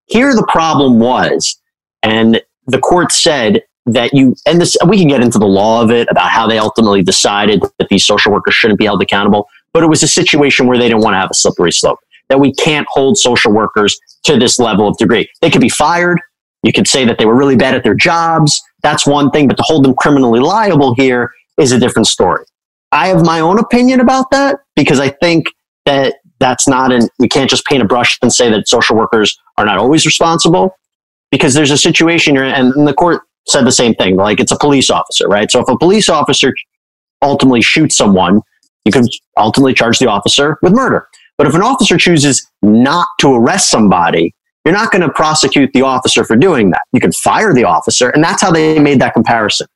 Here, 0.06 0.36
the 0.36 0.47
problem 0.47 0.99
was, 0.99 1.60
and 2.04 2.41
the 2.67 2.80
court 2.80 3.12
said 3.12 3.63
that 3.86 4.13
you, 4.13 4.36
and 4.45 4.62
this, 4.62 4.78
we 4.88 4.97
can 4.97 5.08
get 5.08 5.21
into 5.21 5.39
the 5.39 5.47
law 5.47 5.82
of 5.82 5.91
it 5.91 6.08
about 6.10 6.30
how 6.30 6.47
they 6.47 6.58
ultimately 6.58 7.04
decided 7.04 7.62
that 7.80 7.89
these 7.89 8.06
social 8.06 8.32
workers 8.32 8.54
shouldn't 8.54 8.80
be 8.80 8.86
held 8.86 9.02
accountable, 9.02 9.47
but 9.73 9.84
it 9.84 9.88
was 9.88 10.04
a 10.04 10.08
situation 10.08 10.67
where 10.67 10.78
they 10.78 10.88
didn't 10.88 11.04
want 11.04 11.13
to 11.13 11.19
have 11.19 11.32
a 11.32 11.36
slippery 11.36 11.71
slope, 11.71 11.99
that 12.30 12.39
we 12.39 12.54
can't 12.54 12.88
hold 12.91 13.17
social 13.17 13.52
workers 13.52 13.99
to 14.23 14.38
this 14.38 14.60
level 14.60 14.88
of 14.88 14.97
degree. 14.97 15.28
They 15.41 15.49
could 15.49 15.62
be 15.62 15.69
fired. 15.69 16.19
You 16.63 16.71
could 16.71 16.88
say 16.88 17.06
that 17.06 17.17
they 17.17 17.26
were 17.26 17.36
really 17.36 17.58
bad 17.58 17.76
at 17.76 17.84
their 17.84 17.95
jobs. 17.95 18.62
That's 18.84 19.06
one 19.06 19.32
thing, 19.32 19.47
but 19.47 19.58
to 19.58 19.63
hold 19.63 19.84
them 19.84 19.95
criminally 19.95 20.39
liable 20.39 20.95
here 20.95 21.32
is 21.60 21.72
a 21.72 21.80
different 21.80 22.08
story. 22.08 22.46
I 22.92 23.08
have 23.08 23.26
my 23.26 23.39
own 23.39 23.60
opinion 23.60 24.00
about 24.00 24.30
that 24.32 24.60
because 24.76 25.00
I 25.00 25.10
think 25.10 25.48
that 25.86 26.16
that's 26.39 26.68
not 26.68 26.92
an, 26.92 27.08
we 27.20 27.28
can't 27.28 27.50
just 27.50 27.66
paint 27.66 27.82
a 27.82 27.86
brush 27.86 28.18
and 28.22 28.32
say 28.32 28.50
that 28.50 28.68
social 28.68 28.96
workers 28.96 29.38
are 29.58 29.66
not 29.66 29.78
always 29.78 30.06
responsible 30.06 30.76
because 31.32 31.54
there's 31.54 31.72
a 31.72 31.78
situation 31.78 32.36
here 32.36 32.44
and 32.44 32.88
the 32.88 32.94
court 32.94 33.24
said 33.48 33.66
the 33.66 33.72
same 33.72 33.94
thing. 33.96 34.16
Like 34.16 34.39
it's 34.39 34.52
a 34.52 34.58
police 34.58 34.89
officer, 34.89 35.28
right? 35.28 35.50
So 35.50 35.60
if 35.60 35.68
a 35.70 35.78
police 35.78 36.10
officer 36.10 36.54
ultimately 37.22 37.62
shoots 37.62 37.98
someone, 37.98 38.42
you 38.86 38.92
can 38.92 39.06
ultimately 39.38 39.74
charge 39.74 40.00
the 40.00 40.08
officer 40.08 40.58
with 40.62 40.74
murder. 40.74 41.08
But 41.38 41.48
if 41.48 41.56
an 41.56 41.62
officer 41.62 41.98
chooses 41.98 42.48
not 42.62 43.08
to 43.20 43.34
arrest 43.34 43.72
somebody, 43.72 44.36
you're 44.66 44.74
not 44.74 44.92
going 44.92 45.02
to 45.02 45.10
prosecute 45.10 45.72
the 45.74 45.82
officer 45.82 46.24
for 46.24 46.36
doing 46.36 46.70
that. 46.72 46.82
You 46.92 47.00
can 47.00 47.12
fire 47.12 47.54
the 47.54 47.63
officer. 47.63 48.10
And 48.10 48.24
that's 48.24 48.42
how 48.42 48.52
they 48.52 48.80
made 48.80 49.02
that 49.02 49.13
comparison. 49.13 49.68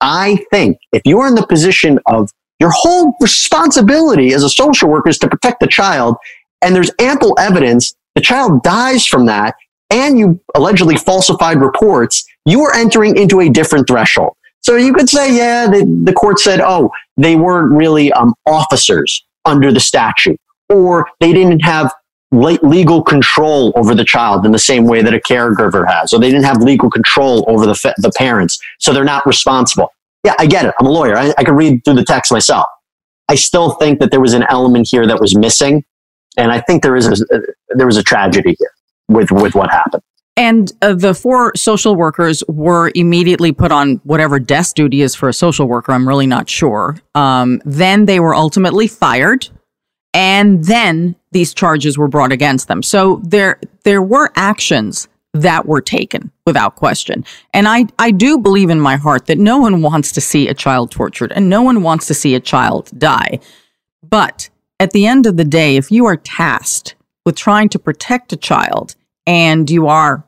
I 0.00 0.44
think 0.50 0.78
if 0.92 1.02
you 1.04 1.20
are 1.20 1.28
in 1.28 1.34
the 1.34 1.46
position 1.46 1.98
of 2.06 2.30
your 2.60 2.70
whole 2.70 3.14
responsibility 3.20 4.32
as 4.32 4.42
a 4.42 4.48
social 4.48 4.88
worker 4.88 5.08
is 5.08 5.18
to 5.18 5.28
protect 5.28 5.60
the 5.60 5.66
child. 5.66 6.16
And 6.62 6.74
there's 6.74 6.90
ample 6.98 7.36
evidence 7.38 7.94
the 8.14 8.20
child 8.20 8.62
dies 8.62 9.04
from 9.06 9.26
that 9.26 9.54
and 9.90 10.18
you 10.18 10.40
allegedly 10.54 10.96
falsified 10.96 11.60
reports. 11.60 12.24
You 12.46 12.62
are 12.62 12.74
entering 12.74 13.16
into 13.16 13.40
a 13.40 13.48
different 13.48 13.88
threshold. 13.88 14.36
So 14.60 14.76
you 14.76 14.94
could 14.94 15.08
say, 15.08 15.36
yeah, 15.36 15.66
the, 15.66 15.84
the 16.04 16.12
court 16.12 16.38
said, 16.38 16.60
oh, 16.60 16.90
they 17.16 17.36
weren't 17.36 17.72
really 17.72 18.12
um, 18.12 18.34
officers 18.46 19.24
under 19.44 19.70
the 19.70 19.80
statute, 19.80 20.40
or 20.70 21.06
they 21.20 21.32
didn't 21.32 21.60
have 21.60 21.92
legal 22.34 23.02
control 23.02 23.72
over 23.76 23.94
the 23.94 24.04
child 24.04 24.44
in 24.44 24.52
the 24.52 24.58
same 24.58 24.86
way 24.86 25.02
that 25.02 25.14
a 25.14 25.20
caregiver 25.20 25.86
has, 25.86 26.12
or 26.12 26.20
they 26.20 26.30
didn't 26.30 26.44
have 26.44 26.62
legal 26.62 26.90
control 26.90 27.44
over 27.48 27.66
the, 27.66 27.94
the 27.98 28.12
parents, 28.16 28.58
so 28.78 28.92
they're 28.92 29.04
not 29.04 29.26
responsible 29.26 29.90
yeah, 30.24 30.34
I 30.38 30.46
get 30.46 30.64
it. 30.64 30.74
I'm 30.80 30.86
a 30.86 30.90
lawyer. 30.90 31.16
I, 31.16 31.32
I 31.36 31.44
can 31.44 31.54
read 31.54 31.84
through 31.84 31.94
the 31.94 32.04
text 32.04 32.32
myself. 32.32 32.66
I 33.28 33.36
still 33.36 33.72
think 33.72 34.00
that 34.00 34.10
there 34.10 34.20
was 34.20 34.32
an 34.32 34.44
element 34.48 34.88
here 34.90 35.06
that 35.06 35.20
was 35.20 35.36
missing, 35.36 35.84
and 36.36 36.50
I 36.50 36.60
think 36.60 36.82
there 36.82 36.96
is 36.96 37.06
a, 37.08 37.40
there 37.68 37.86
was 37.86 37.96
a 37.96 38.02
tragedy 38.02 38.56
here 38.58 38.70
with 39.08 39.30
with 39.30 39.54
what 39.54 39.70
happened. 39.70 40.02
And 40.36 40.72
uh, 40.82 40.94
the 40.94 41.14
four 41.14 41.52
social 41.54 41.94
workers 41.94 42.42
were 42.48 42.90
immediately 42.96 43.52
put 43.52 43.70
on 43.70 44.00
whatever 44.02 44.40
desk 44.40 44.74
duty 44.74 45.00
is 45.00 45.14
for 45.14 45.28
a 45.28 45.32
social 45.32 45.66
worker. 45.66 45.92
I'm 45.92 46.08
really 46.08 46.26
not 46.26 46.50
sure. 46.50 46.96
Um, 47.14 47.62
then 47.64 48.06
they 48.06 48.18
were 48.18 48.34
ultimately 48.34 48.88
fired, 48.88 49.48
and 50.14 50.64
then 50.64 51.16
these 51.32 51.52
charges 51.52 51.98
were 51.98 52.08
brought 52.08 52.32
against 52.32 52.68
them. 52.68 52.82
So 52.82 53.20
there, 53.24 53.60
there 53.82 54.00
were 54.00 54.30
actions 54.36 55.08
that 55.34 55.66
were 55.66 55.80
taken 55.80 56.30
without 56.46 56.76
question. 56.76 57.24
And 57.52 57.66
I, 57.66 57.86
I 57.98 58.12
do 58.12 58.38
believe 58.38 58.70
in 58.70 58.80
my 58.80 58.96
heart 58.96 59.26
that 59.26 59.38
no 59.38 59.58
one 59.58 59.82
wants 59.82 60.12
to 60.12 60.20
see 60.20 60.48
a 60.48 60.54
child 60.54 60.92
tortured, 60.92 61.32
and 61.32 61.50
no 61.50 61.60
one 61.60 61.82
wants 61.82 62.06
to 62.06 62.14
see 62.14 62.36
a 62.36 62.40
child 62.40 62.90
die. 62.96 63.40
But 64.08 64.48
at 64.78 64.92
the 64.92 65.06
end 65.06 65.26
of 65.26 65.36
the 65.36 65.44
day, 65.44 65.76
if 65.76 65.90
you 65.90 66.06
are 66.06 66.16
tasked 66.16 66.94
with 67.26 67.34
trying 67.34 67.68
to 67.70 67.78
protect 67.80 68.32
a 68.32 68.36
child 68.36 68.94
and 69.26 69.68
you 69.68 69.88
are 69.88 70.24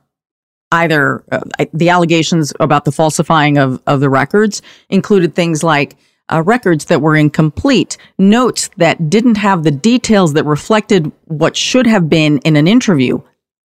either 0.73 1.23
uh, 1.31 1.67
the 1.73 1.91
allegations 1.91 2.53
about 2.59 2.85
the 2.85 2.91
falsifying 2.91 3.59
of, 3.59 3.81
of 3.87 4.01
the 4.01 4.11
records 4.11 4.63
included 4.89 5.35
things 5.35 5.63
like 5.63 5.97
uh, 6.33 6.43
records 6.43 6.87
that 6.87 7.01
were 7.01 7.17
incomplete, 7.17 7.97
notes 8.19 8.71
that 8.77 9.09
didn't 9.11 9.37
have 9.37 9.63
the 9.63 9.71
details 9.71 10.33
that 10.35 10.45
reflected 10.45 11.11
what 11.25 11.57
should 11.57 11.87
have 11.87 12.09
been 12.09 12.39
in 12.39 12.57
an 12.57 12.67
interview, 12.67 13.21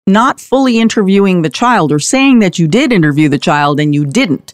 not 0.05 0.39
fully 0.39 0.79
interviewing 0.79 1.41
the 1.41 1.49
child 1.49 1.91
or 1.91 1.99
saying 1.99 2.39
that 2.39 2.57
you 2.57 2.67
did 2.67 2.91
interview 2.91 3.29
the 3.29 3.37
child 3.37 3.79
and 3.79 3.93
you 3.93 4.05
didn't. 4.05 4.53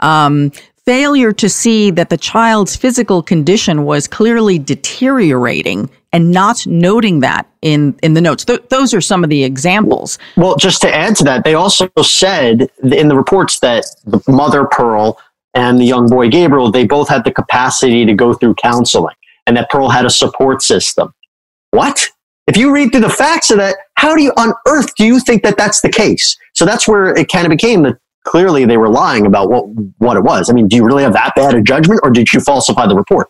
Um, 0.00 0.50
failure 0.84 1.32
to 1.32 1.48
see 1.48 1.90
that 1.90 2.10
the 2.10 2.16
child's 2.16 2.76
physical 2.76 3.22
condition 3.22 3.84
was 3.84 4.06
clearly 4.06 4.58
deteriorating 4.58 5.88
and 6.12 6.30
not 6.30 6.66
noting 6.66 7.20
that 7.20 7.46
in 7.62 7.98
in 8.02 8.14
the 8.14 8.20
notes. 8.20 8.44
Th- 8.44 8.62
those 8.68 8.94
are 8.94 9.00
some 9.00 9.24
of 9.24 9.30
the 9.30 9.44
examples. 9.44 10.18
Well, 10.36 10.56
just 10.56 10.82
to 10.82 10.94
add 10.94 11.16
to 11.16 11.24
that, 11.24 11.44
they 11.44 11.54
also 11.54 11.88
said 12.02 12.70
in 12.82 13.08
the 13.08 13.16
reports 13.16 13.58
that 13.60 13.84
the 14.04 14.22
mother 14.28 14.64
Pearl 14.66 15.18
and 15.54 15.78
the 15.78 15.84
young 15.84 16.08
boy 16.08 16.28
Gabriel, 16.28 16.70
they 16.70 16.86
both 16.86 17.08
had 17.08 17.24
the 17.24 17.32
capacity 17.32 18.04
to 18.04 18.14
go 18.14 18.34
through 18.34 18.54
counseling 18.54 19.14
and 19.46 19.56
that 19.56 19.70
Pearl 19.70 19.88
had 19.88 20.04
a 20.04 20.10
support 20.10 20.62
system. 20.62 21.12
What? 21.70 22.08
If 22.46 22.56
you 22.56 22.72
read 22.72 22.92
through 22.92 23.02
the 23.02 23.10
facts 23.10 23.50
of 23.50 23.58
that, 23.58 23.76
how 23.94 24.14
do 24.14 24.22
you 24.22 24.32
on 24.36 24.52
earth 24.66 24.94
do 24.96 25.06
you 25.06 25.18
think 25.18 25.42
that 25.44 25.56
that's 25.56 25.80
the 25.80 25.88
case? 25.88 26.36
So 26.54 26.64
that's 26.64 26.86
where 26.86 27.16
it 27.16 27.28
kind 27.28 27.46
of 27.46 27.50
became 27.50 27.82
that 27.82 27.96
clearly 28.24 28.64
they 28.64 28.76
were 28.76 28.88
lying 28.88 29.26
about 29.26 29.48
what 29.48 29.64
what 29.98 30.16
it 30.16 30.24
was. 30.24 30.50
I 30.50 30.52
mean, 30.52 30.68
do 30.68 30.76
you 30.76 30.84
really 30.84 31.02
have 31.02 31.12
that 31.14 31.32
bad 31.36 31.54
a 31.54 31.62
judgment, 31.62 32.00
or 32.02 32.10
did 32.10 32.32
you 32.32 32.40
falsify 32.40 32.86
the 32.86 32.96
report? 32.96 33.28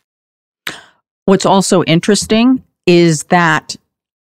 What's 1.26 1.46
also 1.46 1.82
interesting 1.84 2.64
is 2.86 3.24
that, 3.24 3.76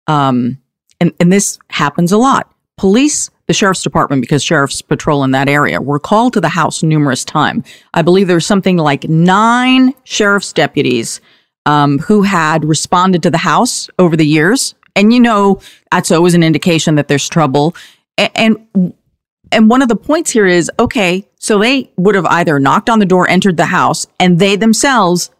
um, 0.07 0.59
and 0.99 1.13
and 1.19 1.31
this 1.31 1.59
happens 1.69 2.11
a 2.11 2.17
lot. 2.17 2.51
Police, 2.77 3.29
the 3.49 3.53
sheriff's 3.55 3.81
department, 3.81 4.21
because 4.21 4.43
sheriffs 4.43 4.79
patrol 4.79 5.23
in 5.23 5.31
that 5.31 5.49
area, 5.49 5.81
were 5.81 5.99
called 5.99 6.33
to 6.33 6.39
the 6.39 6.49
house 6.49 6.83
numerous 6.83 7.25
times. 7.25 7.65
I 7.95 8.03
believe 8.03 8.27
there's 8.27 8.45
something 8.45 8.77
like 8.77 9.09
nine 9.09 9.95
sheriff's 10.03 10.53
deputies 10.53 11.19
um, 11.65 11.97
who 11.97 12.21
had 12.21 12.63
responded 12.63 13.23
to 13.23 13.31
the 13.31 13.39
house 13.39 13.89
over 13.97 14.15
the 14.15 14.25
years. 14.25 14.75
And 14.95 15.11
you 15.11 15.19
know, 15.19 15.61
that's 15.91 16.11
always 16.11 16.35
an 16.35 16.43
indication 16.43 16.93
that 16.93 17.07
there's 17.07 17.27
trouble. 17.27 17.75
And, 18.19 18.31
and 18.35 18.93
and 19.51 19.67
one 19.67 19.81
of 19.81 19.87
the 19.87 19.95
points 19.95 20.29
here 20.29 20.45
is 20.45 20.69
okay, 20.77 21.27
so 21.39 21.57
they 21.57 21.91
would 21.97 22.13
have 22.13 22.27
either 22.27 22.59
knocked 22.59 22.87
on 22.87 22.99
the 22.99 23.05
door, 23.07 23.27
entered 23.27 23.57
the 23.57 23.65
house, 23.65 24.05
and 24.19 24.37
they 24.37 24.57
themselves 24.57 25.31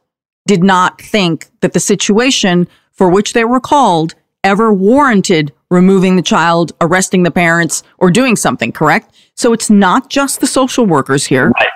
did 0.48 0.64
not 0.64 1.00
think 1.00 1.46
that 1.62 1.74
the 1.74 1.80
situation 1.80 2.68
for 2.92 3.08
which 3.08 3.34
they 3.34 3.46
were 3.46 3.60
called 3.60 4.16
ever 4.44 4.74
warranted 4.74 5.54
removing 5.70 6.16
the 6.16 6.22
child, 6.22 6.72
arresting 6.82 7.24
the 7.24 7.32
parents, 7.32 7.84
or 7.98 8.10
doing 8.10 8.36
something, 8.36 8.72
correct? 8.72 9.16
So 9.36 9.54
it's 9.54 9.70
not 9.70 10.10
just 10.10 10.40
the 10.40 10.48
social 10.48 10.86
workers 10.86 11.26
here. 11.26 11.50
Right. 11.50 11.70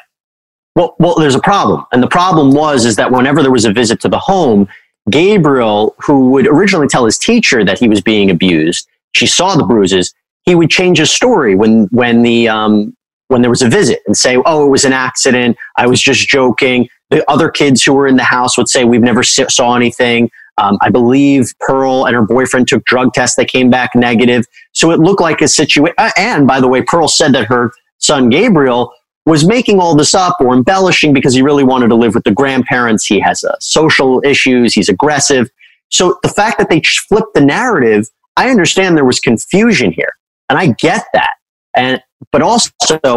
Well, 0.75 0.95
well, 0.99 1.15
there's 1.15 1.35
a 1.35 1.39
problem. 1.41 1.85
And 1.91 2.01
the 2.01 2.07
problem 2.07 2.51
was 2.51 2.85
is 2.85 2.95
that 2.95 3.11
whenever 3.11 3.41
there 3.41 3.51
was 3.51 3.65
a 3.65 3.71
visit 3.71 4.01
to 4.01 4.09
the 4.09 4.19
home, 4.19 4.67
Gabriel, 5.09 5.95
who 5.99 6.31
would 6.31 6.47
originally 6.47 6.87
tell 6.87 7.05
his 7.05 7.17
teacher 7.17 7.63
that 7.63 7.77
he 7.77 7.87
was 7.87 8.01
being 8.01 8.31
abused, 8.31 8.87
she 9.13 9.27
saw 9.27 9.55
the 9.55 9.63
bruises, 9.63 10.13
he 10.45 10.55
would 10.55 10.69
change 10.69 10.97
his 10.97 11.11
story 11.11 11.55
when 11.55 11.87
when 11.91 12.23
the 12.23 12.49
um, 12.49 12.95
when 13.27 13.41
there 13.41 13.49
was 13.49 13.61
a 13.61 13.69
visit 13.69 13.99
and 14.07 14.17
say, 14.17 14.37
"Oh, 14.45 14.65
it 14.65 14.69
was 14.69 14.85
an 14.85 14.93
accident. 14.93 15.57
I 15.77 15.87
was 15.87 16.01
just 16.01 16.27
joking." 16.27 16.89
The 17.09 17.29
other 17.29 17.49
kids 17.49 17.83
who 17.83 17.93
were 17.93 18.07
in 18.07 18.15
the 18.15 18.23
house 18.23 18.57
would 18.57 18.67
say, 18.67 18.83
"We've 18.83 19.01
never 19.01 19.23
saw 19.23 19.75
anything." 19.75 20.29
Um, 20.57 20.77
I 20.81 20.89
believe 20.89 21.51
Pearl 21.59 22.05
and 22.05 22.15
her 22.15 22.21
boyfriend 22.21 22.67
took 22.67 22.85
drug 22.85 23.13
tests 23.13 23.35
that 23.37 23.47
came 23.47 23.69
back 23.69 23.91
negative. 23.95 24.45
So 24.73 24.91
it 24.91 24.99
looked 24.99 25.21
like 25.21 25.41
a 25.41 25.47
situation. 25.47 25.95
Uh, 25.97 26.11
and 26.15 26.47
by 26.47 26.59
the 26.61 26.67
way, 26.67 26.83
Pearl 26.83 27.07
said 27.07 27.33
that 27.33 27.45
her 27.45 27.71
son 27.97 28.29
Gabriel 28.29 28.93
was 29.25 29.47
making 29.47 29.79
all 29.79 29.95
this 29.95 30.13
up 30.13 30.35
or 30.39 30.53
embellishing 30.53 31.13
because 31.13 31.33
he 31.33 31.41
really 31.41 31.63
wanted 31.63 31.87
to 31.87 31.95
live 31.95 32.13
with 32.13 32.23
the 32.23 32.31
grandparents. 32.31 33.05
He 33.05 33.19
has 33.21 33.43
uh, 33.43 33.55
social 33.59 34.21
issues. 34.23 34.73
He's 34.73 34.89
aggressive. 34.89 35.49
So 35.89 36.19
the 36.23 36.29
fact 36.29 36.57
that 36.59 36.69
they 36.69 36.81
flipped 36.81 37.33
the 37.33 37.41
narrative, 37.41 38.09
I 38.35 38.49
understand 38.49 38.97
there 38.97 39.05
was 39.05 39.19
confusion 39.19 39.91
here. 39.91 40.13
And 40.49 40.59
I 40.59 40.73
get 40.79 41.05
that. 41.13 41.29
And, 41.75 42.01
but 42.31 42.41
also, 42.41 42.71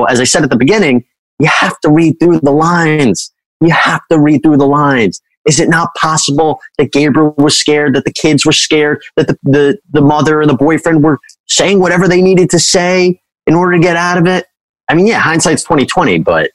as 0.04 0.20
I 0.20 0.24
said 0.24 0.42
at 0.42 0.50
the 0.50 0.56
beginning, 0.56 1.04
you 1.38 1.48
have 1.48 1.78
to 1.80 1.90
read 1.90 2.18
through 2.20 2.40
the 2.40 2.52
lines. 2.52 3.32
You 3.60 3.70
have 3.70 4.02
to 4.10 4.18
read 4.18 4.42
through 4.42 4.58
the 4.58 4.66
lines. 4.66 5.20
Is 5.46 5.60
it 5.60 5.68
not 5.68 5.94
possible 5.94 6.60
that 6.78 6.92
Gabriel 6.92 7.34
was 7.38 7.58
scared, 7.58 7.94
that 7.94 8.04
the 8.04 8.12
kids 8.12 8.44
were 8.44 8.52
scared, 8.52 9.00
that 9.16 9.28
the, 9.28 9.38
the, 9.44 9.78
the 9.90 10.00
mother 10.00 10.40
and 10.40 10.50
the 10.50 10.56
boyfriend 10.56 11.04
were 11.04 11.18
saying 11.46 11.78
whatever 11.80 12.08
they 12.08 12.20
needed 12.20 12.50
to 12.50 12.58
say 12.58 13.20
in 13.46 13.54
order 13.54 13.72
to 13.72 13.78
get 13.78 13.96
out 13.96 14.18
of 14.18 14.26
it? 14.26 14.46
I 14.88 14.94
mean, 14.94 15.06
yeah, 15.06 15.20
hindsight's 15.20 15.62
2020, 15.62 16.18
but. 16.18 16.50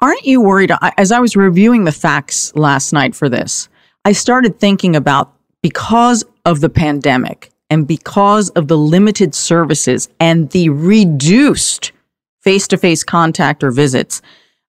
Aren't 0.00 0.24
you 0.24 0.40
worried? 0.40 0.72
As 0.96 1.10
I 1.10 1.20
was 1.20 1.36
reviewing 1.36 1.84
the 1.84 1.92
facts 1.92 2.54
last 2.54 2.92
night 2.92 3.14
for 3.14 3.28
this, 3.28 3.68
I 4.04 4.12
started 4.12 4.58
thinking 4.58 4.94
about 4.94 5.32
because 5.62 6.24
of 6.44 6.60
the 6.60 6.68
pandemic 6.68 7.50
and 7.70 7.86
because 7.86 8.48
of 8.50 8.68
the 8.68 8.78
limited 8.78 9.34
services 9.34 10.08
and 10.20 10.50
the 10.50 10.70
reduced 10.70 11.92
face 12.40 12.68
to 12.68 12.76
face 12.76 13.04
contact 13.04 13.62
or 13.62 13.70
visits, 13.70 14.22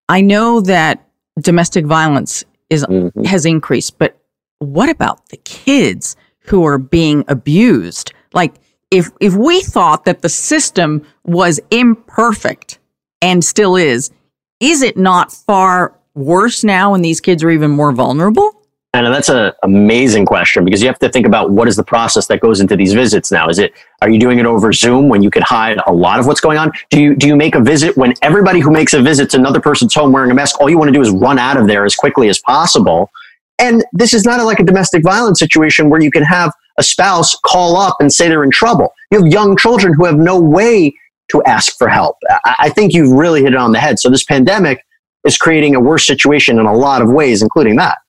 I 0.10 0.22
know 0.22 0.62
that 0.62 1.08
domestic 1.40 1.86
violence 1.86 2.44
is, 2.70 2.86
mm-hmm. 2.86 3.24
has 3.24 3.46
increased, 3.46 3.98
but 3.98 4.20
what 4.60 4.90
about 4.90 5.30
the 5.30 5.38
kids 5.38 6.16
who 6.40 6.66
are 6.66 6.78
being 6.78 7.24
abused? 7.28 8.14
Like, 8.34 8.56
if, 8.92 9.10
if 9.20 9.36
we 9.36 9.62
thought 9.62 10.06
that 10.06 10.22
the 10.22 10.30
system 10.30 11.06
was 11.24 11.60
imperfect 11.72 12.80
and 13.22 13.44
still 13.44 13.76
is, 13.76 14.12
is 14.60 14.82
it 14.82 14.98
not 14.98 15.32
far 15.32 15.96
worse 16.16 16.64
now 16.64 16.92
when 16.92 17.02
these 17.02 17.22
kids 17.22 17.44
are 17.44 17.52
even 17.52 17.72
more 17.72 17.92
vulnerable? 17.92 18.59
And 18.94 19.06
that's 19.06 19.30
an 19.30 19.52
amazing 19.62 20.26
question 20.26 20.66
because 20.66 20.82
you 20.82 20.88
have 20.88 20.98
to 21.00 21.10
think 21.10 21.28
about 21.28 21.52
what 21.52 21.68
is 21.68 21.76
the 21.76 21.84
process 21.84 22.26
that 22.26 22.40
goes 22.40 22.60
into 22.60 22.76
these 22.76 22.94
visits 22.94 23.32
now. 23.32 23.48
Is 23.48 23.60
it 23.60 23.74
are 24.02 24.10
you 24.10 24.20
doing 24.20 24.40
it 24.40 24.48
over 24.48 24.74
Zoom 24.74 25.10
when 25.10 25.22
you 25.22 25.30
could 25.30 25.44
hide 25.44 25.80
a 25.86 25.94
lot 25.94 26.20
of 26.20 26.26
what's 26.26 26.42
going 26.42 26.58
on? 26.58 26.72
Do 26.90 27.00
you 27.00 27.16
do 27.16 27.28
you 27.28 27.36
make 27.36 27.54
a 27.54 27.60
visit 27.60 27.96
when 27.98 28.16
everybody 28.24 28.60
who 28.60 28.72
makes 28.72 28.94
a 28.94 29.02
visit 29.02 29.30
to 29.32 29.38
another 29.38 29.60
person's 29.60 29.94
home 29.94 30.12
wearing 30.12 30.32
a 30.32 30.34
mask, 30.34 30.60
all 30.60 30.72
you 30.72 30.78
want 30.80 30.88
to 30.88 30.94
do 30.94 31.02
is 31.02 31.12
run 31.12 31.38
out 31.38 31.56
of 31.56 31.68
there 31.68 31.86
as 31.86 31.96
quickly 31.96 32.30
as 32.30 32.40
possible? 32.40 33.12
And 33.60 33.86
this 33.94 34.14
is 34.14 34.26
not 34.26 34.44
like 34.44 34.60
a 34.60 34.64
domestic 34.64 35.04
violence 35.04 35.38
situation 35.38 35.90
where 35.90 36.02
you 36.02 36.10
can 36.10 36.24
have 36.24 36.52
a 36.80 36.84
spouse 36.84 37.38
call 37.46 37.78
up 37.78 37.98
and 38.00 38.12
say 38.12 38.28
they're 38.28 38.44
in 38.44 38.52
trouble. 38.52 38.94
You 39.12 39.22
have 39.22 39.32
young 39.32 39.56
children 39.56 39.94
who 39.94 40.06
have 40.06 40.18
no 40.18 40.40
way 40.40 40.96
to 41.30 41.44
ask 41.44 41.78
for 41.78 41.90
help. 41.90 42.18
I 42.58 42.70
think 42.70 42.94
you've 42.94 43.12
really 43.12 43.44
hit 43.44 43.54
it 43.54 43.60
on 43.60 43.72
the 43.72 43.80
head. 43.80 44.00
So 44.00 44.10
this 44.10 44.24
pandemic 44.24 44.84
is 45.28 45.38
creating 45.38 45.76
a 45.76 45.80
worse 45.80 46.08
situation 46.08 46.58
in 46.58 46.66
a 46.66 46.74
lot 46.74 47.04
of 47.04 47.12
ways, 47.12 47.44
including 47.44 47.76
that. 47.76 48.00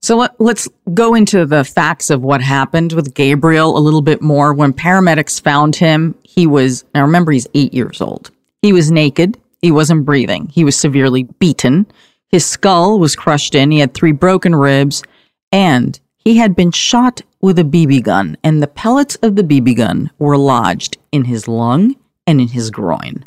So 0.00 0.16
let, 0.16 0.40
us 0.40 0.68
go 0.94 1.14
into 1.14 1.44
the 1.44 1.64
facts 1.64 2.10
of 2.10 2.22
what 2.22 2.40
happened 2.40 2.92
with 2.92 3.14
Gabriel 3.14 3.76
a 3.76 3.80
little 3.80 4.02
bit 4.02 4.22
more. 4.22 4.54
When 4.54 4.72
paramedics 4.72 5.40
found 5.40 5.76
him, 5.76 6.14
he 6.22 6.46
was, 6.46 6.84
now 6.94 7.02
remember, 7.02 7.32
he's 7.32 7.48
eight 7.54 7.74
years 7.74 8.00
old. 8.00 8.30
He 8.62 8.72
was 8.72 8.90
naked. 8.90 9.38
He 9.60 9.72
wasn't 9.72 10.04
breathing. 10.04 10.48
He 10.48 10.64
was 10.64 10.76
severely 10.76 11.24
beaten. 11.24 11.86
His 12.28 12.46
skull 12.46 12.98
was 12.98 13.16
crushed 13.16 13.54
in. 13.54 13.70
He 13.70 13.80
had 13.80 13.92
three 13.94 14.12
broken 14.12 14.54
ribs 14.54 15.02
and 15.50 15.98
he 16.16 16.36
had 16.36 16.54
been 16.54 16.70
shot 16.70 17.22
with 17.40 17.58
a 17.58 17.64
BB 17.64 18.02
gun 18.02 18.36
and 18.44 18.62
the 18.62 18.68
pellets 18.68 19.16
of 19.16 19.34
the 19.36 19.42
BB 19.42 19.76
gun 19.76 20.10
were 20.18 20.36
lodged 20.36 20.96
in 21.10 21.24
his 21.24 21.48
lung 21.48 21.96
and 22.26 22.40
in 22.40 22.48
his 22.48 22.70
groin. 22.70 23.24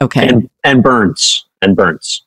Okay. 0.00 0.28
And, 0.28 0.50
and 0.64 0.82
burns 0.82 1.44
and 1.62 1.76
burns. 1.76 2.24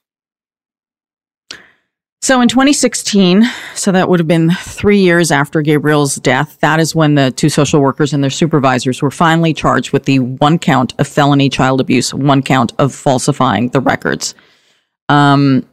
So 2.23 2.39
in 2.39 2.47
2016, 2.47 3.43
so 3.73 3.91
that 3.91 4.07
would 4.07 4.19
have 4.19 4.27
been 4.27 4.51
three 4.51 4.99
years 4.99 5.31
after 5.31 5.63
Gabriel's 5.63 6.17
death, 6.17 6.59
that 6.59 6.79
is 6.79 6.93
when 6.93 7.15
the 7.15 7.31
two 7.31 7.49
social 7.49 7.81
workers 7.81 8.13
and 8.13 8.23
their 8.23 8.29
supervisors 8.29 9.01
were 9.01 9.09
finally 9.09 9.55
charged 9.55 9.91
with 9.91 10.05
the 10.05 10.19
one 10.19 10.59
count 10.59 10.93
of 10.99 11.07
felony 11.07 11.49
child 11.49 11.81
abuse, 11.81 12.13
one 12.13 12.43
count 12.43 12.73
of 12.77 12.93
falsifying 12.93 13.69
the 13.69 13.79
records. 13.79 14.35
Um, 15.09 15.67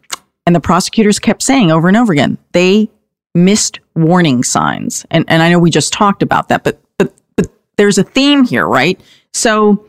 and 0.46 0.56
the 0.56 0.60
prosecutors 0.60 1.18
kept 1.18 1.42
saying 1.42 1.70
over 1.70 1.86
and 1.86 1.98
over 1.98 2.14
again, 2.14 2.38
they 2.52 2.88
missed 3.34 3.80
warning 3.94 4.42
signs. 4.42 5.04
And, 5.10 5.26
and 5.28 5.42
I 5.42 5.50
know 5.50 5.58
we 5.58 5.70
just 5.70 5.92
talked 5.92 6.22
about 6.22 6.48
that, 6.48 6.64
but, 6.64 6.80
but, 6.96 7.12
but 7.36 7.48
there's 7.76 7.98
a 7.98 8.04
theme 8.04 8.44
here, 8.44 8.66
right? 8.66 8.98
So 9.34 9.86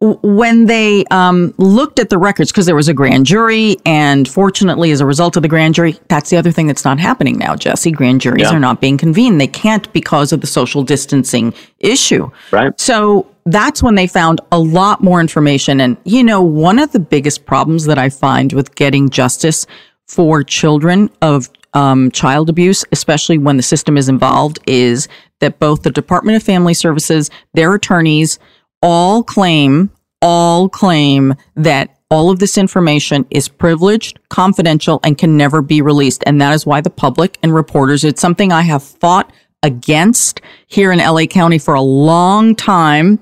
when 0.00 0.66
they 0.66 1.04
um, 1.10 1.52
looked 1.58 1.98
at 1.98 2.08
the 2.08 2.18
records, 2.18 2.52
because 2.52 2.66
there 2.66 2.76
was 2.76 2.86
a 2.88 2.94
grand 2.94 3.26
jury, 3.26 3.76
and 3.84 4.28
fortunately, 4.28 4.92
as 4.92 5.00
a 5.00 5.06
result 5.06 5.36
of 5.36 5.42
the 5.42 5.48
grand 5.48 5.74
jury, 5.74 5.98
that's 6.08 6.30
the 6.30 6.36
other 6.36 6.52
thing 6.52 6.68
that's 6.68 6.84
not 6.84 7.00
happening 7.00 7.36
now, 7.36 7.56
Jesse. 7.56 7.90
Grand 7.90 8.20
juries 8.20 8.42
Yeah. 8.42 8.54
are 8.54 8.60
not 8.60 8.80
being 8.80 8.96
convened. 8.96 9.40
They 9.40 9.48
can't 9.48 9.92
because 9.92 10.32
of 10.32 10.40
the 10.40 10.46
social 10.46 10.84
distancing 10.84 11.52
issue. 11.80 12.30
Right. 12.52 12.78
So 12.80 13.26
that's 13.44 13.82
when 13.82 13.96
they 13.96 14.06
found 14.06 14.40
a 14.52 14.58
lot 14.58 15.02
more 15.02 15.20
information. 15.20 15.80
And, 15.80 15.96
you 16.04 16.22
know, 16.22 16.42
one 16.42 16.78
of 16.78 16.92
the 16.92 17.00
biggest 17.00 17.44
problems 17.44 17.86
that 17.86 17.98
I 17.98 18.08
find 18.08 18.52
with 18.52 18.76
getting 18.76 19.08
justice 19.08 19.66
for 20.06 20.44
children 20.44 21.10
of 21.22 21.50
um, 21.74 22.10
child 22.12 22.48
abuse, 22.48 22.84
especially 22.92 23.36
when 23.36 23.56
the 23.56 23.62
system 23.62 23.96
is 23.96 24.08
involved, 24.08 24.60
is 24.66 25.08
that 25.40 25.58
both 25.58 25.82
the 25.82 25.90
Department 25.90 26.36
of 26.36 26.42
Family 26.42 26.74
Services, 26.74 27.30
their 27.54 27.74
attorneys, 27.74 28.38
all 28.82 29.22
claim, 29.22 29.90
all 30.22 30.68
claim 30.68 31.34
that 31.56 31.94
all 32.10 32.30
of 32.30 32.38
this 32.38 32.56
information 32.56 33.26
is 33.30 33.48
privileged, 33.48 34.18
confidential, 34.30 34.98
and 35.04 35.18
can 35.18 35.36
never 35.36 35.60
be 35.60 35.82
released. 35.82 36.22
And 36.26 36.40
that 36.40 36.54
is 36.54 36.64
why 36.64 36.80
the 36.80 36.90
public 36.90 37.36
and 37.42 37.54
reporters, 37.54 38.02
it's 38.04 38.20
something 38.20 38.50
I 38.50 38.62
have 38.62 38.82
fought 38.82 39.30
against 39.62 40.40
here 40.68 40.90
in 40.92 40.98
LA 41.00 41.26
County 41.26 41.58
for 41.58 41.74
a 41.74 41.82
long 41.82 42.54
time, 42.54 43.18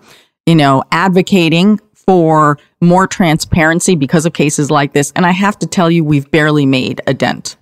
you 0.47 0.55
know, 0.55 0.85
advocating 0.93 1.81
for 1.95 2.59
more 2.81 3.07
transparency 3.09 3.97
because 3.97 4.27
of 4.27 4.33
cases 4.35 4.71
like 4.71 4.93
this. 4.93 5.13
And 5.17 5.27
I 5.27 5.33
have 5.33 5.59
to 5.59 5.67
tell 5.67 5.91
you, 5.91 6.05
we've 6.05 6.31
barely 6.31 6.65
made 6.67 7.01
a 7.09 7.15
dent. 7.15 7.57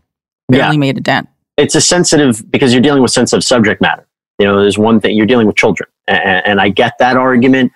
Barely 0.51 0.74
Yeah. 0.74 0.78
made 0.80 0.99
a 0.99 1.01
dent. 1.01 1.28
it's 1.57 1.76
a 1.76 1.80
sensitive 1.80 2.45
because 2.51 2.72
you're 2.74 2.82
dealing 2.82 3.01
with 3.01 3.12
sensitive 3.12 3.45
subject 3.45 3.80
matter. 3.80 4.05
You 4.40 4.47
know, 4.47 4.61
there's 4.61 4.76
one 4.76 5.01
thing 5.01 5.16
you're 5.16 5.24
dealing 5.24 5.47
with 5.47 5.55
children, 5.57 5.88
and, 6.09 6.45
and 6.45 6.61
I 6.61 6.68
get 6.68 6.99
that 6.99 7.16
argument, 7.16 7.70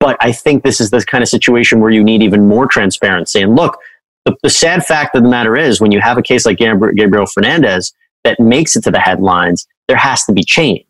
but 0.00 0.16
I 0.20 0.32
think 0.32 0.64
this 0.64 0.80
is 0.80 0.90
the 0.90 1.04
kind 1.04 1.22
of 1.22 1.28
situation 1.28 1.80
where 1.80 1.90
you 1.90 2.02
need 2.02 2.22
even 2.22 2.48
more 2.48 2.66
transparency. 2.66 3.40
And 3.40 3.54
look, 3.54 3.78
the, 4.24 4.34
the 4.42 4.50
sad 4.50 4.84
fact 4.84 5.14
of 5.14 5.22
the 5.22 5.28
matter 5.28 5.56
is, 5.56 5.80
when 5.80 5.92
you 5.92 6.00
have 6.00 6.18
a 6.18 6.22
case 6.22 6.44
like 6.44 6.58
Gabriel 6.58 7.26
Fernandez 7.26 7.92
that 8.24 8.40
makes 8.40 8.74
it 8.76 8.84
to 8.84 8.90
the 8.90 8.98
headlines, 8.98 9.66
there 9.86 9.96
has 9.96 10.24
to 10.24 10.32
be 10.32 10.42
change. 10.42 10.86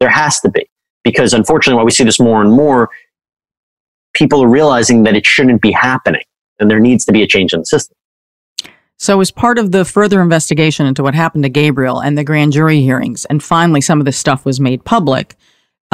There 0.00 0.08
has 0.08 0.40
to 0.40 0.48
be 0.48 0.68
because 1.02 1.34
unfortunately, 1.34 1.76
while 1.76 1.84
we 1.84 1.90
see 1.90 2.04
this 2.04 2.18
more 2.18 2.40
and 2.40 2.50
more, 2.50 2.90
people 4.14 4.42
are 4.42 4.48
realizing 4.48 5.02
that 5.02 5.14
it 5.14 5.26
shouldn't 5.26 5.60
be 5.60 5.72
happening, 5.72 6.24
and 6.58 6.70
there 6.70 6.80
needs 6.80 7.04
to 7.04 7.12
be 7.12 7.22
a 7.22 7.26
change 7.26 7.52
in 7.52 7.60
the 7.60 7.66
system. 7.66 7.96
So, 8.96 9.20
as 9.20 9.30
part 9.30 9.58
of 9.58 9.72
the 9.72 9.84
further 9.84 10.22
investigation 10.22 10.86
into 10.86 11.02
what 11.02 11.14
happened 11.14 11.44
to 11.44 11.50
Gabriel 11.50 12.00
and 12.00 12.16
the 12.16 12.24
grand 12.24 12.52
jury 12.52 12.80
hearings, 12.80 13.24
and 13.26 13.42
finally 13.42 13.80
some 13.80 14.00
of 14.00 14.06
this 14.06 14.16
stuff 14.16 14.44
was 14.44 14.60
made 14.60 14.84
public, 14.84 15.36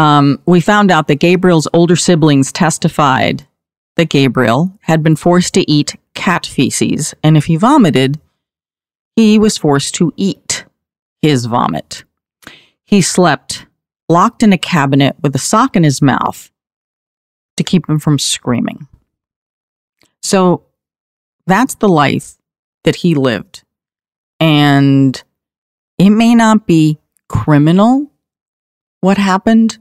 um, 0.00 0.40
we 0.46 0.62
found 0.62 0.90
out 0.90 1.08
that 1.08 1.16
Gabriel's 1.16 1.68
older 1.74 1.94
siblings 1.94 2.52
testified 2.52 3.46
that 3.96 4.08
Gabriel 4.08 4.72
had 4.80 5.02
been 5.02 5.14
forced 5.14 5.52
to 5.52 5.70
eat 5.70 5.94
cat 6.14 6.46
feces, 6.46 7.12
and 7.22 7.36
if 7.36 7.44
he 7.44 7.56
vomited, 7.56 8.18
he 9.14 9.38
was 9.38 9.58
forced 9.58 9.94
to 9.96 10.10
eat 10.16 10.64
his 11.20 11.44
vomit. 11.44 12.04
He 12.86 13.02
slept 13.02 13.66
locked 14.08 14.42
in 14.42 14.54
a 14.54 14.58
cabinet 14.58 15.16
with 15.22 15.34
a 15.34 15.38
sock 15.38 15.76
in 15.76 15.84
his 15.84 16.00
mouth 16.00 16.50
to 17.58 17.62
keep 17.62 17.86
him 17.86 17.98
from 17.98 18.18
screaming. 18.18 18.88
So 20.22 20.64
that's 21.46 21.74
the 21.74 21.90
life 21.90 22.36
that 22.84 22.96
he 22.96 23.14
lived. 23.14 23.64
And 24.40 25.22
it 25.98 26.08
may 26.08 26.34
not 26.34 26.66
be 26.66 26.98
criminal 27.28 28.10
what 29.02 29.18
happened 29.18 29.78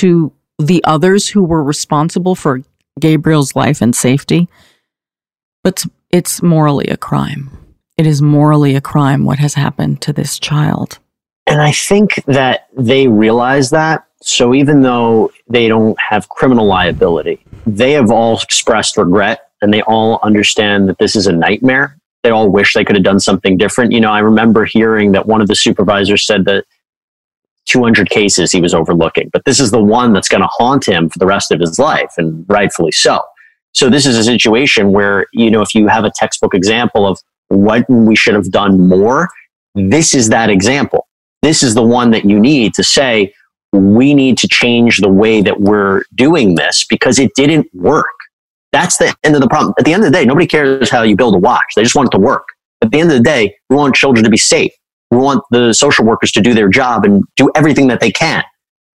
to 0.00 0.32
the 0.58 0.82
others 0.84 1.28
who 1.28 1.44
were 1.44 1.62
responsible 1.62 2.34
for 2.34 2.62
Gabriel's 2.98 3.54
life 3.54 3.82
and 3.82 3.94
safety, 3.94 4.48
but 5.62 5.84
it's 6.10 6.42
morally 6.42 6.86
a 6.86 6.96
crime. 6.96 7.50
It 7.98 8.06
is 8.06 8.22
morally 8.22 8.74
a 8.74 8.80
crime 8.80 9.26
what 9.26 9.38
has 9.38 9.54
happened 9.54 10.00
to 10.02 10.12
this 10.12 10.38
child. 10.38 10.98
And 11.46 11.60
I 11.60 11.72
think 11.72 12.22
that 12.26 12.68
they 12.76 13.08
realize 13.08 13.70
that. 13.70 14.06
So 14.22 14.54
even 14.54 14.80
though 14.80 15.32
they 15.48 15.68
don't 15.68 15.98
have 16.00 16.30
criminal 16.30 16.66
liability, 16.66 17.44
they 17.66 17.92
have 17.92 18.10
all 18.10 18.40
expressed 18.40 18.96
regret 18.96 19.50
and 19.60 19.72
they 19.72 19.82
all 19.82 20.18
understand 20.22 20.88
that 20.88 20.98
this 20.98 21.14
is 21.14 21.26
a 21.26 21.32
nightmare. 21.32 21.98
They 22.22 22.30
all 22.30 22.48
wish 22.48 22.72
they 22.72 22.84
could 22.84 22.96
have 22.96 23.04
done 23.04 23.20
something 23.20 23.58
different. 23.58 23.92
You 23.92 24.00
know, 24.00 24.12
I 24.12 24.20
remember 24.20 24.64
hearing 24.64 25.12
that 25.12 25.26
one 25.26 25.42
of 25.42 25.48
the 25.48 25.56
supervisors 25.56 26.26
said 26.26 26.46
that 26.46 26.64
200 27.66 28.10
cases 28.10 28.50
he 28.52 28.60
was 28.60 28.74
overlooking, 28.74 29.30
but 29.32 29.44
this 29.44 29.60
is 29.60 29.70
the 29.70 29.82
one 29.82 30.12
that's 30.12 30.28
going 30.28 30.42
to 30.42 30.48
haunt 30.50 30.86
him 30.86 31.08
for 31.08 31.18
the 31.18 31.26
rest 31.26 31.52
of 31.52 31.60
his 31.60 31.78
life, 31.78 32.12
and 32.16 32.44
rightfully 32.48 32.92
so. 32.92 33.22
So 33.72 33.88
this 33.88 34.06
is 34.06 34.16
a 34.16 34.24
situation 34.24 34.92
where, 34.92 35.26
you 35.32 35.50
know, 35.50 35.62
if 35.62 35.74
you 35.74 35.86
have 35.86 36.04
a 36.04 36.10
textbook 36.14 36.54
example 36.54 37.06
of 37.06 37.20
what 37.48 37.88
we 37.88 38.16
should 38.16 38.34
have 38.34 38.50
done 38.50 38.88
more, 38.88 39.28
this 39.74 40.14
is 40.14 40.28
that 40.30 40.50
example. 40.50 41.06
This 41.42 41.62
is 41.62 41.74
the 41.74 41.82
one 41.82 42.10
that 42.10 42.24
you 42.24 42.38
need 42.40 42.74
to 42.74 42.82
say, 42.82 43.32
we 43.72 44.14
need 44.14 44.36
to 44.38 44.48
change 44.48 44.98
the 44.98 45.08
way 45.08 45.40
that 45.42 45.60
we're 45.60 46.02
doing 46.14 46.56
this 46.56 46.84
because 46.88 47.18
it 47.18 47.32
didn't 47.36 47.68
work. 47.72 48.06
That's 48.72 48.98
the 48.98 49.14
end 49.24 49.34
of 49.34 49.40
the 49.40 49.48
problem. 49.48 49.74
At 49.78 49.84
the 49.84 49.92
end 49.92 50.04
of 50.04 50.12
the 50.12 50.18
day, 50.18 50.24
nobody 50.24 50.46
cares 50.46 50.90
how 50.90 51.02
you 51.02 51.16
build 51.16 51.34
a 51.34 51.38
watch. 51.38 51.64
They 51.76 51.82
just 51.82 51.94
want 51.94 52.08
it 52.08 52.16
to 52.16 52.22
work. 52.22 52.46
At 52.82 52.90
the 52.90 53.00
end 53.00 53.10
of 53.10 53.18
the 53.18 53.22
day, 53.22 53.54
we 53.68 53.76
want 53.76 53.94
children 53.94 54.24
to 54.24 54.30
be 54.30 54.36
safe. 54.36 54.72
We 55.10 55.18
want 55.18 55.42
the 55.50 55.72
social 55.72 56.04
workers 56.04 56.32
to 56.32 56.40
do 56.40 56.54
their 56.54 56.68
job 56.68 57.04
and 57.04 57.24
do 57.36 57.50
everything 57.54 57.88
that 57.88 58.00
they 58.00 58.10
can. 58.10 58.44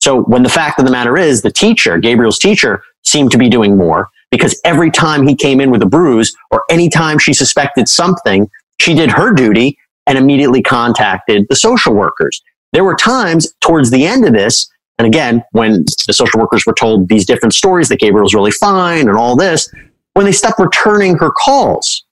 So 0.01 0.21
when 0.23 0.43
the 0.43 0.49
fact 0.49 0.79
of 0.79 0.85
the 0.85 0.91
matter 0.91 1.17
is 1.17 1.41
the 1.41 1.51
teacher, 1.51 1.97
Gabriel's 1.97 2.37
teacher, 2.37 2.83
seemed 3.03 3.31
to 3.31 3.37
be 3.37 3.49
doing 3.49 3.77
more 3.77 4.09
because 4.31 4.59
every 4.65 4.91
time 4.91 5.27
he 5.27 5.35
came 5.35 5.61
in 5.61 5.71
with 5.71 5.81
a 5.81 5.85
bruise 5.85 6.35
or 6.51 6.63
any 6.69 6.89
time 6.89 7.19
she 7.19 7.33
suspected 7.33 7.87
something, 7.87 8.49
she 8.79 8.93
did 8.93 9.11
her 9.11 9.31
duty 9.31 9.77
and 10.07 10.17
immediately 10.17 10.61
contacted 10.61 11.45
the 11.49 11.55
social 11.55 11.93
workers. 11.93 12.41
There 12.73 12.83
were 12.83 12.95
times 12.95 13.53
towards 13.61 13.91
the 13.91 14.05
end 14.05 14.25
of 14.25 14.33
this, 14.33 14.69
and 14.97 15.07
again, 15.07 15.43
when 15.51 15.85
the 16.07 16.13
social 16.13 16.39
workers 16.39 16.65
were 16.65 16.73
told 16.73 17.07
these 17.07 17.25
different 17.25 17.53
stories 17.53 17.89
that 17.89 17.99
Gabriel 17.99 18.23
was 18.23 18.33
really 18.33 18.51
fine 18.51 19.07
and 19.07 19.17
all 19.17 19.35
this, 19.35 19.71
when 20.13 20.25
they 20.25 20.31
stopped 20.31 20.59
returning 20.59 21.17
her 21.17 21.31
calls. 21.31 22.02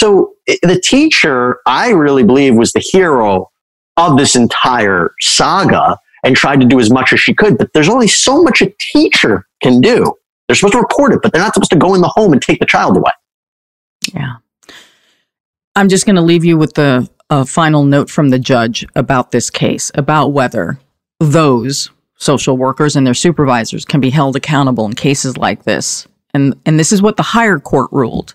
So 0.00 0.32
eh, 0.48 0.56
the 0.62 0.80
teacher, 0.80 1.58
I 1.66 1.90
really 1.90 2.22
believe, 2.24 2.54
was 2.54 2.72
the 2.72 2.80
hero 2.80 3.50
of 3.98 4.16
this 4.16 4.34
entire 4.34 5.10
saga 5.20 5.98
and 6.24 6.34
tried 6.34 6.60
to 6.62 6.66
do 6.66 6.80
as 6.80 6.90
much 6.90 7.12
as 7.12 7.20
she 7.20 7.34
could. 7.34 7.58
But 7.58 7.74
there's 7.74 7.90
only 7.90 8.08
so 8.08 8.42
much 8.42 8.62
a 8.62 8.72
teacher 8.80 9.46
can 9.62 9.82
do. 9.82 10.14
They're 10.48 10.56
supposed 10.56 10.72
to 10.72 10.80
report 10.80 11.12
it, 11.12 11.20
but 11.22 11.32
they're 11.32 11.42
not 11.42 11.52
supposed 11.52 11.70
to 11.72 11.78
go 11.78 11.94
in 11.94 12.00
the 12.00 12.08
home 12.08 12.32
and 12.32 12.40
take 12.40 12.60
the 12.60 12.66
child 12.66 12.96
away. 12.96 13.10
Yeah. 14.14 14.36
I'm 15.76 15.90
just 15.90 16.06
going 16.06 16.16
to 16.16 16.22
leave 16.22 16.46
you 16.46 16.56
with 16.56 16.72
the 16.74 17.08
a 17.28 17.44
final 17.44 17.84
note 17.84 18.08
from 18.08 18.30
the 18.30 18.38
judge 18.38 18.86
about 18.96 19.32
this 19.32 19.50
case, 19.50 19.92
about 19.94 20.28
whether 20.28 20.80
those 21.20 21.90
social 22.16 22.56
workers 22.56 22.96
and 22.96 23.06
their 23.06 23.14
supervisors 23.14 23.84
can 23.84 24.00
be 24.00 24.10
held 24.10 24.34
accountable 24.34 24.86
in 24.86 24.94
cases 24.94 25.36
like 25.36 25.64
this. 25.64 26.08
And, 26.32 26.58
and 26.64 26.78
this 26.78 26.90
is 26.90 27.02
what 27.02 27.18
the 27.18 27.22
higher 27.22 27.58
court 27.58 27.90
ruled. 27.92 28.34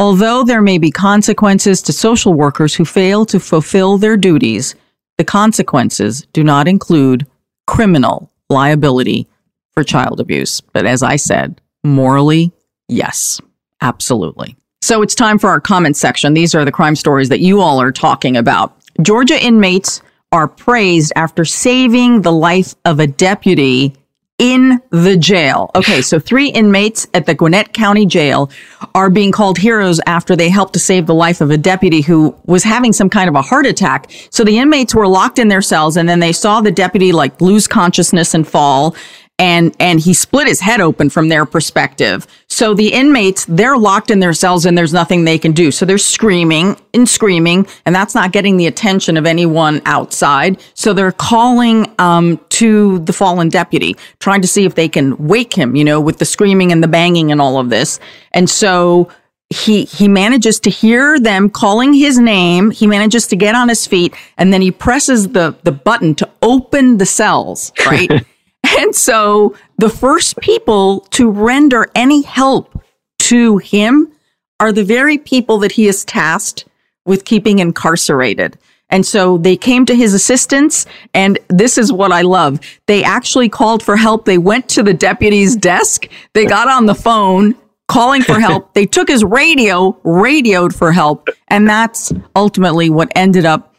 Although 0.00 0.44
there 0.44 0.62
may 0.62 0.78
be 0.78 0.90
consequences 0.90 1.82
to 1.82 1.92
social 1.92 2.32
workers 2.32 2.74
who 2.74 2.86
fail 2.86 3.26
to 3.26 3.38
fulfill 3.38 3.98
their 3.98 4.16
duties, 4.16 4.74
the 5.18 5.24
consequences 5.24 6.26
do 6.32 6.42
not 6.42 6.66
include 6.66 7.26
criminal 7.66 8.30
liability 8.48 9.28
for 9.72 9.84
child 9.84 10.18
abuse. 10.18 10.62
But 10.62 10.86
as 10.86 11.02
I 11.02 11.16
said, 11.16 11.60
morally, 11.84 12.50
yes, 12.88 13.42
absolutely. 13.82 14.56
So 14.80 15.02
it's 15.02 15.14
time 15.14 15.38
for 15.38 15.50
our 15.50 15.60
comment 15.60 15.98
section. 15.98 16.32
These 16.32 16.54
are 16.54 16.64
the 16.64 16.72
crime 16.72 16.96
stories 16.96 17.28
that 17.28 17.40
you 17.40 17.60
all 17.60 17.78
are 17.78 17.92
talking 17.92 18.38
about. 18.38 18.74
Georgia 19.02 19.38
inmates 19.38 20.00
are 20.32 20.48
praised 20.48 21.12
after 21.14 21.44
saving 21.44 22.22
the 22.22 22.32
life 22.32 22.74
of 22.86 23.00
a 23.00 23.06
deputy 23.06 23.94
in 24.40 24.80
the 24.88 25.18
jail. 25.18 25.70
Okay, 25.74 26.00
so 26.00 26.18
three 26.18 26.48
inmates 26.48 27.06
at 27.12 27.26
the 27.26 27.34
Gwinnett 27.34 27.74
County 27.74 28.06
Jail 28.06 28.50
are 28.94 29.10
being 29.10 29.32
called 29.32 29.58
heroes 29.58 30.00
after 30.06 30.34
they 30.34 30.48
helped 30.48 30.72
to 30.72 30.78
save 30.78 31.06
the 31.06 31.14
life 31.14 31.42
of 31.42 31.50
a 31.50 31.58
deputy 31.58 32.00
who 32.00 32.34
was 32.46 32.64
having 32.64 32.94
some 32.94 33.10
kind 33.10 33.28
of 33.28 33.34
a 33.34 33.42
heart 33.42 33.66
attack. 33.66 34.10
So 34.30 34.42
the 34.42 34.58
inmates 34.58 34.94
were 34.94 35.06
locked 35.06 35.38
in 35.38 35.48
their 35.48 35.60
cells 35.60 35.98
and 35.98 36.08
then 36.08 36.20
they 36.20 36.32
saw 36.32 36.62
the 36.62 36.72
deputy 36.72 37.12
like 37.12 37.38
lose 37.42 37.68
consciousness 37.68 38.32
and 38.32 38.48
fall 38.48 38.96
and 39.40 39.74
and 39.80 39.98
he 39.98 40.12
split 40.12 40.46
his 40.46 40.60
head 40.60 40.82
open 40.82 41.08
from 41.08 41.28
their 41.30 41.46
perspective. 41.46 42.26
So 42.48 42.74
the 42.74 42.92
inmates 42.92 43.46
they're 43.46 43.78
locked 43.78 44.10
in 44.10 44.20
their 44.20 44.34
cells 44.34 44.66
and 44.66 44.76
there's 44.76 44.92
nothing 44.92 45.24
they 45.24 45.38
can 45.38 45.52
do. 45.52 45.70
So 45.70 45.86
they're 45.86 45.96
screaming 45.96 46.76
and 46.92 47.08
screaming, 47.08 47.66
and 47.86 47.94
that's 47.94 48.14
not 48.14 48.32
getting 48.32 48.58
the 48.58 48.66
attention 48.66 49.16
of 49.16 49.24
anyone 49.24 49.80
outside. 49.86 50.60
So 50.74 50.92
they're 50.92 51.10
calling 51.10 51.90
um, 51.98 52.38
to 52.50 52.98
the 53.00 53.14
fallen 53.14 53.48
deputy, 53.48 53.96
trying 54.18 54.42
to 54.42 54.48
see 54.48 54.66
if 54.66 54.74
they 54.74 54.88
can 54.88 55.16
wake 55.16 55.54
him. 55.54 55.74
You 55.74 55.84
know, 55.84 56.00
with 56.00 56.18
the 56.18 56.26
screaming 56.26 56.70
and 56.70 56.82
the 56.82 56.88
banging 56.88 57.32
and 57.32 57.40
all 57.40 57.58
of 57.58 57.70
this. 57.70 57.98
And 58.32 58.48
so 58.48 59.08
he 59.48 59.86
he 59.86 60.06
manages 60.06 60.60
to 60.60 60.70
hear 60.70 61.18
them 61.18 61.48
calling 61.48 61.94
his 61.94 62.18
name. 62.18 62.70
He 62.72 62.86
manages 62.86 63.26
to 63.28 63.36
get 63.36 63.54
on 63.54 63.70
his 63.70 63.86
feet, 63.86 64.14
and 64.36 64.52
then 64.52 64.60
he 64.60 64.70
presses 64.70 65.28
the 65.28 65.56
the 65.62 65.72
button 65.72 66.14
to 66.16 66.28
open 66.42 66.98
the 66.98 67.06
cells. 67.06 67.72
Right. 67.86 68.10
And 68.64 68.94
so 68.94 69.56
the 69.78 69.88
first 69.88 70.38
people 70.38 71.00
to 71.10 71.30
render 71.30 71.88
any 71.94 72.22
help 72.22 72.82
to 73.20 73.58
him 73.58 74.12
are 74.58 74.72
the 74.72 74.84
very 74.84 75.18
people 75.18 75.58
that 75.58 75.72
he 75.72 75.86
is 75.86 76.04
tasked 76.04 76.66
with 77.06 77.24
keeping 77.24 77.58
incarcerated. 77.58 78.58
And 78.90 79.06
so 79.06 79.38
they 79.38 79.56
came 79.56 79.86
to 79.86 79.94
his 79.94 80.14
assistance. 80.14 80.86
And 81.14 81.38
this 81.48 81.78
is 81.78 81.92
what 81.92 82.12
I 82.12 82.22
love. 82.22 82.60
They 82.86 83.02
actually 83.02 83.48
called 83.48 83.82
for 83.82 83.96
help. 83.96 84.24
They 84.24 84.38
went 84.38 84.68
to 84.70 84.82
the 84.82 84.94
deputy's 84.94 85.56
desk. 85.56 86.08
They 86.34 86.44
got 86.44 86.68
on 86.68 86.86
the 86.86 86.94
phone 86.94 87.54
calling 87.88 88.22
for 88.22 88.38
help. 88.38 88.74
they 88.74 88.86
took 88.86 89.08
his 89.08 89.24
radio, 89.24 89.98
radioed 90.02 90.74
for 90.74 90.92
help. 90.92 91.28
And 91.48 91.68
that's 91.68 92.12
ultimately 92.36 92.90
what 92.90 93.10
ended 93.14 93.44
up, 93.44 93.74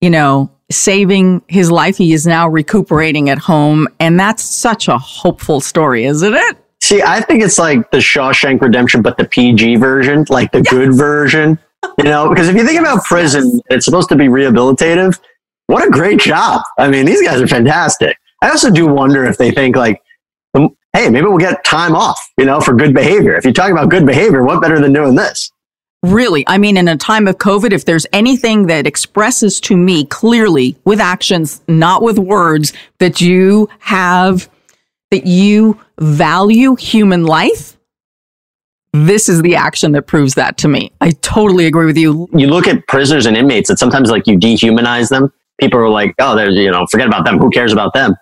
you 0.00 0.10
know, 0.10 0.50
saving 0.76 1.42
his 1.48 1.70
life. 1.70 1.96
He 1.96 2.12
is 2.12 2.26
now 2.26 2.48
recuperating 2.48 3.30
at 3.30 3.38
home. 3.38 3.88
And 4.00 4.18
that's 4.18 4.42
such 4.42 4.88
a 4.88 4.98
hopeful 4.98 5.60
story, 5.60 6.04
isn't 6.04 6.34
it? 6.34 6.56
See, 6.82 7.02
I 7.02 7.20
think 7.20 7.42
it's 7.42 7.58
like 7.58 7.90
the 7.90 7.98
Shawshank 7.98 8.60
Redemption, 8.60 9.00
but 9.00 9.16
the 9.16 9.24
PG 9.24 9.76
version, 9.76 10.26
like 10.28 10.52
the 10.52 10.58
yes. 10.58 10.70
good 10.70 10.94
version. 10.94 11.58
You 11.98 12.04
know, 12.04 12.28
because 12.28 12.48
if 12.48 12.56
you 12.56 12.66
think 12.66 12.80
about 12.80 13.04
prison, 13.04 13.60
it's 13.70 13.84
supposed 13.84 14.08
to 14.10 14.16
be 14.16 14.26
rehabilitative. 14.26 15.18
What 15.66 15.86
a 15.86 15.90
great 15.90 16.20
job. 16.20 16.62
I 16.78 16.88
mean, 16.88 17.06
these 17.06 17.22
guys 17.22 17.40
are 17.40 17.46
fantastic. 17.46 18.16
I 18.42 18.50
also 18.50 18.70
do 18.70 18.86
wonder 18.86 19.24
if 19.24 19.38
they 19.38 19.50
think 19.50 19.76
like, 19.76 20.02
hey, 20.54 21.08
maybe 21.08 21.26
we'll 21.26 21.38
get 21.38 21.64
time 21.64 21.94
off, 21.94 22.20
you 22.38 22.44
know, 22.44 22.60
for 22.60 22.74
good 22.74 22.94
behavior. 22.94 23.34
If 23.34 23.44
you 23.44 23.52
talk 23.52 23.70
about 23.70 23.88
good 23.88 24.06
behavior, 24.06 24.44
what 24.44 24.62
better 24.62 24.78
than 24.78 24.92
doing 24.92 25.14
this? 25.14 25.50
Really, 26.04 26.44
I 26.46 26.58
mean, 26.58 26.76
in 26.76 26.86
a 26.86 26.98
time 26.98 27.26
of 27.26 27.38
COVID, 27.38 27.72
if 27.72 27.86
there's 27.86 28.06
anything 28.12 28.66
that 28.66 28.86
expresses 28.86 29.58
to 29.62 29.74
me 29.74 30.04
clearly 30.04 30.76
with 30.84 31.00
actions, 31.00 31.62
not 31.66 32.02
with 32.02 32.18
words, 32.18 32.74
that 32.98 33.22
you 33.22 33.70
have, 33.78 34.50
that 35.10 35.24
you 35.26 35.80
value 35.98 36.74
human 36.74 37.24
life, 37.24 37.78
this 38.92 39.30
is 39.30 39.40
the 39.40 39.56
action 39.56 39.92
that 39.92 40.02
proves 40.02 40.34
that 40.34 40.58
to 40.58 40.68
me. 40.68 40.92
I 41.00 41.12
totally 41.22 41.64
agree 41.64 41.86
with 41.86 41.96
you. 41.96 42.28
You 42.34 42.48
look 42.48 42.68
at 42.68 42.86
prisoners 42.86 43.24
and 43.24 43.34
inmates, 43.34 43.70
and 43.70 43.78
sometimes 43.78 44.10
like 44.10 44.26
you 44.26 44.38
dehumanize 44.38 45.08
them. 45.08 45.32
People 45.58 45.80
are 45.80 45.88
like, 45.88 46.14
oh, 46.18 46.36
they're, 46.36 46.50
you 46.50 46.70
know, 46.70 46.86
forget 46.90 47.06
about 47.06 47.24
them. 47.24 47.38
Who 47.38 47.48
cares 47.48 47.72
about 47.72 47.94
them? 47.94 48.14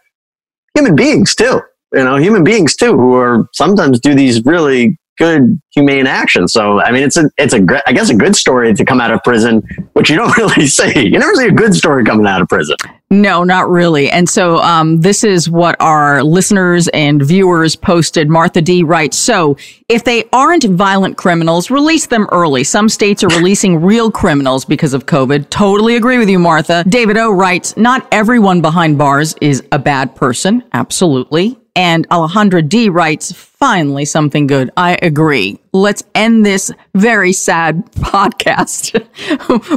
Human 0.76 0.94
beings 0.94 1.34
too. 1.34 1.60
You 1.92 2.04
know, 2.04 2.16
human 2.16 2.44
beings 2.44 2.76
too, 2.76 2.96
who 2.96 3.14
are 3.14 3.48
sometimes 3.52 3.98
do 3.98 4.14
these 4.14 4.44
really 4.44 4.96
good 5.22 5.60
humane 5.70 6.06
action. 6.06 6.48
So 6.48 6.80
I 6.80 6.90
mean, 6.90 7.04
it's 7.04 7.16
a 7.16 7.30
it's 7.38 7.54
a 7.54 7.64
I 7.86 7.92
guess 7.92 8.10
a 8.10 8.14
good 8.14 8.34
story 8.34 8.74
to 8.74 8.84
come 8.84 9.00
out 9.00 9.12
of 9.12 9.22
prison, 9.22 9.62
which 9.92 10.10
you 10.10 10.16
don't 10.16 10.36
really 10.36 10.66
see. 10.66 11.06
You 11.06 11.18
never 11.18 11.34
see 11.34 11.46
a 11.46 11.52
good 11.52 11.74
story 11.74 12.04
coming 12.04 12.26
out 12.26 12.42
of 12.42 12.48
prison. 12.48 12.76
No, 13.10 13.44
not 13.44 13.68
really. 13.68 14.10
And 14.10 14.28
so 14.28 14.56
um, 14.56 15.02
this 15.02 15.22
is 15.22 15.48
what 15.48 15.76
our 15.80 16.24
listeners 16.24 16.88
and 16.88 17.22
viewers 17.22 17.76
posted. 17.76 18.30
Martha 18.30 18.62
D 18.62 18.82
writes, 18.82 19.18
so 19.18 19.56
if 19.90 20.04
they 20.04 20.24
aren't 20.32 20.64
violent 20.64 21.18
criminals, 21.18 21.70
release 21.70 22.06
them 22.06 22.26
early. 22.32 22.64
Some 22.64 22.88
states 22.88 23.22
are 23.22 23.28
releasing 23.36 23.82
real 23.82 24.10
criminals 24.10 24.64
because 24.64 24.94
of 24.94 25.04
COVID. 25.04 25.50
Totally 25.50 25.96
agree 25.96 26.16
with 26.16 26.30
you, 26.30 26.38
Martha. 26.38 26.84
David 26.88 27.18
O 27.18 27.30
writes, 27.30 27.76
not 27.76 28.08
everyone 28.10 28.62
behind 28.62 28.96
bars 28.96 29.34
is 29.42 29.62
a 29.72 29.78
bad 29.78 30.16
person. 30.16 30.64
Absolutely. 30.72 31.58
And 31.74 32.06
Alejandra 32.10 32.68
D 32.68 32.88
writes, 32.88 33.32
finally 33.32 34.04
something 34.04 34.46
good. 34.46 34.70
I 34.76 34.98
agree. 35.00 35.58
Let's 35.72 36.02
end 36.14 36.44
this 36.44 36.70
very 36.94 37.32
sad 37.32 37.86
podcast 37.92 39.00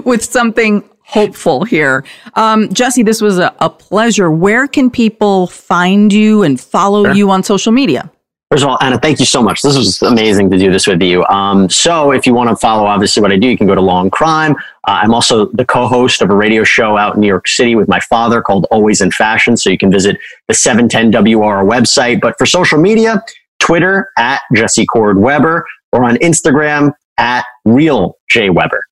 with 0.05 0.23
something 0.23 0.83
hopeful 1.05 1.63
here. 1.63 2.03
Um, 2.33 2.73
Jesse, 2.73 3.03
this 3.03 3.21
was 3.21 3.37
a, 3.37 3.55
a, 3.59 3.69
pleasure. 3.69 4.31
Where 4.31 4.67
can 4.67 4.89
people 4.89 5.47
find 5.47 6.11
you 6.11 6.43
and 6.43 6.59
follow 6.59 7.05
sure. 7.05 7.13
you 7.13 7.29
on 7.29 7.43
social 7.43 7.71
media? 7.71 8.11
First 8.55 8.63
of 8.63 8.69
all, 8.69 8.77
Ana, 8.79 8.97
thank 8.97 9.19
you 9.19 9.25
so 9.25 9.43
much. 9.43 9.61
This 9.61 9.75
was 9.75 10.01
amazing 10.01 10.49
to 10.49 10.57
do 10.57 10.71
this 10.71 10.87
with 10.87 11.01
you. 11.01 11.25
Um, 11.25 11.69
so, 11.69 12.11
if 12.13 12.25
you 12.25 12.33
want 12.33 12.49
to 12.49 12.55
follow, 12.55 12.85
obviously, 12.85 13.21
what 13.21 13.33
I 13.33 13.35
do, 13.35 13.49
you 13.49 13.57
can 13.57 13.67
go 13.67 13.75
to 13.75 13.81
Law&Crime. 13.81 14.53
Uh, 14.87 15.01
I'm 15.03 15.13
also 15.13 15.47
the 15.47 15.65
co-host 15.65 16.21
of 16.21 16.29
a 16.29 16.33
radio 16.33 16.63
show 16.63 16.95
out 16.95 17.15
in 17.15 17.19
New 17.19 17.27
York 17.27 17.49
City 17.49 17.75
with 17.75 17.89
my 17.89 17.99
father 17.99 18.41
called 18.41 18.65
Always 18.71 19.01
in 19.01 19.11
Fashion. 19.11 19.57
So 19.57 19.69
you 19.69 19.77
can 19.77 19.91
visit 19.91 20.17
the 20.47 20.53
710WOR 20.53 21.67
website. 21.69 22.21
But 22.21 22.37
for 22.37 22.45
social 22.45 22.79
media, 22.79 23.21
Twitter 23.59 24.09
at 24.17 24.39
Jesse 24.53 24.85
Cord 24.85 25.17
Weber 25.17 25.65
or 25.91 26.05
on 26.05 26.15
Instagram 26.19 26.93
at 27.17 27.43
Real 27.65 28.17
J 28.29 28.51
Weber. 28.51 28.85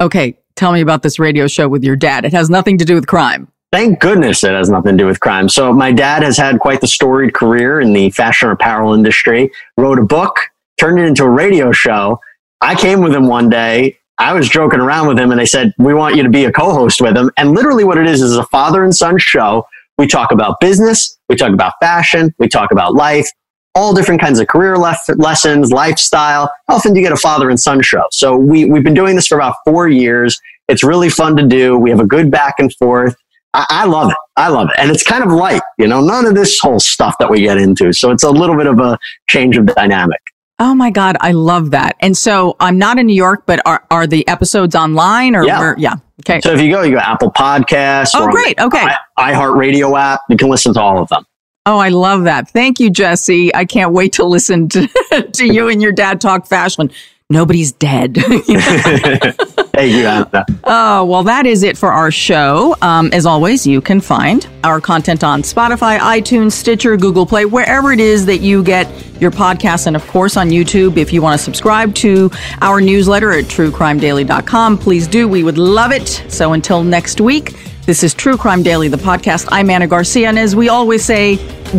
Okay, 0.00 0.38
tell 0.54 0.70
me 0.70 0.82
about 0.82 1.02
this 1.02 1.18
radio 1.18 1.48
show 1.48 1.66
with 1.66 1.82
your 1.82 1.96
dad. 1.96 2.24
It 2.24 2.32
has 2.32 2.48
nothing 2.48 2.78
to 2.78 2.84
do 2.84 2.94
with 2.94 3.08
crime. 3.08 3.48
Thank 3.74 3.98
goodness 3.98 4.44
it 4.44 4.52
has 4.52 4.70
nothing 4.70 4.96
to 4.96 5.02
do 5.02 5.06
with 5.06 5.18
crime. 5.18 5.48
So 5.48 5.72
my 5.72 5.90
dad 5.90 6.22
has 6.22 6.36
had 6.36 6.60
quite 6.60 6.80
the 6.80 6.86
storied 6.86 7.34
career 7.34 7.80
in 7.80 7.92
the 7.92 8.08
fashion 8.10 8.48
apparel 8.50 8.94
industry. 8.94 9.50
Wrote 9.76 9.98
a 9.98 10.04
book, 10.04 10.38
turned 10.78 11.00
it 11.00 11.06
into 11.06 11.24
a 11.24 11.28
radio 11.28 11.72
show. 11.72 12.20
I 12.60 12.76
came 12.76 13.00
with 13.00 13.12
him 13.12 13.26
one 13.26 13.48
day 13.48 13.98
I 14.18 14.32
was 14.32 14.48
joking 14.48 14.78
around 14.78 15.08
with 15.08 15.18
him 15.18 15.32
and 15.32 15.40
I 15.40 15.44
said, 15.44 15.72
we 15.78 15.92
want 15.92 16.14
you 16.14 16.22
to 16.22 16.28
be 16.28 16.44
a 16.44 16.52
co-host 16.52 17.00
with 17.00 17.16
him. 17.16 17.30
And 17.36 17.50
literally 17.50 17.82
what 17.82 17.98
it 17.98 18.06
is 18.06 18.22
is 18.22 18.36
a 18.36 18.44
father 18.44 18.84
and 18.84 18.94
son 18.94 19.18
show. 19.18 19.66
We 19.98 20.06
talk 20.06 20.30
about 20.30 20.60
business. 20.60 21.18
We 21.28 21.34
talk 21.34 21.52
about 21.52 21.72
fashion. 21.80 22.32
We 22.38 22.48
talk 22.48 22.70
about 22.70 22.94
life, 22.94 23.28
all 23.74 23.92
different 23.92 24.20
kinds 24.20 24.38
of 24.38 24.46
career 24.46 24.76
lessons, 24.76 25.72
lifestyle. 25.72 26.52
How 26.68 26.76
often 26.76 26.94
do 26.94 27.00
you 27.00 27.06
get 27.06 27.12
a 27.12 27.16
father 27.16 27.50
and 27.50 27.58
son 27.58 27.82
show? 27.82 28.04
So 28.12 28.36
we, 28.36 28.66
we've 28.66 28.84
been 28.84 28.94
doing 28.94 29.16
this 29.16 29.26
for 29.26 29.34
about 29.34 29.56
four 29.64 29.88
years. 29.88 30.40
It's 30.68 30.84
really 30.84 31.10
fun 31.10 31.36
to 31.36 31.46
do. 31.46 31.76
We 31.76 31.90
have 31.90 32.00
a 32.00 32.06
good 32.06 32.30
back 32.30 32.54
and 32.58 32.72
forth. 32.76 33.16
I, 33.54 33.66
I 33.70 33.84
love 33.86 34.10
it. 34.10 34.16
I 34.36 34.48
love 34.48 34.68
it. 34.68 34.74
And 34.78 34.90
it's 34.90 35.04
kind 35.04 35.22
of 35.22 35.30
light, 35.30 35.62
you 35.78 35.86
know, 35.86 36.00
none 36.00 36.26
of 36.26 36.34
this 36.34 36.58
whole 36.58 36.80
stuff 36.80 37.14
that 37.20 37.30
we 37.30 37.42
get 37.42 37.56
into. 37.56 37.92
So 37.92 38.10
it's 38.10 38.24
a 38.24 38.30
little 38.30 38.56
bit 38.56 38.66
of 38.66 38.80
a 38.80 38.98
change 39.28 39.56
of 39.56 39.66
dynamic. 39.66 40.20
Oh 40.58 40.74
my 40.74 40.90
God, 40.90 41.16
I 41.20 41.32
love 41.32 41.70
that. 41.70 41.96
And 42.00 42.16
so 42.16 42.56
I'm 42.60 42.78
not 42.78 42.98
in 42.98 43.06
New 43.06 43.14
York, 43.14 43.44
but 43.46 43.60
are, 43.66 43.84
are 43.90 44.06
the 44.06 44.26
episodes 44.28 44.74
online 44.74 45.34
or 45.34 45.44
yeah. 45.44 45.58
Where, 45.58 45.78
yeah. 45.78 45.94
Okay. 46.20 46.40
So 46.40 46.52
if 46.52 46.60
you 46.60 46.70
go, 46.70 46.82
you 46.82 46.92
go 46.92 46.98
Apple 46.98 47.32
Podcasts. 47.32 48.12
Oh, 48.14 48.28
great. 48.28 48.58
Okay. 48.60 48.86
I, 49.16 49.32
iHeartRadio 49.32 49.98
app. 49.98 50.20
You 50.28 50.36
can 50.36 50.48
listen 50.48 50.74
to 50.74 50.80
all 50.80 51.00
of 51.00 51.08
them. 51.08 51.24
Oh, 51.66 51.78
I 51.78 51.88
love 51.88 52.24
that. 52.24 52.48
Thank 52.50 52.78
you, 52.78 52.90
Jesse. 52.90 53.54
I 53.54 53.64
can't 53.64 53.92
wait 53.92 54.12
to 54.14 54.24
listen 54.24 54.68
to, 54.70 54.86
to 55.32 55.46
you 55.46 55.68
and 55.68 55.80
your 55.80 55.92
dad 55.92 56.20
talk 56.20 56.46
fashion 56.46 56.90
nobody's 57.30 57.72
dead. 57.72 58.14
Thank 58.16 58.48
you, 59.92 60.06
Ana. 60.06 60.44
Oh, 60.66 61.04
well, 61.04 61.22
that 61.24 61.44
is 61.46 61.62
it 61.62 61.76
for 61.76 61.90
our 61.92 62.10
show. 62.10 62.74
Um, 62.80 63.10
as 63.12 63.26
always, 63.26 63.66
you 63.66 63.82
can 63.82 64.00
find 64.00 64.48
our 64.64 64.80
content 64.80 65.22
on 65.22 65.42
Spotify, 65.42 65.98
iTunes, 65.98 66.52
Stitcher, 66.52 66.96
Google 66.96 67.26
Play, 67.26 67.44
wherever 67.44 67.92
it 67.92 68.00
is 68.00 68.24
that 68.26 68.38
you 68.38 68.62
get 68.64 68.88
your 69.20 69.30
podcasts, 69.30 69.86
and 69.86 69.94
of 69.94 70.06
course 70.06 70.38
on 70.38 70.48
YouTube. 70.48 70.96
If 70.96 71.12
you 71.12 71.20
want 71.20 71.38
to 71.38 71.44
subscribe 71.44 71.94
to 71.96 72.30
our 72.62 72.80
newsletter 72.80 73.32
at 73.32 73.44
truecrimedaily.com, 73.44 74.78
please 74.78 75.06
do. 75.06 75.28
We 75.28 75.42
would 75.44 75.58
love 75.58 75.92
it. 75.92 76.24
So 76.28 76.54
until 76.54 76.82
next 76.82 77.20
week, 77.20 77.52
this 77.84 78.02
is 78.02 78.14
True 78.14 78.38
Crime 78.38 78.62
Daily, 78.62 78.88
the 78.88 78.96
podcast. 78.96 79.48
I'm 79.52 79.68
Ana 79.68 79.86
Garcia, 79.86 80.28
and 80.28 80.38
as 80.38 80.56
we 80.56 80.70
always 80.70 81.04
say, 81.04 81.36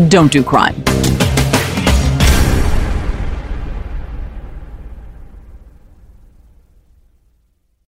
don't 0.09 0.31
do 0.31 0.43
crime. 0.43 0.75